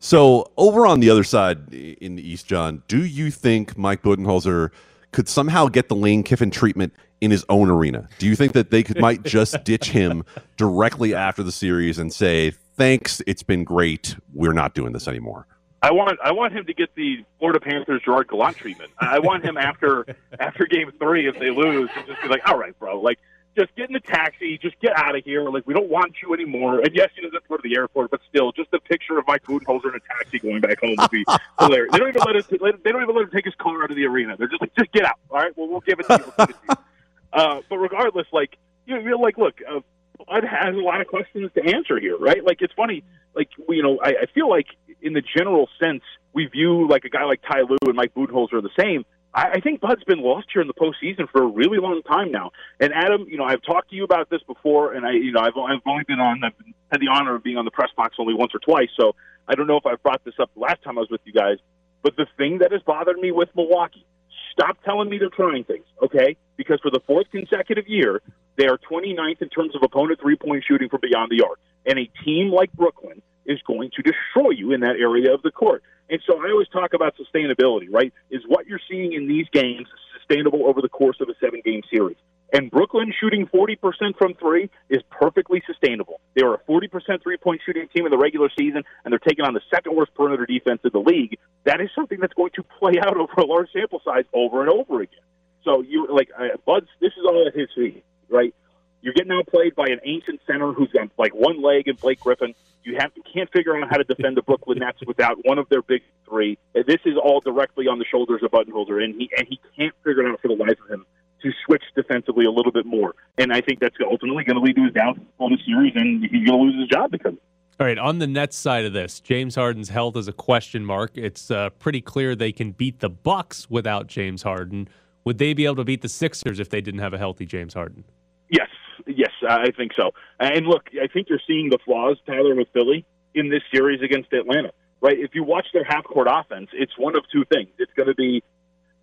So 0.02 0.50
over 0.56 0.86
on 0.86 1.00
the 1.00 1.10
other 1.10 1.22
side 1.22 1.74
in 1.74 2.16
the 2.16 2.26
East, 2.26 2.46
John, 2.46 2.82
do 2.88 3.04
you 3.04 3.30
think 3.30 3.76
Mike 3.76 4.00
Budenholzer 4.02 4.70
could 5.12 5.28
somehow 5.28 5.68
get 5.68 5.90
the 5.90 5.94
Lane 5.94 6.22
Kiffin 6.22 6.50
treatment 6.50 6.94
in 7.20 7.30
his 7.30 7.44
own 7.50 7.68
arena? 7.68 8.08
Do 8.18 8.26
you 8.26 8.34
think 8.34 8.54
that 8.54 8.70
they 8.70 8.82
could 8.82 8.98
might 8.98 9.24
just 9.24 9.62
ditch 9.64 9.90
him 9.90 10.24
directly 10.56 11.14
after 11.14 11.42
the 11.42 11.52
series 11.52 11.98
and 11.98 12.10
say, 12.10 12.52
"Thanks, 12.78 13.20
it's 13.26 13.42
been 13.42 13.62
great. 13.62 14.16
We're 14.32 14.54
not 14.54 14.74
doing 14.74 14.94
this 14.94 15.06
anymore." 15.06 15.46
I 15.82 15.92
want 15.92 16.18
I 16.22 16.32
want 16.32 16.52
him 16.52 16.66
to 16.66 16.74
get 16.74 16.94
the 16.94 17.24
Florida 17.38 17.60
Panthers 17.60 18.02
Gerard 18.04 18.28
Gallant 18.28 18.56
treatment. 18.56 18.90
I 18.98 19.18
want 19.18 19.44
him 19.44 19.56
after 19.56 20.04
after 20.38 20.66
game 20.66 20.92
three 20.98 21.26
if 21.26 21.38
they 21.38 21.50
lose 21.50 21.90
to 21.90 22.06
just 22.06 22.20
be 22.22 22.28
like, 22.28 22.42
all 22.46 22.58
right, 22.58 22.78
bro, 22.78 23.00
like 23.00 23.18
just 23.56 23.74
get 23.76 23.88
in 23.88 23.94
the 23.94 24.00
taxi, 24.00 24.58
just 24.58 24.78
get 24.80 24.96
out 24.96 25.16
of 25.16 25.24
here. 25.24 25.48
Like 25.48 25.66
we 25.66 25.74
don't 25.74 25.88
want 25.88 26.16
you 26.22 26.34
anymore. 26.34 26.80
And 26.80 26.94
yes, 26.94 27.08
he 27.16 27.22
doesn't 27.22 27.48
go 27.48 27.56
to 27.56 27.62
the 27.62 27.76
airport, 27.76 28.10
but 28.10 28.20
still, 28.28 28.52
just 28.52 28.68
a 28.74 28.80
picture 28.80 29.18
of 29.18 29.26
Mike 29.26 29.42
Budenholzer 29.44 29.86
in 29.86 29.94
a 29.94 30.00
taxi 30.00 30.38
going 30.38 30.60
back 30.60 30.80
home 30.80 30.96
would 30.98 31.10
be 31.10 31.24
hilarious. 31.58 31.92
They 31.92 31.98
don't 31.98 32.08
even 32.10 32.22
let 32.26 32.36
us. 32.36 32.46
They 32.46 32.58
don't 32.58 33.02
even 33.02 33.14
let 33.14 33.24
him 33.24 33.30
take 33.30 33.46
his 33.46 33.54
car 33.54 33.82
out 33.82 33.90
of 33.90 33.96
the 33.96 34.04
arena. 34.06 34.36
They're 34.36 34.48
just 34.48 34.60
like, 34.60 34.74
just 34.76 34.92
get 34.92 35.04
out. 35.04 35.18
All 35.30 35.38
right, 35.38 35.56
well 35.56 35.68
we'll 35.68 35.80
give 35.80 35.98
it 36.00 36.06
to 36.06 36.18
you. 36.18 36.32
We'll 36.36 36.48
it 36.48 36.52
to 36.52 36.58
you. 36.68 36.74
Uh, 37.32 37.60
but 37.68 37.78
regardless, 37.78 38.26
like 38.32 38.58
you 38.86 38.96
know, 38.96 39.00
you're 39.02 39.16
like, 39.16 39.38
look, 39.38 39.60
uh, 39.68 39.78
Bud 40.26 40.44
has 40.44 40.74
a 40.74 40.78
lot 40.78 41.00
of 41.00 41.06
questions 41.06 41.50
to 41.54 41.74
answer 41.74 41.98
here, 41.98 42.16
right? 42.18 42.44
Like 42.44 42.58
it's 42.60 42.74
funny, 42.74 43.04
like 43.34 43.48
you 43.68 43.82
know, 43.82 43.98
I, 44.02 44.10
I 44.22 44.26
feel 44.34 44.48
like 44.48 44.66
in 45.02 45.12
the 45.12 45.22
general 45.36 45.68
sense, 45.80 46.02
we 46.32 46.46
view 46.46 46.88
like 46.88 47.04
a 47.04 47.08
guy 47.08 47.24
like 47.24 47.40
Ty 47.42 47.62
Lue 47.68 47.78
and 47.86 47.94
Mike 47.94 48.14
Budenholzer 48.14 48.54
are 48.54 48.62
the 48.62 48.70
same. 48.78 49.04
I, 49.34 49.52
I 49.54 49.60
think 49.60 49.80
Bud's 49.80 50.04
been 50.04 50.20
lost 50.20 50.48
here 50.52 50.62
in 50.62 50.68
the 50.68 50.74
postseason 50.74 51.28
for 51.30 51.42
a 51.42 51.46
really 51.46 51.78
long 51.78 52.02
time 52.02 52.30
now. 52.32 52.50
And 52.80 52.92
Adam, 52.92 53.26
you 53.28 53.36
know, 53.36 53.44
I've 53.44 53.62
talked 53.62 53.90
to 53.90 53.96
you 53.96 54.04
about 54.04 54.30
this 54.30 54.42
before, 54.46 54.94
and 54.94 55.06
I, 55.06 55.12
you 55.12 55.32
know, 55.32 55.40
I've, 55.40 55.56
I've 55.56 55.80
only 55.86 56.04
been 56.06 56.20
on, 56.20 56.42
I've 56.44 56.52
had 56.90 57.00
the 57.00 57.08
honor 57.08 57.36
of 57.36 57.42
being 57.42 57.56
on 57.56 57.64
the 57.64 57.70
press 57.70 57.90
box 57.96 58.16
only 58.18 58.34
once 58.34 58.52
or 58.54 58.60
twice, 58.60 58.90
so 58.98 59.14
I 59.48 59.54
don't 59.54 59.66
know 59.66 59.76
if 59.76 59.86
I've 59.86 60.02
brought 60.02 60.24
this 60.24 60.34
up 60.40 60.50
the 60.54 60.60
last 60.60 60.82
time 60.82 60.98
I 60.98 61.02
was 61.02 61.10
with 61.10 61.20
you 61.24 61.32
guys. 61.32 61.58
But 62.02 62.16
the 62.16 62.26
thing 62.36 62.58
that 62.58 62.72
has 62.72 62.82
bothered 62.82 63.18
me 63.18 63.30
with 63.30 63.50
Milwaukee, 63.54 64.06
stop 64.52 64.82
telling 64.84 65.08
me 65.08 65.18
they're 65.18 65.28
trying 65.28 65.64
things, 65.64 65.84
okay? 66.02 66.36
Because 66.56 66.80
for 66.80 66.90
the 66.90 67.00
fourth 67.06 67.30
consecutive 67.30 67.88
year, 67.88 68.22
they 68.56 68.66
are 68.66 68.78
29th 68.78 69.42
in 69.42 69.48
terms 69.48 69.74
of 69.74 69.82
opponent 69.82 70.20
three 70.20 70.36
point 70.36 70.64
shooting 70.66 70.88
from 70.88 71.00
beyond 71.00 71.30
the 71.30 71.44
arc. 71.44 71.58
And 71.86 71.98
a 71.98 72.10
team 72.24 72.50
like 72.50 72.72
Brooklyn 72.72 73.22
is 73.46 73.58
going 73.66 73.90
to 73.96 74.02
destroy 74.02 74.50
you 74.50 74.72
in 74.72 74.80
that 74.80 74.96
area 75.00 75.32
of 75.32 75.42
the 75.42 75.50
court. 75.50 75.82
And 76.08 76.20
so 76.26 76.38
I 76.44 76.50
always 76.50 76.68
talk 76.68 76.92
about 76.92 77.14
sustainability, 77.16 77.86
right? 77.90 78.12
Is 78.30 78.42
what 78.46 78.66
you're 78.66 78.80
seeing 78.90 79.12
in 79.12 79.28
these 79.28 79.46
games 79.52 79.86
sustainable 80.18 80.66
over 80.66 80.82
the 80.82 80.88
course 80.88 81.16
of 81.20 81.28
a 81.28 81.34
seven 81.40 81.62
game 81.64 81.82
series? 81.90 82.16
And 82.52 82.70
Brooklyn 82.70 83.12
shooting 83.18 83.46
40% 83.46 83.76
from 84.18 84.34
three 84.34 84.70
is 84.88 85.02
perfectly 85.08 85.62
sustainable. 85.66 86.20
They 86.34 86.42
are 86.42 86.54
a 86.54 86.58
40% 86.58 87.22
three 87.22 87.36
point 87.36 87.60
shooting 87.64 87.86
team 87.94 88.06
in 88.06 88.10
the 88.10 88.18
regular 88.18 88.48
season, 88.58 88.82
and 89.04 89.12
they're 89.12 89.20
taking 89.20 89.44
on 89.44 89.54
the 89.54 89.60
second 89.72 89.94
worst 89.94 90.12
perimeter 90.14 90.46
defense 90.46 90.80
in 90.84 90.90
the 90.92 90.98
league. 90.98 91.38
That 91.64 91.80
is 91.80 91.90
something 91.94 92.18
that's 92.20 92.34
going 92.34 92.52
to 92.54 92.62
play 92.62 92.94
out 93.00 93.16
over 93.16 93.32
a 93.38 93.44
large 93.44 93.68
sample 93.72 94.00
size 94.04 94.24
over 94.32 94.62
and 94.62 94.70
over 94.70 95.02
again. 95.02 95.20
So 95.64 95.82
you 95.82 96.06
like 96.10 96.30
uh, 96.38 96.56
Bud's. 96.64 96.88
This 97.00 97.12
is 97.12 97.24
all 97.26 97.46
at 97.46 97.54
his 97.54 97.68
feet, 97.74 98.02
right? 98.28 98.54
You're 99.02 99.14
getting 99.14 99.32
outplayed 99.32 99.74
by 99.74 99.86
an 99.86 100.00
ancient 100.04 100.40
center 100.46 100.72
who's 100.72 100.90
got 100.92 101.08
like 101.18 101.34
one 101.34 101.62
leg 101.62 101.88
and 101.88 101.98
Blake 101.98 102.20
Griffin. 102.20 102.54
You 102.82 102.96
have 102.98 103.12
can't 103.32 103.50
figure 103.50 103.76
out 103.76 103.88
how 103.90 103.98
to 103.98 104.04
defend 104.04 104.36
the 104.36 104.42
Brooklyn 104.42 104.78
Nets 104.78 104.98
without 105.06 105.36
one 105.44 105.58
of 105.58 105.68
their 105.68 105.82
big 105.82 106.02
three. 106.26 106.58
This 106.74 107.00
is 107.04 107.16
all 107.22 107.40
directly 107.40 107.88
on 107.88 107.98
the 107.98 108.04
shoulders 108.04 108.42
of 108.42 108.50
Budenholzer, 108.50 109.02
and 109.02 109.14
he 109.14 109.30
and 109.36 109.46
he 109.48 109.60
can't 109.76 109.94
figure 110.04 110.26
it 110.26 110.32
out 110.32 110.40
for 110.40 110.48
the 110.48 110.54
life 110.54 110.78
of 110.84 110.90
him 110.90 111.06
to 111.42 111.50
switch 111.64 111.82
defensively 111.94 112.44
a 112.44 112.50
little 112.50 112.72
bit 112.72 112.84
more. 112.84 113.14
And 113.38 113.52
I 113.52 113.60
think 113.60 113.80
that's 113.80 113.96
ultimately 114.02 114.44
going 114.44 114.56
to 114.56 114.62
lead 114.62 114.76
to 114.76 114.84
his 114.84 114.92
downfall 114.92 115.46
in 115.46 115.52
the 115.54 115.58
series, 115.64 115.92
and 115.94 116.22
he's 116.22 116.46
going 116.46 116.58
to 116.58 116.64
lose 116.64 116.80
his 116.80 116.88
job 116.88 117.10
because. 117.10 117.32
of 117.32 117.38
it. 117.38 117.42
All 117.80 117.86
right, 117.86 117.96
on 117.96 118.18
the 118.18 118.26
Nets 118.26 118.58
side 118.58 118.84
of 118.84 118.92
this, 118.92 119.20
James 119.20 119.54
Harden's 119.54 119.88
health 119.88 120.14
is 120.14 120.28
a 120.28 120.34
question 120.34 120.84
mark. 120.84 121.12
It's 121.14 121.50
uh, 121.50 121.70
pretty 121.70 122.02
clear 122.02 122.36
they 122.36 122.52
can 122.52 122.72
beat 122.72 123.00
the 123.00 123.08
Bucks 123.08 123.70
without 123.70 124.06
James 124.06 124.42
Harden. 124.42 124.86
Would 125.24 125.38
they 125.38 125.54
be 125.54 125.64
able 125.64 125.76
to 125.76 125.84
beat 125.84 126.02
the 126.02 126.08
Sixers 126.10 126.60
if 126.60 126.68
they 126.68 126.82
didn't 126.82 127.00
have 127.00 127.14
a 127.14 127.18
healthy 127.18 127.46
James 127.46 127.72
Harden? 127.72 128.04
Yes, 128.50 128.68
yes. 129.06 129.30
I 129.48 129.70
think 129.70 129.92
so. 129.98 130.10
And 130.38 130.66
look, 130.66 130.90
I 131.02 131.06
think 131.06 131.30
you're 131.30 131.40
seeing 131.46 131.70
the 131.70 131.78
flaws, 131.82 132.18
Tyler, 132.26 132.54
with 132.54 132.68
Philly 132.74 133.06
in 133.34 133.48
this 133.48 133.62
series 133.72 134.02
against 134.02 134.30
Atlanta. 134.34 134.72
Right? 135.00 135.18
If 135.18 135.30
you 135.34 135.42
watch 135.42 135.68
their 135.72 135.84
half 135.84 136.04
court 136.04 136.28
offense, 136.30 136.68
it's 136.74 136.92
one 136.98 137.16
of 137.16 137.22
two 137.32 137.46
things. 137.50 137.70
It's 137.78 137.92
going 137.96 138.08
to 138.08 138.14
be 138.14 138.42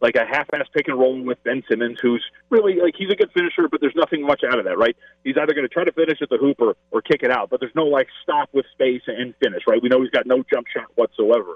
like 0.01 0.15
a 0.15 0.25
half-ass 0.25 0.67
pick 0.73 0.87
and 0.87 0.99
roll 0.99 1.21
with 1.23 1.43
Ben 1.43 1.63
Simmons, 1.69 1.97
who's 2.01 2.23
really 2.49 2.79
like 2.79 2.95
he's 2.97 3.09
a 3.11 3.15
good 3.15 3.31
finisher, 3.33 3.67
but 3.69 3.81
there's 3.81 3.95
nothing 3.95 4.25
much 4.25 4.43
out 4.43 4.59
of 4.59 4.65
that, 4.65 4.77
right? 4.77 4.95
He's 5.23 5.37
either 5.37 5.53
going 5.53 5.67
to 5.67 5.73
try 5.73 5.83
to 5.83 5.91
finish 5.91 6.21
at 6.21 6.29
the 6.29 6.37
hoop 6.37 6.57
or, 6.59 6.75
or 6.91 7.01
kick 7.01 7.23
it 7.23 7.31
out, 7.31 7.49
but 7.49 7.59
there's 7.59 7.75
no 7.75 7.85
like 7.85 8.07
stop 8.23 8.49
with 8.53 8.65
space 8.73 9.01
and 9.07 9.33
finish, 9.41 9.63
right? 9.67 9.81
We 9.81 9.89
know 9.89 10.01
he's 10.01 10.11
got 10.11 10.27
no 10.27 10.43
jump 10.51 10.67
shot 10.67 10.85
whatsoever. 10.95 11.55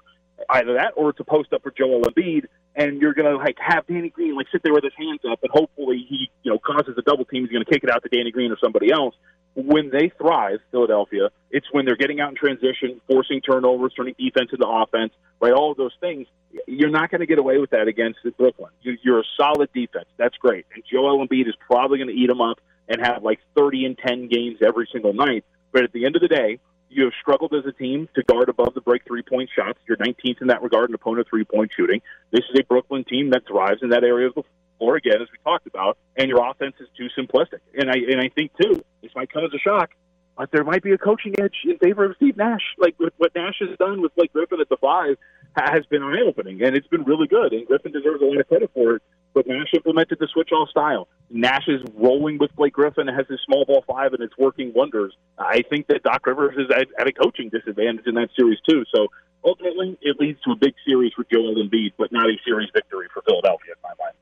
Either 0.49 0.73
that, 0.75 0.93
or 0.95 1.09
it's 1.09 1.19
a 1.19 1.23
post 1.23 1.53
up 1.53 1.63
for 1.63 1.71
Joel 1.71 2.01
Embiid, 2.03 2.45
and 2.75 3.01
you're 3.01 3.13
going 3.13 3.29
to 3.31 3.37
like 3.37 3.57
have 3.59 3.85
Danny 3.87 4.09
Green 4.09 4.35
like 4.35 4.47
sit 4.51 4.63
there 4.63 4.73
with 4.73 4.83
his 4.83 4.93
hands 4.97 5.19
up, 5.29 5.39
and 5.43 5.51
hopefully 5.51 6.05
he 6.07 6.29
you 6.43 6.51
know 6.51 6.59
causes 6.59 6.95
a 6.97 7.01
double 7.01 7.25
team. 7.25 7.43
He's 7.43 7.51
going 7.51 7.63
to 7.65 7.69
kick 7.71 7.83
it 7.83 7.89
out 7.89 8.03
to 8.03 8.09
Danny 8.09 8.31
Green 8.31 8.51
or 8.51 8.57
somebody 8.63 8.91
else. 8.91 9.15
When 9.53 9.89
they 9.89 10.09
thrive, 10.17 10.59
Philadelphia, 10.71 11.29
it's 11.49 11.67
when 11.73 11.85
they're 11.85 11.97
getting 11.97 12.21
out 12.21 12.29
in 12.29 12.35
transition, 12.35 13.01
forcing 13.07 13.41
turnovers, 13.41 13.91
turning 13.93 14.15
defense 14.17 14.49
into 14.53 14.65
offense, 14.65 15.11
right? 15.41 15.51
All 15.51 15.71
of 15.71 15.77
those 15.77 15.91
things. 15.99 16.27
You're 16.67 16.89
not 16.89 17.11
going 17.11 17.19
to 17.19 17.25
get 17.27 17.37
away 17.39 17.57
with 17.57 17.71
that 17.71 17.87
against 17.89 18.19
Brooklyn. 18.37 18.71
You- 18.81 18.97
You're 19.03 19.19
a 19.19 19.23
solid 19.37 19.69
defense. 19.73 20.05
That's 20.17 20.37
great. 20.37 20.65
And 20.73 20.83
Joel 20.89 21.25
Embiid 21.27 21.47
is 21.49 21.55
probably 21.67 21.97
going 21.97 22.07
to 22.09 22.13
eat 22.15 22.27
them 22.27 22.39
up 22.41 22.61
and 22.87 23.05
have 23.05 23.23
like 23.23 23.39
30 23.57 23.85
and 23.85 23.97
10 23.97 24.27
games 24.29 24.59
every 24.65 24.87
single 24.91 25.11
night. 25.13 25.43
But 25.73 25.83
at 25.83 25.91
the 25.91 26.05
end 26.05 26.15
of 26.15 26.21
the 26.21 26.27
day, 26.29 26.59
you 26.91 27.05
have 27.05 27.13
struggled 27.21 27.53
as 27.53 27.65
a 27.65 27.71
team 27.71 28.09
to 28.15 28.23
guard 28.23 28.49
above 28.49 28.73
the 28.73 28.81
break 28.81 29.03
three 29.05 29.23
point 29.23 29.49
shots. 29.55 29.79
You're 29.87 29.97
19th 29.97 30.41
in 30.41 30.47
that 30.47 30.61
regard 30.61 30.89
in 30.89 30.95
opponent 30.95 31.27
three 31.29 31.45
point 31.45 31.71
shooting. 31.75 32.01
This 32.31 32.41
is 32.51 32.59
a 32.59 32.63
Brooklyn 32.63 33.03
team 33.03 33.29
that 33.31 33.47
thrives 33.47 33.81
in 33.81 33.89
that 33.89 34.03
area 34.03 34.27
of 34.27 34.35
the 34.35 34.43
floor 34.77 34.97
again, 34.97 35.21
as 35.21 35.27
we 35.31 35.37
talked 35.43 35.67
about. 35.67 35.97
And 36.17 36.27
your 36.27 36.45
offense 36.47 36.75
is 36.79 36.87
too 36.97 37.07
simplistic. 37.17 37.59
And 37.73 37.89
I 37.89 37.95
and 37.95 38.19
I 38.19 38.29
think 38.29 38.51
too, 38.61 38.83
this 39.01 39.11
might 39.15 39.31
come 39.31 39.45
as 39.45 39.51
a 39.53 39.59
shock, 39.59 39.91
but 40.37 40.51
there 40.51 40.63
might 40.63 40.83
be 40.83 40.91
a 40.91 40.97
coaching 40.97 41.33
edge 41.39 41.55
in 41.65 41.77
favor 41.77 42.05
of 42.05 42.15
Steve 42.17 42.37
Nash. 42.37 42.75
Like 42.77 42.95
what 42.97 43.33
Nash 43.35 43.55
has 43.59 43.77
done 43.77 44.01
with 44.01 44.13
Blake 44.15 44.33
Griffin 44.33 44.59
at 44.59 44.69
the 44.69 44.77
five 44.77 45.17
has 45.55 45.85
been 45.85 46.03
eye 46.03 46.21
opening, 46.25 46.61
and 46.63 46.75
it's 46.75 46.87
been 46.87 47.03
really 47.03 47.27
good. 47.27 47.53
And 47.53 47.65
Griffin 47.67 47.91
deserves 47.91 48.21
a 48.21 48.25
lot 48.25 48.39
of 48.39 48.47
credit 48.47 48.71
for 48.73 48.95
it. 48.95 49.03
But 49.33 49.47
Nash 49.47 49.73
implemented 49.73 50.19
the 50.19 50.27
switch 50.27 50.49
all 50.51 50.67
style. 50.67 51.07
Nash 51.29 51.67
is 51.67 51.81
rolling 51.95 52.37
with 52.37 52.53
Blake 52.55 52.73
Griffin 52.73 53.07
and 53.07 53.17
has 53.17 53.27
his 53.27 53.39
small 53.45 53.63
ball 53.65 53.83
five, 53.87 54.13
and 54.13 54.21
it's 54.21 54.37
working 54.37 54.73
wonders. 54.75 55.15
I 55.37 55.61
think 55.69 55.87
that 55.87 56.03
Doc 56.03 56.25
Rivers 56.25 56.55
is 56.57 56.69
at, 56.69 56.87
at 56.99 57.07
a 57.07 57.13
coaching 57.13 57.49
disadvantage 57.49 58.05
in 58.05 58.15
that 58.15 58.29
series 58.37 58.59
too. 58.67 58.83
So 58.93 59.07
ultimately, 59.43 59.97
it 60.01 60.19
leads 60.19 60.41
to 60.41 60.51
a 60.51 60.55
big 60.55 60.73
series 60.85 61.13
for 61.13 61.25
Joel 61.31 61.55
Embiid, 61.55 61.93
but 61.97 62.11
not 62.11 62.25
a 62.25 62.35
series 62.45 62.69
victory 62.73 63.07
for 63.13 63.21
Philadelphia 63.21 63.73
in 63.73 63.81
my 63.83 63.93
mind. 64.03 64.15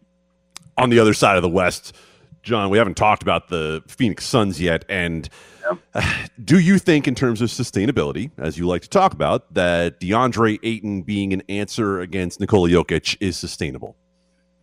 on 0.77 0.89
the 0.89 0.99
other 0.99 1.13
side 1.13 1.37
of 1.37 1.41
the 1.41 1.49
West, 1.49 1.95
John, 2.41 2.69
we 2.69 2.77
haven't 2.77 2.95
talked 2.95 3.21
about 3.21 3.49
the 3.49 3.83
Phoenix 3.87 4.25
Suns 4.25 4.61
yet. 4.61 4.85
And 4.87 5.27
uh, 5.93 6.01
do 6.43 6.59
you 6.59 6.79
think, 6.79 7.07
in 7.07 7.15
terms 7.15 7.41
of 7.41 7.49
sustainability, 7.49 8.31
as 8.37 8.57
you 8.57 8.67
like 8.67 8.81
to 8.83 8.89
talk 8.89 9.13
about, 9.13 9.53
that 9.53 9.99
DeAndre 9.99 10.59
Ayton 10.63 11.01
being 11.01 11.33
an 11.33 11.43
answer 11.49 11.99
against 11.99 12.39
Nikola 12.39 12.69
Jokic 12.69 13.17
is 13.19 13.37
sustainable? 13.37 13.95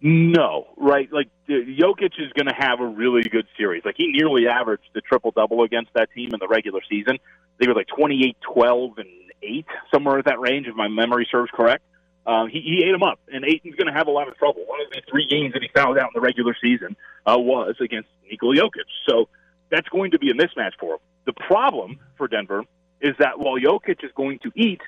No, 0.01 0.69
right? 0.77 1.09
Like 1.11 1.29
uh, 1.49 1.53
Jokic 1.53 2.13
is 2.19 2.33
going 2.35 2.47
to 2.47 2.55
have 2.57 2.81
a 2.81 2.87
really 2.87 3.23
good 3.23 3.47
series. 3.57 3.83
Like 3.85 3.97
he 3.97 4.09
nearly 4.09 4.47
averaged 4.47 4.89
the 4.95 5.01
triple 5.01 5.31
double 5.31 5.63
against 5.63 5.93
that 5.95 6.11
team 6.15 6.31
in 6.33 6.39
the 6.39 6.49
regular 6.49 6.81
season. 6.89 7.19
They 7.59 7.67
were 7.67 7.75
like 7.75 7.89
28, 7.89 8.37
12, 8.55 8.99
and 8.99 9.09
eight, 9.43 9.67
somewhere 9.93 10.19
at 10.19 10.27
that 10.27 10.41
range, 10.41 10.67
if 10.67 10.75
my 10.75 10.89
memory 10.89 11.27
serves 11.31 11.51
correct. 11.53 11.83
Um, 12.27 12.49
he, 12.49 12.61
he 12.61 12.85
ate 12.85 12.93
him 12.93 13.03
up, 13.03 13.21
and 13.33 13.45
Ayton's 13.45 13.77
going 13.77 13.87
to 13.87 13.93
have 13.93 14.09
a 14.09 14.11
lot 14.11 14.29
of 14.29 14.37
trouble. 14.37 14.65
One 14.67 14.81
of 14.81 14.91
the 14.91 15.01
three 15.09 15.29
games 15.29 15.53
that 15.53 15.63
he 15.63 15.69
fouled 15.75 15.97
out 15.97 16.11
in 16.15 16.15
the 16.15 16.21
regular 16.21 16.57
season 16.61 16.97
uh, 17.25 17.37
was 17.39 17.77
against 17.81 18.09
Nikola 18.29 18.57
Jokic. 18.57 18.89
So 19.09 19.29
that's 19.71 19.89
going 19.89 20.11
to 20.11 20.19
be 20.19 20.31
a 20.31 20.35
mismatch 20.35 20.73
for 20.79 20.95
him. 20.95 21.01
The 21.25 21.33
problem 21.33 22.01
for 22.19 22.27
Denver 22.27 22.65
is 23.01 23.15
that 23.19 23.39
while 23.39 23.59
Jokic 23.59 24.05
is 24.05 24.11
going 24.17 24.41
to 24.41 24.51
eat, 24.57 24.81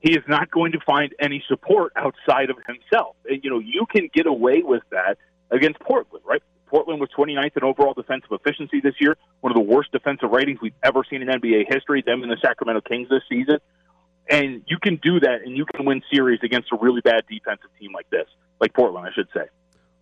he 0.00 0.12
is 0.12 0.24
not 0.26 0.50
going 0.50 0.72
to 0.72 0.80
find 0.80 1.14
any 1.20 1.44
support 1.46 1.92
outside 1.96 2.50
of 2.50 2.56
himself. 2.66 3.16
And, 3.28 3.44
you 3.44 3.50
know, 3.50 3.58
you 3.58 3.86
can 3.86 4.08
get 4.12 4.26
away 4.26 4.62
with 4.62 4.82
that 4.90 5.18
against 5.50 5.78
Portland, 5.80 6.24
right? 6.26 6.42
Portland 6.66 7.00
was 7.00 7.10
29th 7.16 7.56
in 7.56 7.64
overall 7.64 7.94
defensive 7.94 8.30
efficiency 8.30 8.80
this 8.80 8.94
year, 9.00 9.16
one 9.40 9.52
of 9.52 9.56
the 9.56 9.74
worst 9.74 9.92
defensive 9.92 10.30
ratings 10.30 10.60
we've 10.62 10.72
ever 10.82 11.02
seen 11.08 11.20
in 11.20 11.28
NBA 11.28 11.64
history, 11.68 12.02
them 12.06 12.22
and 12.22 12.30
the 12.30 12.38
Sacramento 12.40 12.80
Kings 12.82 13.08
this 13.08 13.22
season. 13.28 13.58
And 14.30 14.62
you 14.68 14.78
can 14.80 14.96
do 14.96 15.18
that, 15.20 15.42
and 15.44 15.56
you 15.56 15.66
can 15.66 15.84
win 15.84 16.02
series 16.12 16.38
against 16.44 16.68
a 16.72 16.76
really 16.80 17.00
bad 17.00 17.24
defensive 17.28 17.70
team 17.80 17.92
like 17.92 18.08
this, 18.10 18.26
like 18.60 18.72
Portland, 18.72 19.06
I 19.06 19.12
should 19.12 19.28
say. 19.34 19.46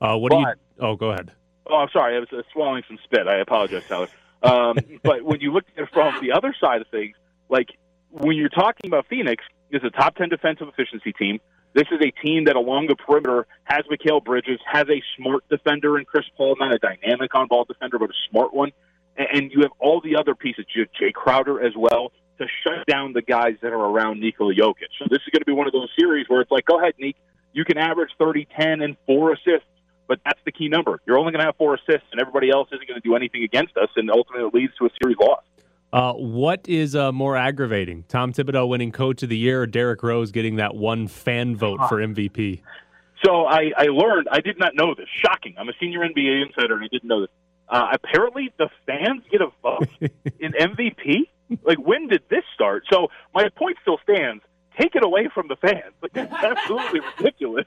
Uh, 0.01 0.17
what 0.19 0.31
do 0.31 0.39
you? 0.39 0.47
Oh, 0.79 0.95
go 0.95 1.11
ahead. 1.11 1.33
Oh, 1.67 1.77
I'm 1.77 1.89
sorry. 1.93 2.17
I 2.17 2.21
was 2.21 2.29
uh, 2.33 2.43
swallowing 2.53 2.83
some 2.87 2.99
spit. 3.05 3.27
I 3.27 3.39
apologize, 3.39 3.85
Tyler. 3.89 4.09
Um, 4.43 4.77
but 5.03 5.23
when 5.23 5.41
you 5.41 5.53
look 5.53 5.65
at 5.77 5.85
it 5.85 5.89
from 5.93 6.21
the 6.21 6.33
other 6.33 6.55
side 6.61 6.83
of 6.83 6.89
things, 6.89 7.17
like 7.49 7.71
when 8.11 8.37
you're 8.37 8.51
talking 8.51 8.89
about 8.91 9.07
Phoenix, 9.09 9.43
is 9.71 9.83
a 9.85 9.91
top 9.91 10.17
10 10.17 10.29
defensive 10.29 10.69
efficiency 10.69 11.13
team. 11.13 11.41
This 11.75 11.87
is 11.93 12.01
a 12.01 12.11
team 12.27 12.45
that 12.45 12.57
along 12.57 12.87
the 12.87 12.97
perimeter 12.97 13.47
has 13.65 13.85
Mikal 13.91 14.25
Bridges, 14.25 14.59
has 14.71 14.87
a 14.89 15.03
smart 15.17 15.45
defender 15.49 15.99
in 15.99 16.05
Chris 16.05 16.25
Paul, 16.37 16.57
not 16.59 16.75
a 16.75 16.79
dynamic 16.79 17.35
on 17.35 17.47
ball 17.47 17.65
defender, 17.65 17.99
but 17.99 18.11
a 18.11 18.19
smart 18.31 18.55
one. 18.55 18.73
And- 19.17 19.53
you 19.53 19.63
have 19.63 19.73
all 19.79 20.01
the 20.01 20.17
other 20.17 20.35
pieces, 20.35 20.65
you 20.75 20.83
have 20.83 20.93
Jae 20.93 21.13
Crowder 21.13 21.61
as 21.65 21.75
well, 21.77 22.13
to 22.39 22.47
shut 22.63 22.87
down 22.87 23.13
the 23.13 23.23
guys 23.23 23.57
that 23.63 23.73
are 23.73 23.85
around 23.85 24.21
Nikola 24.21 24.55
Jokic. 24.55 24.91
So 24.99 25.07
this 25.11 25.19
is 25.19 25.29
going 25.33 25.41
to 25.41 25.47
be 25.47 25.53
one 25.53 25.67
of 25.67 25.73
those 25.73 25.91
series 25.99 26.29
where 26.29 26.41
it's 26.41 26.51
like, 26.51 26.65
go 26.65 26.79
ahead, 26.79 26.95
Nick, 26.99 27.17
you 27.53 27.65
can 27.65 27.79
average 27.79 28.11
30, 28.19 28.47
10, 28.57 28.81
and 28.81 28.97
four 29.07 29.33
assists 29.33 29.67
but 30.09 30.19
that's 30.25 30.41
the 30.45 30.51
key 30.51 30.69
number. 30.69 31.01
You're 31.07 31.19
only 31.19 31.33
going 31.33 31.41
to 31.41 31.47
have 31.47 31.57
four 31.57 31.75
assists, 31.75 32.09
and 32.11 32.21
everybody 32.21 32.51
else 32.51 32.69
isn't 32.73 32.89
going 32.89 33.01
to 33.01 33.07
do 33.07 33.15
anything 33.15 33.45
against 33.45 33.77
us, 33.77 33.91
and 33.95 34.11
ultimately 34.11 34.49
it 34.49 34.55
leads 34.55 34.75
to 34.79 34.87
a 34.87 34.91
series 35.01 35.19
loss. 35.21 35.45
Uh, 35.93 36.13
what 36.13 36.69
is 36.69 36.95
uh, 36.95 37.13
more 37.13 37.37
aggravating, 37.37 38.05
Tom 38.09 38.33
Thibodeau 38.33 38.69
winning 38.69 38.93
Coach 38.93 39.23
of 39.23 39.31
the 39.31 39.39
Year 39.39 39.63
or 39.63 39.67
Derrick 39.67 40.03
Rose 40.03 40.31
getting 40.31 40.57
that 40.57 40.75
one 40.75 41.09
fan 41.09 41.57
vote 41.57 41.81
for 41.89 41.97
MVP? 41.97 42.61
So 43.25 43.47
I, 43.47 43.73
I 43.77 43.85
learned, 43.85 44.29
I 44.31 44.41
did 44.41 44.59
not 44.59 44.75
know 44.75 44.95
this. 44.95 45.09
Shocking. 45.11 45.55
I'm 45.59 45.69
a 45.69 45.73
senior 45.81 46.01
NBA 46.01 46.47
insider, 46.47 46.75
and 46.75 46.85
I 46.85 46.89
didn't 46.89 47.09
know 47.09 47.23
this. 47.23 47.31
Uh, 47.69 47.89
apparently, 47.93 48.53
the 48.59 48.69
fans 48.87 49.23
get 49.31 49.41
a 49.41 49.49
vote 49.63 49.89
in 50.39 50.53
MVP? 50.53 51.29
Like, 51.65 51.79
when 51.79 52.09
did 52.09 52.23
this 52.29 52.45
start? 52.55 52.85
So 52.91 53.09
my 53.35 53.49
point 53.49 53.79
still 53.83 53.99
stands. 54.03 54.43
Take 54.79 54.95
it 54.95 55.03
away 55.03 55.29
from 55.35 55.49
the 55.49 55.57
fans. 55.57 55.95
Like, 56.03 56.13
that's 56.13 56.33
absolutely 56.33 57.01
ridiculous 57.19 57.65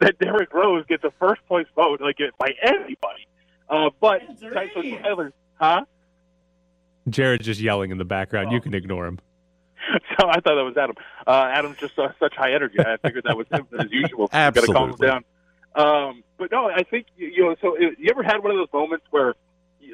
that 0.00 0.18
Derrick 0.18 0.52
Rose 0.52 0.84
gets 0.86 1.04
a 1.04 1.12
first 1.20 1.40
place 1.46 1.66
vote 1.76 2.00
like 2.00 2.18
by 2.38 2.50
anybody. 2.62 3.28
Uh, 3.68 3.90
but 4.00 4.22
so 4.40 4.50
Tyler, 4.50 5.32
huh? 5.60 5.84
Jared's 7.10 7.44
just 7.44 7.60
yelling 7.60 7.90
in 7.90 7.98
the 7.98 8.04
background. 8.04 8.52
You 8.52 8.60
can 8.60 8.74
ignore 8.74 9.06
him. 9.06 9.18
so 10.18 10.28
I 10.28 10.34
thought 10.40 10.54
that 10.56 10.64
was 10.64 10.76
Adam. 10.76 10.96
Uh, 11.26 11.48
Adam's 11.50 11.78
just 11.78 11.98
uh, 11.98 12.08
such 12.18 12.34
high 12.34 12.52
energy. 12.52 12.78
I 12.78 12.96
figured 12.96 13.24
that 13.24 13.36
was 13.36 13.46
him 13.50 13.66
as 13.78 13.90
usual. 13.90 14.28
Got 14.32 14.54
to 14.54 14.72
calm 14.72 14.90
him 14.90 14.96
down. 14.96 15.24
Um, 15.74 16.24
but 16.36 16.50
no, 16.50 16.68
I 16.68 16.82
think 16.82 17.06
you 17.16 17.44
know. 17.44 17.56
So 17.60 17.76
uh, 17.76 17.90
you 17.98 18.10
ever 18.10 18.22
had 18.22 18.42
one 18.42 18.50
of 18.50 18.56
those 18.56 18.72
moments 18.72 19.06
where 19.10 19.34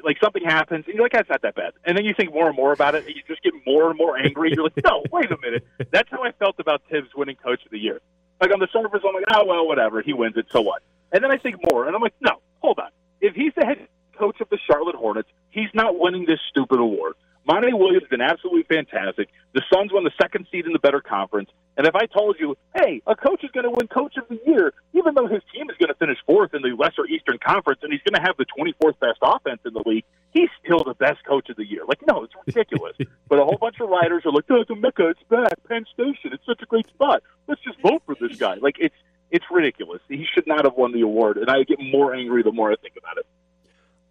like 0.03 0.17
something 0.21 0.43
happens 0.43 0.85
and 0.87 0.95
you're 0.95 1.03
like, 1.03 1.11
"That's 1.11 1.29
not 1.29 1.41
that 1.43 1.55
bad," 1.55 1.73
and 1.83 1.97
then 1.97 2.05
you 2.05 2.13
think 2.13 2.33
more 2.33 2.47
and 2.47 2.55
more 2.55 2.73
about 2.73 2.95
it, 2.95 3.05
and 3.05 3.15
you 3.15 3.21
just 3.27 3.43
get 3.43 3.53
more 3.65 3.89
and 3.89 3.97
more 3.97 4.17
angry. 4.17 4.51
You're 4.53 4.63
like, 4.63 4.77
"No, 4.83 5.03
wait 5.11 5.31
a 5.31 5.37
minute." 5.41 5.65
That's 5.91 6.09
how 6.09 6.23
I 6.23 6.31
felt 6.33 6.55
about 6.59 6.81
Thibs 6.89 7.09
winning 7.15 7.35
Coach 7.35 7.63
of 7.65 7.71
the 7.71 7.79
Year. 7.79 8.01
Like 8.41 8.51
on 8.51 8.59
the 8.59 8.67
surface, 8.71 9.01
I'm 9.07 9.13
like, 9.13 9.25
"Oh 9.31 9.45
well, 9.45 9.67
whatever. 9.67 10.01
He 10.01 10.13
wins 10.13 10.37
it, 10.37 10.47
so 10.51 10.61
what?" 10.61 10.81
And 11.11 11.23
then 11.23 11.31
I 11.31 11.37
think 11.37 11.57
more, 11.71 11.85
and 11.85 11.95
I'm 11.95 12.01
like, 12.01 12.15
"No, 12.21 12.41
hold 12.61 12.79
on. 12.79 12.89
If 13.21 13.35
he's 13.35 13.53
the 13.55 13.65
head 13.65 13.87
coach 14.17 14.41
of 14.41 14.49
the 14.49 14.57
Charlotte 14.65 14.95
Hornets, 14.95 15.29
he's 15.49 15.69
not 15.73 15.99
winning 15.99 16.25
this 16.25 16.39
stupid 16.49 16.79
award." 16.79 17.13
Monty 17.47 17.73
Williams 17.73 18.03
has 18.03 18.09
been 18.09 18.21
absolutely 18.21 18.63
fantastic. 18.63 19.29
The 19.53 19.61
Suns 19.71 19.93
won 19.93 20.03
the 20.03 20.11
second 20.19 20.47
seed 20.51 20.65
in 20.65 20.73
the 20.73 20.79
better 20.79 20.99
conference. 20.99 21.51
And 21.77 21.85
if 21.85 21.93
I 21.93 22.07
told 22.07 22.37
you, 22.39 22.57
hey, 22.73 23.01
a 23.05 23.15
coach 23.15 23.43
is 23.43 23.51
going 23.51 23.65
to 23.65 23.69
win 23.69 23.87
Coach 23.87 24.17
of 24.17 24.27
the 24.29 24.39
Year, 24.47 24.73
even 24.93 25.13
though 25.13 25.27
his 25.27 25.43
team 25.53 25.69
is 25.69 25.77
going 25.77 25.89
to 25.89 25.99
finish 25.99 26.17
fourth 26.25 26.55
in 26.55 26.63
the 26.63 26.69
Lesser 26.69 27.05
Eastern 27.05 27.37
Conference 27.37 27.81
and 27.83 27.91
he's 27.91 28.01
going 28.01 28.19
to 28.19 28.25
have 28.25 28.35
the 28.37 28.45
24th 28.45 28.99
best 28.99 29.19
offense 29.21 29.59
in 29.65 29.73
the 29.73 29.83
league, 29.85 30.05
he's 30.33 30.49
still 30.63 30.83
the 30.83 30.95
best 30.95 31.23
Coach 31.25 31.49
of 31.49 31.57
the 31.57 31.65
Year. 31.65 31.83
Like, 31.87 31.99
no, 32.07 32.23
it's 32.23 32.33
ridiculous. 32.47 32.95
but 33.29 33.39
a 33.39 33.43
whole 33.43 33.57
bunch 33.59 33.79
of 33.79 33.89
writers 33.89 34.23
are 34.25 34.31
like, 34.31 34.45
oh, 34.49 34.61
it's 34.61 34.71
mecca, 34.75 35.09
it's 35.09 35.23
back, 35.29 35.53
Penn 35.67 35.85
Station, 35.93 36.33
it's 36.33 36.45
such 36.45 36.61
a 36.63 36.65
great 36.65 36.87
spot. 36.87 37.21
Let's 37.47 37.61
just 37.61 37.79
vote 37.81 38.01
for 38.05 38.15
this 38.19 38.37
guy. 38.37 38.55
Like, 38.55 38.77
it's 38.79 38.95
it's 39.31 39.45
ridiculous. 39.51 40.01
He 40.07 40.25
should 40.33 40.47
not 40.47 40.65
have 40.65 40.75
won 40.75 40.93
the 40.93 41.01
award. 41.01 41.37
And 41.37 41.49
I 41.49 41.63
get 41.63 41.79
more 41.81 42.13
angry 42.13 42.43
the 42.43 42.51
more 42.51 42.71
I 42.71 42.75
think 42.75 42.93
about 42.95 43.17
it. 43.17 43.25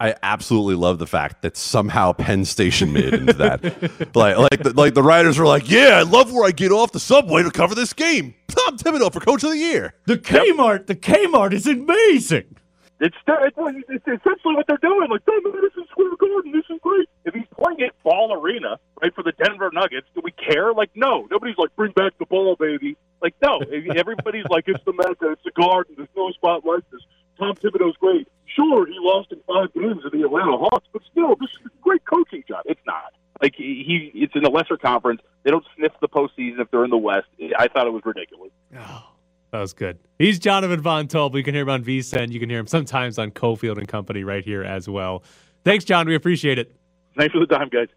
I 0.00 0.14
absolutely 0.22 0.74
love 0.74 0.98
the 0.98 1.06
fact 1.06 1.42
that 1.42 1.56
somehow 1.56 2.12
Penn 2.12 2.44
Station 2.44 2.92
made 2.92 3.04
it 3.04 3.14
into 3.14 3.32
that. 3.34 3.62
like, 4.14 4.36
like, 4.36 4.62
the, 4.62 4.72
like 4.74 4.94
the 4.94 5.02
writers 5.02 5.38
were 5.38 5.46
like, 5.46 5.70
"Yeah, 5.70 5.98
I 5.98 6.02
love 6.02 6.32
where 6.32 6.44
I 6.44 6.50
get 6.50 6.72
off 6.72 6.92
the 6.92 7.00
subway 7.00 7.42
to 7.42 7.50
cover 7.50 7.74
this 7.74 7.92
game." 7.92 8.34
Tom 8.48 8.76
Thibodeau 8.76 9.12
for 9.12 9.20
Coach 9.20 9.44
of 9.44 9.50
the 9.50 9.58
Year. 9.58 9.94
The 10.06 10.18
Kmart, 10.18 10.86
the 10.86 10.96
Kmart 10.96 11.52
is 11.52 11.66
amazing. 11.66 12.56
It's, 13.00 13.16
it's, 13.26 13.56
it's 13.88 14.06
essentially 14.06 14.54
what 14.54 14.66
they're 14.66 14.78
doing. 14.78 15.10
Like, 15.10 15.22
oh, 15.28 15.40
Madison 15.44 15.84
Square 15.90 16.16
Garden, 16.18 16.52
this 16.52 16.64
is 16.70 16.80
great. 16.80 17.08
If 17.24 17.34
he's 17.34 17.46
playing 17.60 17.82
at 17.82 17.92
Ball 18.02 18.32
Arena, 18.32 18.78
right, 19.02 19.14
for 19.14 19.22
the 19.22 19.32
Denver 19.32 19.70
Nuggets, 19.72 20.06
do 20.14 20.20
we 20.22 20.30
care? 20.32 20.72
Like, 20.72 20.90
no. 20.94 21.26
Nobody's 21.30 21.58
like, 21.58 21.74
bring 21.76 21.92
back 21.92 22.16
the 22.18 22.26
ball, 22.26 22.56
baby. 22.56 22.96
Like, 23.20 23.34
no. 23.42 23.60
Everybody's 23.96 24.46
like, 24.48 24.64
it's 24.68 24.82
the 24.84 24.92
Mecca, 24.92 25.32
it's 25.32 25.42
the 25.44 25.50
Garden, 25.50 25.94
there's 25.96 26.08
no 26.16 26.30
spot 26.32 26.64
like 26.64 26.88
this. 26.90 27.00
Tom 27.38 27.54
Thibodeau's 27.56 27.96
great. 27.96 28.28
Sure, 28.54 28.86
he 28.86 28.96
lost 28.98 29.32
in 29.32 29.40
five 29.46 29.72
games 29.74 30.02
to 30.02 30.10
the 30.10 30.22
Atlanta 30.22 30.56
Hawks, 30.56 30.86
but 30.92 31.02
still, 31.10 31.34
this 31.36 31.50
is 31.50 31.66
a 31.66 31.70
great 31.82 32.04
coaching. 32.04 32.44
Job. 32.46 32.62
It's 32.66 32.80
not 32.86 33.12
like 33.42 33.54
he, 33.56 34.10
it's 34.14 34.34
in 34.36 34.44
a 34.44 34.50
lesser 34.50 34.76
conference. 34.76 35.20
They 35.42 35.50
don't 35.50 35.64
sniff 35.76 35.92
the 36.00 36.08
postseason 36.08 36.60
if 36.60 36.70
they're 36.70 36.84
in 36.84 36.90
the 36.90 36.96
West. 36.96 37.26
I 37.58 37.68
thought 37.68 37.86
it 37.86 37.92
was 37.92 38.02
ridiculous. 38.04 38.52
Oh, 38.76 39.10
that 39.50 39.60
was 39.60 39.72
good. 39.72 39.98
He's 40.18 40.38
Jonathan 40.38 40.80
Von 40.80 41.08
Tobel. 41.08 41.36
You 41.36 41.44
can 41.44 41.54
hear 41.54 41.62
him 41.62 41.70
on 41.70 41.84
VSiN. 41.84 42.32
You 42.32 42.40
can 42.40 42.48
hear 42.48 42.58
him 42.58 42.66
sometimes 42.66 43.18
on 43.18 43.30
Cofield 43.30 43.78
and 43.78 43.88
Company 43.88 44.24
right 44.24 44.44
here 44.44 44.62
as 44.62 44.88
well. 44.88 45.24
Thanks, 45.64 45.84
John. 45.84 46.06
We 46.06 46.14
appreciate 46.14 46.58
it. 46.58 46.74
Thanks 47.16 47.32
for 47.32 47.40
the 47.40 47.46
time, 47.46 47.68
guys. 47.68 47.88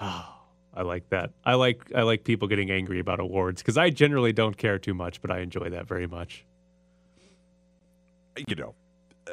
Oh, 0.00 0.34
I 0.74 0.82
like 0.82 1.08
that. 1.10 1.30
I 1.44 1.54
like 1.54 1.90
I 1.94 2.02
like 2.02 2.24
people 2.24 2.46
getting 2.46 2.70
angry 2.70 3.00
about 3.00 3.20
awards 3.20 3.62
because 3.62 3.76
I 3.76 3.90
generally 3.90 4.32
don't 4.32 4.56
care 4.56 4.78
too 4.78 4.94
much, 4.94 5.20
but 5.20 5.30
I 5.30 5.40
enjoy 5.40 5.70
that 5.70 5.88
very 5.88 6.06
much. 6.06 6.44
You 8.46 8.54
know, 8.54 8.74
uh, 9.26 9.32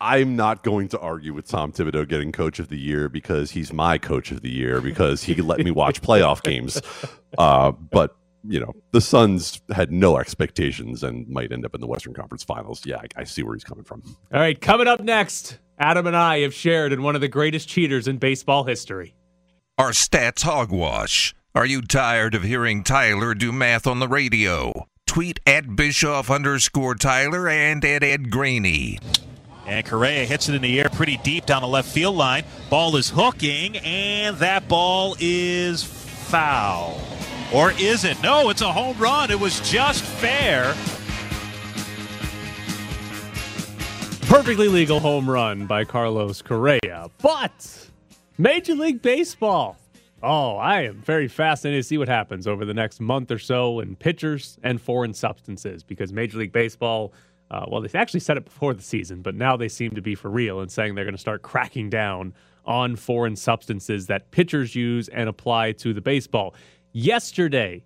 I'm 0.00 0.36
not 0.36 0.62
going 0.62 0.88
to 0.88 0.98
argue 0.98 1.32
with 1.32 1.48
Tom 1.48 1.72
Thibodeau 1.72 2.08
getting 2.08 2.32
Coach 2.32 2.58
of 2.58 2.68
the 2.68 2.78
Year 2.78 3.08
because 3.08 3.50
he's 3.50 3.72
my 3.72 3.98
Coach 3.98 4.30
of 4.30 4.42
the 4.42 4.50
Year 4.50 4.80
because 4.80 5.22
he 5.22 5.34
let 5.36 5.60
me 5.60 5.70
watch 5.70 6.02
playoff 6.02 6.42
games. 6.42 6.80
Uh, 7.38 7.70
but 7.70 8.16
you 8.48 8.58
know, 8.58 8.72
the 8.92 9.00
Suns 9.00 9.60
had 9.70 9.92
no 9.92 10.16
expectations 10.16 11.02
and 11.02 11.28
might 11.28 11.52
end 11.52 11.66
up 11.66 11.74
in 11.74 11.82
the 11.82 11.86
Western 11.86 12.14
Conference 12.14 12.44
Finals. 12.44 12.80
Yeah, 12.86 12.96
I, 12.96 13.20
I 13.20 13.24
see 13.24 13.42
where 13.42 13.54
he's 13.54 13.64
coming 13.64 13.84
from. 13.84 14.02
All 14.32 14.40
right, 14.40 14.58
coming 14.58 14.86
up 14.86 15.00
next, 15.00 15.58
Adam 15.78 16.06
and 16.06 16.16
I 16.16 16.40
have 16.40 16.54
shared 16.54 16.94
in 16.94 17.02
one 17.02 17.14
of 17.14 17.20
the 17.20 17.28
greatest 17.28 17.68
cheaters 17.68 18.08
in 18.08 18.16
baseball 18.16 18.64
history. 18.64 19.14
Our 19.76 19.90
stats 19.90 20.42
hogwash. 20.42 21.34
Are 21.54 21.66
you 21.66 21.82
tired 21.82 22.34
of 22.34 22.42
hearing 22.42 22.82
Tyler 22.84 23.34
do 23.34 23.52
math 23.52 23.86
on 23.86 23.98
the 23.98 24.08
radio? 24.08 24.86
Tweet 25.06 25.40
at 25.46 25.76
Bischoff 25.76 26.30
underscore 26.30 26.94
Tyler 26.94 27.48
and 27.48 27.84
at 27.84 28.02
Ed 28.02 28.30
Graney. 28.30 28.98
And 29.66 29.84
Correa 29.84 30.24
hits 30.24 30.48
it 30.48 30.54
in 30.54 30.62
the 30.62 30.80
air 30.80 30.88
pretty 30.88 31.16
deep 31.18 31.46
down 31.46 31.62
the 31.62 31.68
left 31.68 31.88
field 31.88 32.16
line. 32.16 32.44
Ball 32.70 32.94
is 32.96 33.10
hooking, 33.10 33.76
and 33.78 34.36
that 34.36 34.68
ball 34.68 35.16
is 35.18 35.82
foul. 35.82 37.00
Or 37.52 37.72
is 37.72 38.04
it? 38.04 38.20
No, 38.22 38.50
it's 38.50 38.60
a 38.60 38.72
home 38.72 38.96
run. 38.98 39.30
It 39.30 39.40
was 39.40 39.60
just 39.68 40.02
fair. 40.02 40.74
Perfectly 44.28 44.68
legal 44.68 45.00
home 45.00 45.28
run 45.28 45.66
by 45.66 45.84
Carlos 45.84 46.42
Correa. 46.42 47.10
But 47.22 47.88
Major 48.38 48.74
League 48.74 49.00
Baseball. 49.00 49.76
Oh, 50.22 50.56
I 50.56 50.82
am 50.82 51.00
very 51.02 51.28
fascinated 51.28 51.82
to 51.82 51.86
see 51.86 51.98
what 51.98 52.08
happens 52.08 52.46
over 52.46 52.64
the 52.64 52.74
next 52.74 53.00
month 53.00 53.30
or 53.30 53.38
so 53.38 53.80
in 53.80 53.94
pitchers 53.94 54.58
and 54.62 54.80
foreign 54.80 55.14
substances 55.14 55.84
because 55.84 56.12
Major 56.12 56.38
League 56.38 56.52
Baseball, 56.52 57.12
uh, 57.50 57.64
well, 57.68 57.80
they 57.80 57.98
actually 57.98 58.20
said 58.20 58.36
it 58.36 58.44
before 58.44 58.74
the 58.74 58.82
season, 58.82 59.22
but 59.22 59.34
now 59.34 59.56
they 59.56 59.68
seem 59.68 59.92
to 59.92 60.02
be 60.02 60.14
for 60.14 60.30
real 60.30 60.60
and 60.60 60.70
saying 60.70 60.94
they're 60.94 61.04
going 61.04 61.14
to 61.14 61.20
start 61.20 61.42
cracking 61.42 61.88
down 61.88 62.34
on 62.64 62.96
foreign 62.96 63.36
substances 63.36 64.08
that 64.08 64.30
pitchers 64.32 64.74
use 64.74 65.08
and 65.08 65.28
apply 65.28 65.72
to 65.72 65.94
the 65.94 66.00
baseball. 66.00 66.54
Yesterday, 66.92 67.84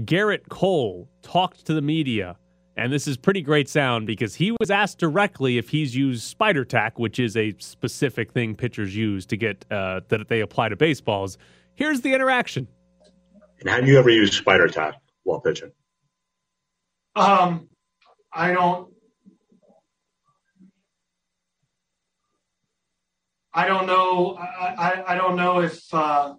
Gerrit 0.00 0.48
Cole 0.48 1.08
talked 1.22 1.66
to 1.66 1.74
the 1.74 1.82
media, 1.82 2.36
and 2.76 2.90
this 2.90 3.06
is 3.06 3.18
pretty 3.18 3.42
great 3.42 3.68
sound 3.68 4.06
because 4.06 4.34
he 4.34 4.52
was 4.58 4.70
asked 4.70 4.98
directly 4.98 5.58
if 5.58 5.68
he's 5.68 5.94
used 5.94 6.22
spider 6.22 6.64
tack, 6.64 6.98
which 6.98 7.18
is 7.18 7.36
a 7.36 7.54
specific 7.58 8.32
thing 8.32 8.54
pitchers 8.54 8.96
use 8.96 9.26
to 9.26 9.36
get 9.36 9.66
uh, 9.70 10.00
that 10.08 10.28
they 10.28 10.40
apply 10.40 10.70
to 10.70 10.76
baseballs. 10.76 11.36
Here's 11.74 12.00
the 12.00 12.14
interaction. 12.14 12.68
And 13.60 13.68
have 13.68 13.86
you 13.86 13.98
ever 13.98 14.10
used 14.10 14.34
spider 14.34 14.68
tack 14.68 14.94
while 15.24 15.40
pitching? 15.40 15.72
Um, 17.14 17.68
I 18.32 18.52
don't. 18.52 18.93
I 23.54 23.68
don't 23.68 23.86
know. 23.86 24.36
I, 24.36 24.74
I, 24.76 25.12
I 25.12 25.14
don't 25.14 25.36
know 25.36 25.60
if 25.60 25.82
uh, 25.94 26.34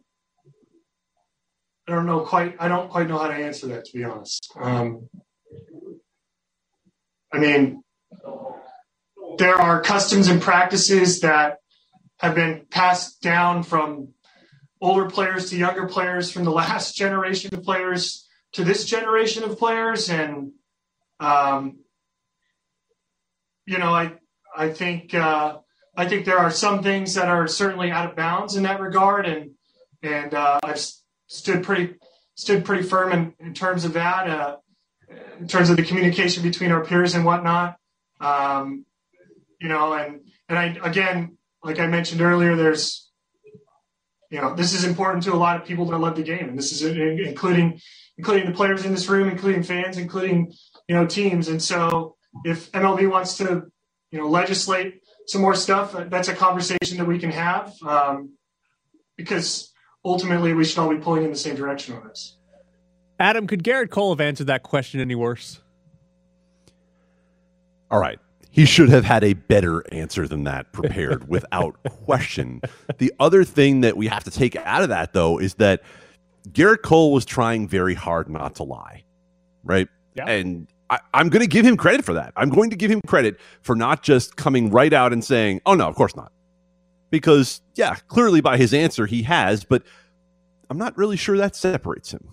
I 1.88 1.92
don't 1.92 2.06
know 2.06 2.22
quite. 2.22 2.56
I 2.60 2.68
don't 2.68 2.90
quite 2.90 3.08
know 3.08 3.18
how 3.18 3.28
to 3.28 3.34
answer 3.34 3.68
that, 3.68 3.86
to 3.86 3.98
be 3.98 4.04
honest. 4.04 4.52
Um, 4.60 5.08
I 7.32 7.40
mean, 7.40 7.84
there 9.38 9.56
are 9.56 9.82
customs 9.82 10.28
and 10.28 10.42
practices 10.42 11.22
that 11.22 11.60
have 12.20 12.36
been 12.36 12.66
passed 12.70 13.22
down 13.22 13.64
from 13.64 14.10
older 14.82 15.10
players 15.10 15.50
to 15.50 15.58
younger 15.58 15.88
players, 15.88 16.32
from 16.32 16.44
the 16.44 16.52
last 16.52 16.96
generation 16.98 17.54
of 17.54 17.64
players 17.64 18.28
to 18.54 18.66
this 18.66 18.86
generation 18.86 19.44
of 19.44 19.58
players, 19.58 20.10
and 20.10 20.52
um, 21.22 21.80
you 23.66 23.78
know, 23.78 23.94
I 23.94 24.14
I 24.56 24.70
think 24.70 25.14
uh, 25.14 25.60
I 25.98 26.08
think 26.08 26.26
there 26.26 26.38
are 26.38 26.52
some 26.52 26.84
things 26.84 27.14
that 27.14 27.28
are 27.28 27.48
certainly 27.48 27.92
out 27.92 28.10
of 28.10 28.16
bounds 28.16 28.56
in 28.56 28.64
that 28.64 28.80
regard, 28.80 29.26
and 29.26 29.52
and 30.04 30.34
uh, 30.34 30.60
I've 30.64 30.84
stood 31.28 31.64
pretty 31.64 31.96
stood 32.36 32.66
pretty 32.66 32.84
firm 32.84 33.12
in, 33.12 33.34
in 33.40 33.54
terms 33.54 33.86
of 33.86 33.94
that, 33.94 34.30
uh, 34.30 34.58
in 35.40 35.48
terms 35.48 35.70
of 35.70 35.78
the 35.78 35.84
communication 35.84 36.44
between 36.44 36.72
our 36.72 36.84
peers 36.84 37.16
and 37.16 37.24
whatnot. 37.24 37.78
Um, 38.20 38.86
you 39.60 39.70
know, 39.70 39.94
and 39.94 40.22
and 40.50 40.60
I 40.60 40.78
again, 40.84 41.38
like 41.64 41.80
I 41.80 41.88
mentioned 41.88 42.22
earlier, 42.22 42.56
there's 42.56 43.10
you 44.30 44.42
know 44.42 44.54
this 44.54 44.74
is 44.74 44.84
important 44.84 45.24
to 45.24 45.34
a 45.34 45.38
lot 45.38 45.60
of 45.60 45.66
people 45.66 45.86
that 45.86 45.98
love 45.98 46.16
the 46.16 46.24
game, 46.24 46.50
and 46.50 46.58
this 46.58 46.72
is 46.72 46.84
including 46.84 47.80
including 48.18 48.48
the 48.48 48.56
players 48.56 48.86
in 48.86 48.92
this 48.92 49.08
room, 49.08 49.30
including 49.30 49.64
fans, 49.64 49.98
including 49.98 50.54
you 50.88 50.96
know 50.96 51.06
teams. 51.06 51.48
And 51.48 51.62
so 51.62 52.16
if 52.44 52.70
MLB 52.74 53.10
wants 53.10 53.38
to 53.38 53.72
you 54.12 54.20
know 54.20 54.28
legislate 54.28 55.02
some 55.28 55.42
more 55.42 55.56
stuff, 55.56 55.96
that's 56.10 56.28
a 56.28 56.36
conversation 56.36 56.98
that 56.98 57.06
we 57.06 57.20
can 57.20 57.32
have 57.32 57.74
um, 57.86 58.34
because 59.18 59.74
ultimately 60.04 60.54
we 60.54 60.64
should 60.64 60.78
all 60.78 60.90
be 60.90 60.98
pulling 60.98 61.24
in 61.24 61.32
the 61.32 61.38
same 61.38 61.56
direction 61.56 61.96
on 61.96 62.08
this. 62.08 62.38
Adam, 63.20 63.48
could 63.48 63.64
Gerrit 63.64 63.90
Cole 63.90 64.14
have 64.14 64.22
answered 64.22 64.48
that 64.48 64.64
question 64.64 65.00
any 65.00 65.16
worse? 65.16 65.62
All 67.90 68.00
right. 68.00 68.20
He 68.52 68.66
should 68.66 68.90
have 68.90 69.04
had 69.04 69.24
a 69.24 69.34
better 69.34 69.84
answer 69.94 70.28
than 70.28 70.46
that 70.46 70.72
prepared 70.72 71.28
without 71.30 71.76
question. 71.84 72.62
The 72.98 73.14
other 73.20 73.44
thing 73.44 73.82
that 73.82 73.98
we 73.98 74.08
have 74.08 74.24
to 74.26 74.32
take 74.32 74.56
out 74.56 74.82
of 74.82 74.90
that, 74.90 75.14
though, 75.14 75.40
is 75.40 75.56
that 75.56 75.82
Gerrit 76.50 76.82
Cole 76.82 77.12
was 77.12 77.26
trying 77.26 77.68
very 77.68 77.96
hard 77.96 78.30
not 78.30 78.56
to 78.56 78.64
lie, 78.64 79.04
right? 79.64 79.90
Yeah. 80.14 80.30
And 80.30 80.68
I, 80.90 81.00
am 81.14 81.30
going 81.30 81.42
to 81.42 81.48
give 81.48 81.66
him 81.66 81.78
credit 81.78 82.06
for 82.06 82.14
that. 82.14 82.34
I'm 82.36 82.50
going 82.50 82.70
to 82.70 82.76
give 82.76 82.92
him 82.92 83.02
credit 83.08 83.40
for 83.62 83.76
not 83.76 84.04
just 84.04 84.36
coming 84.36 84.70
right 84.70 84.94
out 84.94 85.14
and 85.14 85.24
saying, 85.24 85.62
oh, 85.66 85.74
no, 85.74 85.88
of 85.88 85.96
course 85.96 86.16
not 86.16 86.32
because, 87.16 87.62
yeah, 87.76 87.96
clearly 88.08 88.42
by 88.42 88.58
his 88.58 88.74
answer 88.74 89.06
he 89.06 89.24
has, 89.24 89.64
but 89.64 89.84
I'm 90.70 90.78
not 90.78 90.98
really 90.98 91.18
sure 91.18 91.38
that 91.38 91.56
separates 91.56 92.12
him 92.12 92.28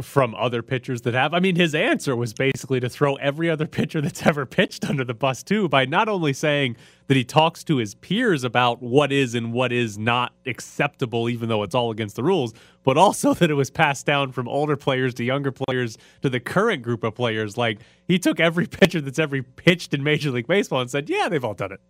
from 0.00 0.34
other 0.34 0.62
pitchers 0.62 1.02
that 1.02 1.14
have. 1.14 1.34
I 1.34 1.40
mean, 1.40 1.56
his 1.56 1.74
answer 1.74 2.16
was 2.16 2.32
basically 2.32 2.80
to 2.80 2.88
throw 2.88 3.14
every 3.16 3.48
other 3.48 3.66
pitcher 3.66 4.00
that's 4.00 4.24
ever 4.26 4.46
pitched 4.46 4.84
under 4.84 5.04
the 5.04 5.14
bus, 5.14 5.42
too, 5.42 5.68
by 5.68 5.84
not 5.84 6.08
only 6.08 6.32
saying 6.32 6.76
that 7.06 7.16
he 7.16 7.24
talks 7.24 7.62
to 7.64 7.76
his 7.76 7.94
peers 7.94 8.44
about 8.44 8.82
what 8.82 9.12
is 9.12 9.34
and 9.34 9.52
what 9.52 9.72
is 9.72 9.98
not 9.98 10.32
acceptable, 10.46 11.28
even 11.28 11.48
though 11.48 11.62
it's 11.62 11.74
all 11.74 11.90
against 11.90 12.16
the 12.16 12.22
rules, 12.22 12.54
but 12.82 12.96
also 12.96 13.34
that 13.34 13.50
it 13.50 13.54
was 13.54 13.70
passed 13.70 14.06
down 14.06 14.32
from 14.32 14.48
older 14.48 14.76
players 14.76 15.14
to 15.14 15.24
younger 15.24 15.52
players 15.52 15.96
to 16.22 16.28
the 16.28 16.40
current 16.40 16.82
group 16.82 17.04
of 17.04 17.14
players. 17.14 17.56
Like, 17.56 17.78
he 18.08 18.18
took 18.18 18.40
every 18.40 18.66
pitcher 18.68 19.00
that's 19.00 19.18
ever 19.18 19.42
pitched 19.42 19.94
in 19.94 20.02
Major 20.02 20.30
League 20.30 20.46
Baseball 20.46 20.80
and 20.80 20.90
said, 20.90 21.08
yeah, 21.08 21.28
they've 21.28 21.44
all 21.44 21.54
done 21.54 21.72
it. 21.72 21.80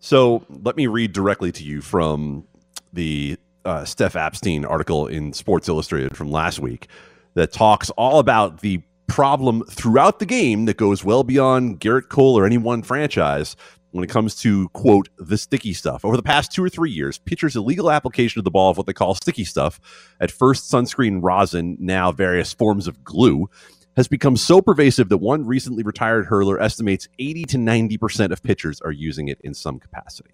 So 0.00 0.44
let 0.48 0.76
me 0.76 0.86
read 0.86 1.12
directly 1.12 1.50
to 1.52 1.64
you 1.64 1.80
from 1.80 2.46
the 2.92 3.36
uh, 3.64 3.84
Steph 3.84 4.14
Apstein 4.14 4.68
article 4.68 5.06
in 5.06 5.32
Sports 5.32 5.68
Illustrated 5.68 6.16
from 6.16 6.30
last 6.30 6.58
week 6.58 6.88
that 7.34 7.52
talks 7.52 7.90
all 7.90 8.18
about 8.18 8.60
the 8.60 8.80
problem 9.06 9.64
throughout 9.64 10.18
the 10.18 10.26
game 10.26 10.66
that 10.66 10.76
goes 10.76 11.02
well 11.02 11.24
beyond 11.24 11.80
Gerrit 11.80 12.08
Cole 12.08 12.38
or 12.38 12.46
any 12.46 12.58
one 12.58 12.82
franchise 12.82 13.56
when 13.90 14.04
it 14.04 14.10
comes 14.10 14.34
to 14.36 14.68
quote 14.70 15.08
the 15.18 15.38
sticky 15.38 15.72
stuff. 15.72 16.04
Over 16.04 16.16
the 16.16 16.22
past 16.22 16.52
two 16.52 16.62
or 16.62 16.68
three 16.68 16.90
years, 16.90 17.18
pitchers' 17.18 17.56
illegal 17.56 17.90
application 17.90 18.38
of 18.38 18.44
the 18.44 18.50
ball 18.50 18.70
of 18.70 18.76
what 18.76 18.86
they 18.86 18.92
call 18.92 19.14
sticky 19.14 19.44
stuff, 19.44 19.80
at 20.20 20.30
first 20.30 20.70
sunscreen 20.70 21.20
rosin, 21.22 21.76
now 21.80 22.12
various 22.12 22.52
forms 22.52 22.86
of 22.86 23.02
glue, 23.02 23.48
has 23.96 24.06
become 24.06 24.36
so 24.36 24.60
pervasive 24.60 25.08
that 25.08 25.18
one 25.18 25.44
recently 25.44 25.82
retired 25.82 26.26
hurler 26.26 26.60
estimates 26.60 27.08
80 27.18 27.44
to 27.46 27.56
90% 27.56 28.30
of 28.30 28.42
pitchers 28.42 28.80
are 28.82 28.92
using 28.92 29.28
it 29.28 29.40
in 29.42 29.54
some 29.54 29.80
capacity. 29.80 30.30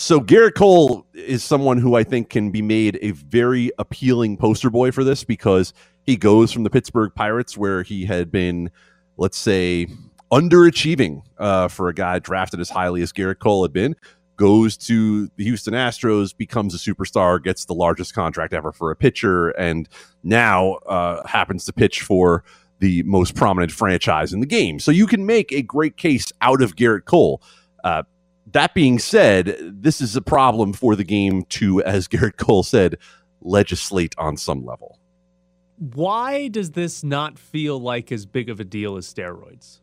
So 0.00 0.20
Gerrit 0.20 0.54
Cole 0.54 1.04
is 1.12 1.42
someone 1.42 1.76
who 1.76 1.96
I 1.96 2.04
think 2.04 2.30
can 2.30 2.52
be 2.52 2.62
made 2.62 3.00
a 3.02 3.10
very 3.10 3.72
appealing 3.80 4.36
poster 4.36 4.70
boy 4.70 4.92
for 4.92 5.02
this 5.02 5.24
because 5.24 5.74
he 6.04 6.16
goes 6.16 6.52
from 6.52 6.62
the 6.62 6.70
Pittsburgh 6.70 7.10
Pirates 7.16 7.58
where 7.58 7.82
he 7.82 8.04
had 8.04 8.30
been, 8.30 8.70
let's 9.16 9.36
say, 9.36 9.88
underachieving 10.30 11.22
uh, 11.38 11.66
for 11.66 11.88
a 11.88 11.94
guy 11.94 12.20
drafted 12.20 12.60
as 12.60 12.70
highly 12.70 13.02
as 13.02 13.12
Gerrit 13.12 13.40
Cole 13.40 13.64
had 13.64 13.72
been, 13.72 13.96
goes 14.36 14.76
to 14.76 15.26
the 15.34 15.42
Houston 15.42 15.74
Astros, 15.74 16.34
becomes 16.34 16.76
a 16.76 16.78
superstar, 16.78 17.42
gets 17.42 17.64
the 17.64 17.74
largest 17.74 18.14
contract 18.14 18.52
ever 18.52 18.70
for 18.70 18.92
a 18.92 18.96
pitcher, 18.96 19.48
and 19.48 19.88
now 20.22 20.74
uh, 20.86 21.26
happens 21.26 21.64
to 21.64 21.72
pitch 21.72 22.02
for 22.02 22.44
the 22.78 23.02
most 23.02 23.34
prominent 23.34 23.72
franchise 23.72 24.32
in 24.32 24.38
the 24.38 24.46
game. 24.46 24.78
So 24.78 24.92
you 24.92 25.08
can 25.08 25.26
make 25.26 25.50
a 25.50 25.60
great 25.60 25.96
case 25.96 26.32
out 26.40 26.62
of 26.62 26.76
Gerrit 26.76 27.04
Cole. 27.04 27.42
Uh, 27.82 28.04
that 28.52 28.74
being 28.74 28.98
said, 28.98 29.56
this 29.60 30.00
is 30.00 30.16
a 30.16 30.22
problem 30.22 30.72
for 30.72 30.96
the 30.96 31.04
game 31.04 31.44
to, 31.44 31.82
as 31.82 32.08
Gerrit 32.08 32.36
Cole 32.36 32.62
said, 32.62 32.96
legislate 33.40 34.14
on 34.18 34.36
some 34.36 34.64
level. 34.64 34.98
Why 35.78 36.48
does 36.48 36.72
this 36.72 37.04
not 37.04 37.38
feel 37.38 37.80
like 37.80 38.10
as 38.10 38.26
big 38.26 38.48
of 38.48 38.58
a 38.60 38.64
deal 38.64 38.96
as 38.96 39.12
steroids? 39.12 39.78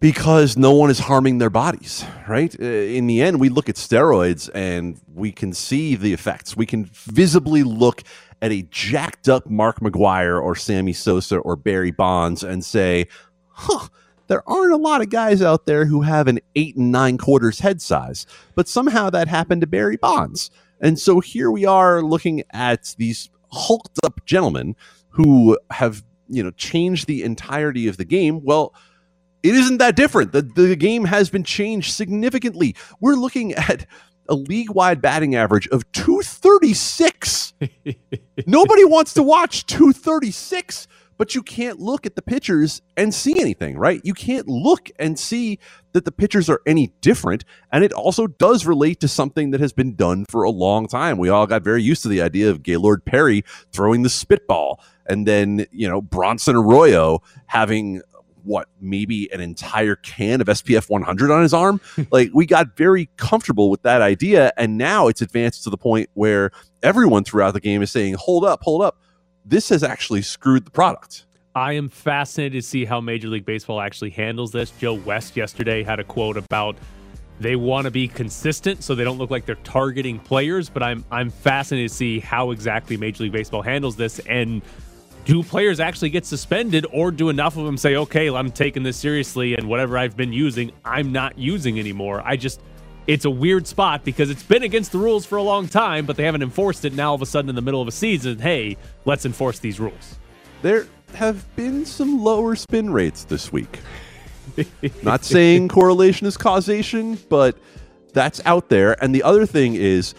because 0.00 0.56
no 0.56 0.72
one 0.72 0.90
is 0.90 0.98
harming 1.00 1.38
their 1.38 1.50
bodies, 1.50 2.04
right? 2.28 2.54
Uh, 2.60 2.64
In 2.64 3.06
the 3.06 3.20
end, 3.20 3.40
we 3.40 3.48
look 3.48 3.68
at 3.68 3.74
steroids 3.74 4.48
and 4.54 5.00
we 5.12 5.32
can 5.32 5.52
see 5.52 5.96
the 5.96 6.12
effects. 6.12 6.56
We 6.56 6.66
can 6.66 6.84
visibly 6.84 7.62
look 7.62 8.02
at 8.40 8.52
a 8.52 8.62
jacked 8.70 9.28
up 9.28 9.48
Mark 9.50 9.80
McGwire 9.80 10.40
or 10.40 10.54
Sammy 10.54 10.92
Sosa 10.92 11.38
or 11.38 11.56
Barry 11.56 11.90
Bonds 11.90 12.44
and 12.44 12.64
say, 12.64 13.08
huh, 13.48 13.88
there 14.28 14.48
aren't 14.48 14.72
a 14.72 14.76
lot 14.76 15.00
of 15.00 15.10
guys 15.10 15.42
out 15.42 15.66
there 15.66 15.86
who 15.86 16.02
have 16.02 16.28
an 16.28 16.38
eight 16.54 16.76
and 16.76 16.92
nine 16.92 17.18
quarters 17.18 17.60
head 17.60 17.82
size, 17.82 18.26
but 18.54 18.68
somehow 18.68 19.10
that 19.10 19.28
happened 19.28 19.62
to 19.62 19.66
Barry 19.66 19.96
Bonds. 19.96 20.50
And 20.80 20.98
so 20.98 21.20
here 21.20 21.50
we 21.50 21.64
are 21.64 22.02
looking 22.02 22.44
at 22.50 22.94
these 22.98 23.30
hulked 23.50 23.98
up 24.04 24.24
gentlemen 24.24 24.76
who 25.08 25.58
have, 25.70 26.04
you 26.28 26.42
know, 26.42 26.50
changed 26.52 27.06
the 27.06 27.24
entirety 27.24 27.88
of 27.88 27.96
the 27.96 28.04
game. 28.04 28.44
Well, 28.44 28.74
it 29.42 29.54
isn't 29.54 29.78
that 29.78 29.96
different. 29.96 30.32
The, 30.32 30.42
the 30.42 30.76
game 30.76 31.04
has 31.04 31.30
been 31.30 31.44
changed 31.44 31.94
significantly. 31.94 32.76
We're 33.00 33.14
looking 33.14 33.54
at 33.54 33.86
a 34.28 34.34
league 34.34 34.70
wide 34.70 35.00
batting 35.00 35.34
average 35.34 35.68
of 35.68 35.90
236. 35.92 37.54
Nobody 38.46 38.84
wants 38.84 39.14
to 39.14 39.22
watch 39.22 39.66
236, 39.66 40.86
but 41.18 41.34
you 41.34 41.42
can't 41.42 41.78
look 41.80 42.06
at 42.06 42.14
the 42.14 42.22
pitchers 42.22 42.80
and 42.96 43.12
see 43.12 43.38
anything, 43.40 43.76
right? 43.76 44.00
You 44.04 44.14
can't 44.14 44.48
look 44.48 44.90
and 44.98 45.18
see 45.18 45.58
that 45.92 46.04
the 46.04 46.12
pitchers 46.12 46.48
are 46.48 46.62
any 46.64 46.92
different. 47.00 47.44
And 47.72 47.84
it 47.84 47.92
also 47.92 48.28
does 48.28 48.64
relate 48.64 49.00
to 49.00 49.08
something 49.08 49.50
that 49.50 49.60
has 49.60 49.72
been 49.72 49.96
done 49.96 50.24
for 50.30 50.44
a 50.44 50.50
long 50.50 50.86
time. 50.86 51.18
We 51.18 51.28
all 51.28 51.46
got 51.46 51.62
very 51.62 51.82
used 51.82 52.02
to 52.02 52.08
the 52.08 52.22
idea 52.22 52.50
of 52.50 52.62
Gaylord 52.62 53.04
Perry 53.04 53.44
throwing 53.72 54.04
the 54.04 54.08
spitball 54.08 54.80
and 55.06 55.26
then, 55.26 55.66
you 55.72 55.88
know, 55.88 56.00
Bronson 56.00 56.54
Arroyo 56.54 57.20
having 57.46 58.02
what 58.44 58.68
maybe 58.80 59.30
an 59.32 59.40
entire 59.40 59.96
can 59.96 60.40
of 60.40 60.46
SPF 60.46 60.88
100 60.88 61.30
on 61.30 61.42
his 61.42 61.52
arm. 61.52 61.80
like 62.10 62.30
we 62.32 62.46
got 62.46 62.76
very 62.76 63.10
comfortable 63.16 63.70
with 63.70 63.82
that 63.82 64.02
idea, 64.02 64.52
and 64.56 64.78
now 64.78 65.08
it's 65.08 65.20
advanced 65.20 65.64
to 65.64 65.70
the 65.70 65.76
point 65.76 66.08
where 66.14 66.50
everyone 66.82 67.24
throughout 67.24 67.52
the 67.52 67.60
game 67.60 67.82
is 67.82 67.90
saying, 67.90 68.14
"Hold 68.14 68.44
up, 68.44 68.62
hold 68.62 68.82
up, 68.82 68.98
this 69.44 69.68
has 69.70 69.82
actually 69.82 70.22
screwed 70.22 70.64
the 70.64 70.70
product." 70.70 71.24
I 71.54 71.72
am 71.72 71.88
fascinated 71.88 72.62
to 72.62 72.68
see 72.68 72.84
how 72.84 73.00
Major 73.00 73.28
League 73.28 73.44
Baseball 73.44 73.80
actually 73.80 74.10
handles 74.10 74.52
this. 74.52 74.70
Joe 74.78 74.94
West 74.94 75.36
yesterday 75.36 75.82
had 75.82 75.98
a 75.98 76.04
quote 76.04 76.36
about 76.36 76.76
they 77.40 77.56
want 77.56 77.84
to 77.84 77.90
be 77.90 78.08
consistent 78.08 78.82
so 78.82 78.94
they 78.94 79.04
don't 79.04 79.18
look 79.18 79.30
like 79.30 79.46
they're 79.46 79.54
targeting 79.56 80.18
players, 80.18 80.68
but 80.68 80.82
I'm 80.82 81.04
I'm 81.10 81.30
fascinated 81.30 81.90
to 81.90 81.94
see 81.94 82.20
how 82.20 82.50
exactly 82.50 82.96
Major 82.96 83.24
League 83.24 83.32
Baseball 83.32 83.62
handles 83.62 83.96
this 83.96 84.18
and 84.20 84.62
do 85.24 85.42
players 85.42 85.78
actually 85.78 86.08
get 86.08 86.24
suspended 86.24 86.86
or 86.90 87.10
do 87.10 87.28
enough 87.28 87.56
of 87.58 87.66
them 87.66 87.76
say, 87.76 87.96
okay, 87.96 88.30
I'm 88.30 88.50
taking 88.50 88.82
this 88.82 88.96
seriously 88.96 89.54
and 89.54 89.68
whatever 89.68 89.98
I've 89.98 90.16
been 90.16 90.32
using, 90.32 90.72
I'm 90.86 91.12
not 91.12 91.38
using 91.38 91.78
anymore? 91.78 92.22
I 92.24 92.36
just, 92.36 92.62
it's 93.08 93.24
a 93.24 93.30
weird 93.30 93.66
spot 93.66 94.04
because 94.04 94.28
it's 94.28 94.42
been 94.42 94.62
against 94.62 94.92
the 94.92 94.98
rules 94.98 95.24
for 95.24 95.38
a 95.38 95.42
long 95.42 95.66
time, 95.66 96.04
but 96.04 96.16
they 96.16 96.24
haven't 96.24 96.42
enforced 96.42 96.84
it. 96.84 96.92
Now, 96.92 97.08
all 97.08 97.14
of 97.14 97.22
a 97.22 97.26
sudden, 97.26 97.48
in 97.48 97.54
the 97.56 97.62
middle 97.62 97.80
of 97.80 97.88
a 97.88 97.92
season, 97.92 98.38
hey, 98.38 98.76
let's 99.06 99.24
enforce 99.24 99.58
these 99.58 99.80
rules. 99.80 100.18
There 100.60 100.86
have 101.14 101.44
been 101.56 101.86
some 101.86 102.22
lower 102.22 102.54
spin 102.54 102.92
rates 102.92 103.24
this 103.24 103.50
week. 103.50 103.80
Not 105.02 105.24
saying 105.24 105.68
correlation 105.68 106.26
is 106.26 106.36
causation, 106.36 107.18
but 107.30 107.56
that's 108.12 108.42
out 108.44 108.68
there. 108.68 109.02
And 109.02 109.14
the 109.14 109.22
other 109.22 109.46
thing 109.46 109.74
is, 109.74 110.14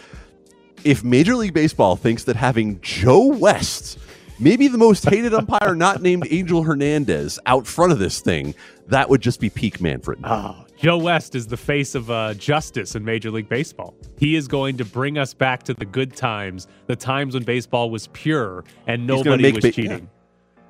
if 0.82 1.04
Major 1.04 1.36
League 1.36 1.54
Baseball 1.54 1.94
thinks 1.94 2.24
that 2.24 2.34
having 2.34 2.80
Joe 2.80 3.26
West 3.26 3.98
maybe 4.40 4.66
the 4.66 4.78
most 4.78 5.04
hated 5.08 5.34
umpire 5.34 5.74
not 5.74 6.02
named 6.02 6.26
Angel 6.30 6.62
Hernandez 6.62 7.38
out 7.46 7.66
front 7.66 7.92
of 7.92 7.98
this 7.98 8.20
thing, 8.20 8.54
that 8.88 9.08
would 9.08 9.20
just 9.20 9.38
be 9.38 9.50
peak 9.50 9.80
Manfred. 9.80 10.18
Oh, 10.24 10.64
Joe 10.80 10.96
West 10.96 11.34
is 11.34 11.46
the 11.46 11.58
face 11.58 11.94
of 11.94 12.10
uh, 12.10 12.32
justice 12.32 12.94
in 12.94 13.04
Major 13.04 13.30
League 13.30 13.50
Baseball. 13.50 13.94
He 14.16 14.34
is 14.34 14.48
going 14.48 14.78
to 14.78 14.84
bring 14.86 15.18
us 15.18 15.34
back 15.34 15.62
to 15.64 15.74
the 15.74 15.84
good 15.84 16.16
times, 16.16 16.68
the 16.86 16.96
times 16.96 17.34
when 17.34 17.42
baseball 17.42 17.90
was 17.90 18.06
pure 18.14 18.64
and 18.86 19.06
nobody 19.06 19.52
was 19.52 19.62
ba- 19.62 19.72
cheating. 19.72 20.08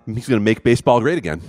yeah. 0.06 0.14
He's 0.14 0.26
going 0.26 0.40
to 0.40 0.44
make 0.44 0.64
baseball 0.64 0.98
great 0.98 1.16
again. 1.16 1.40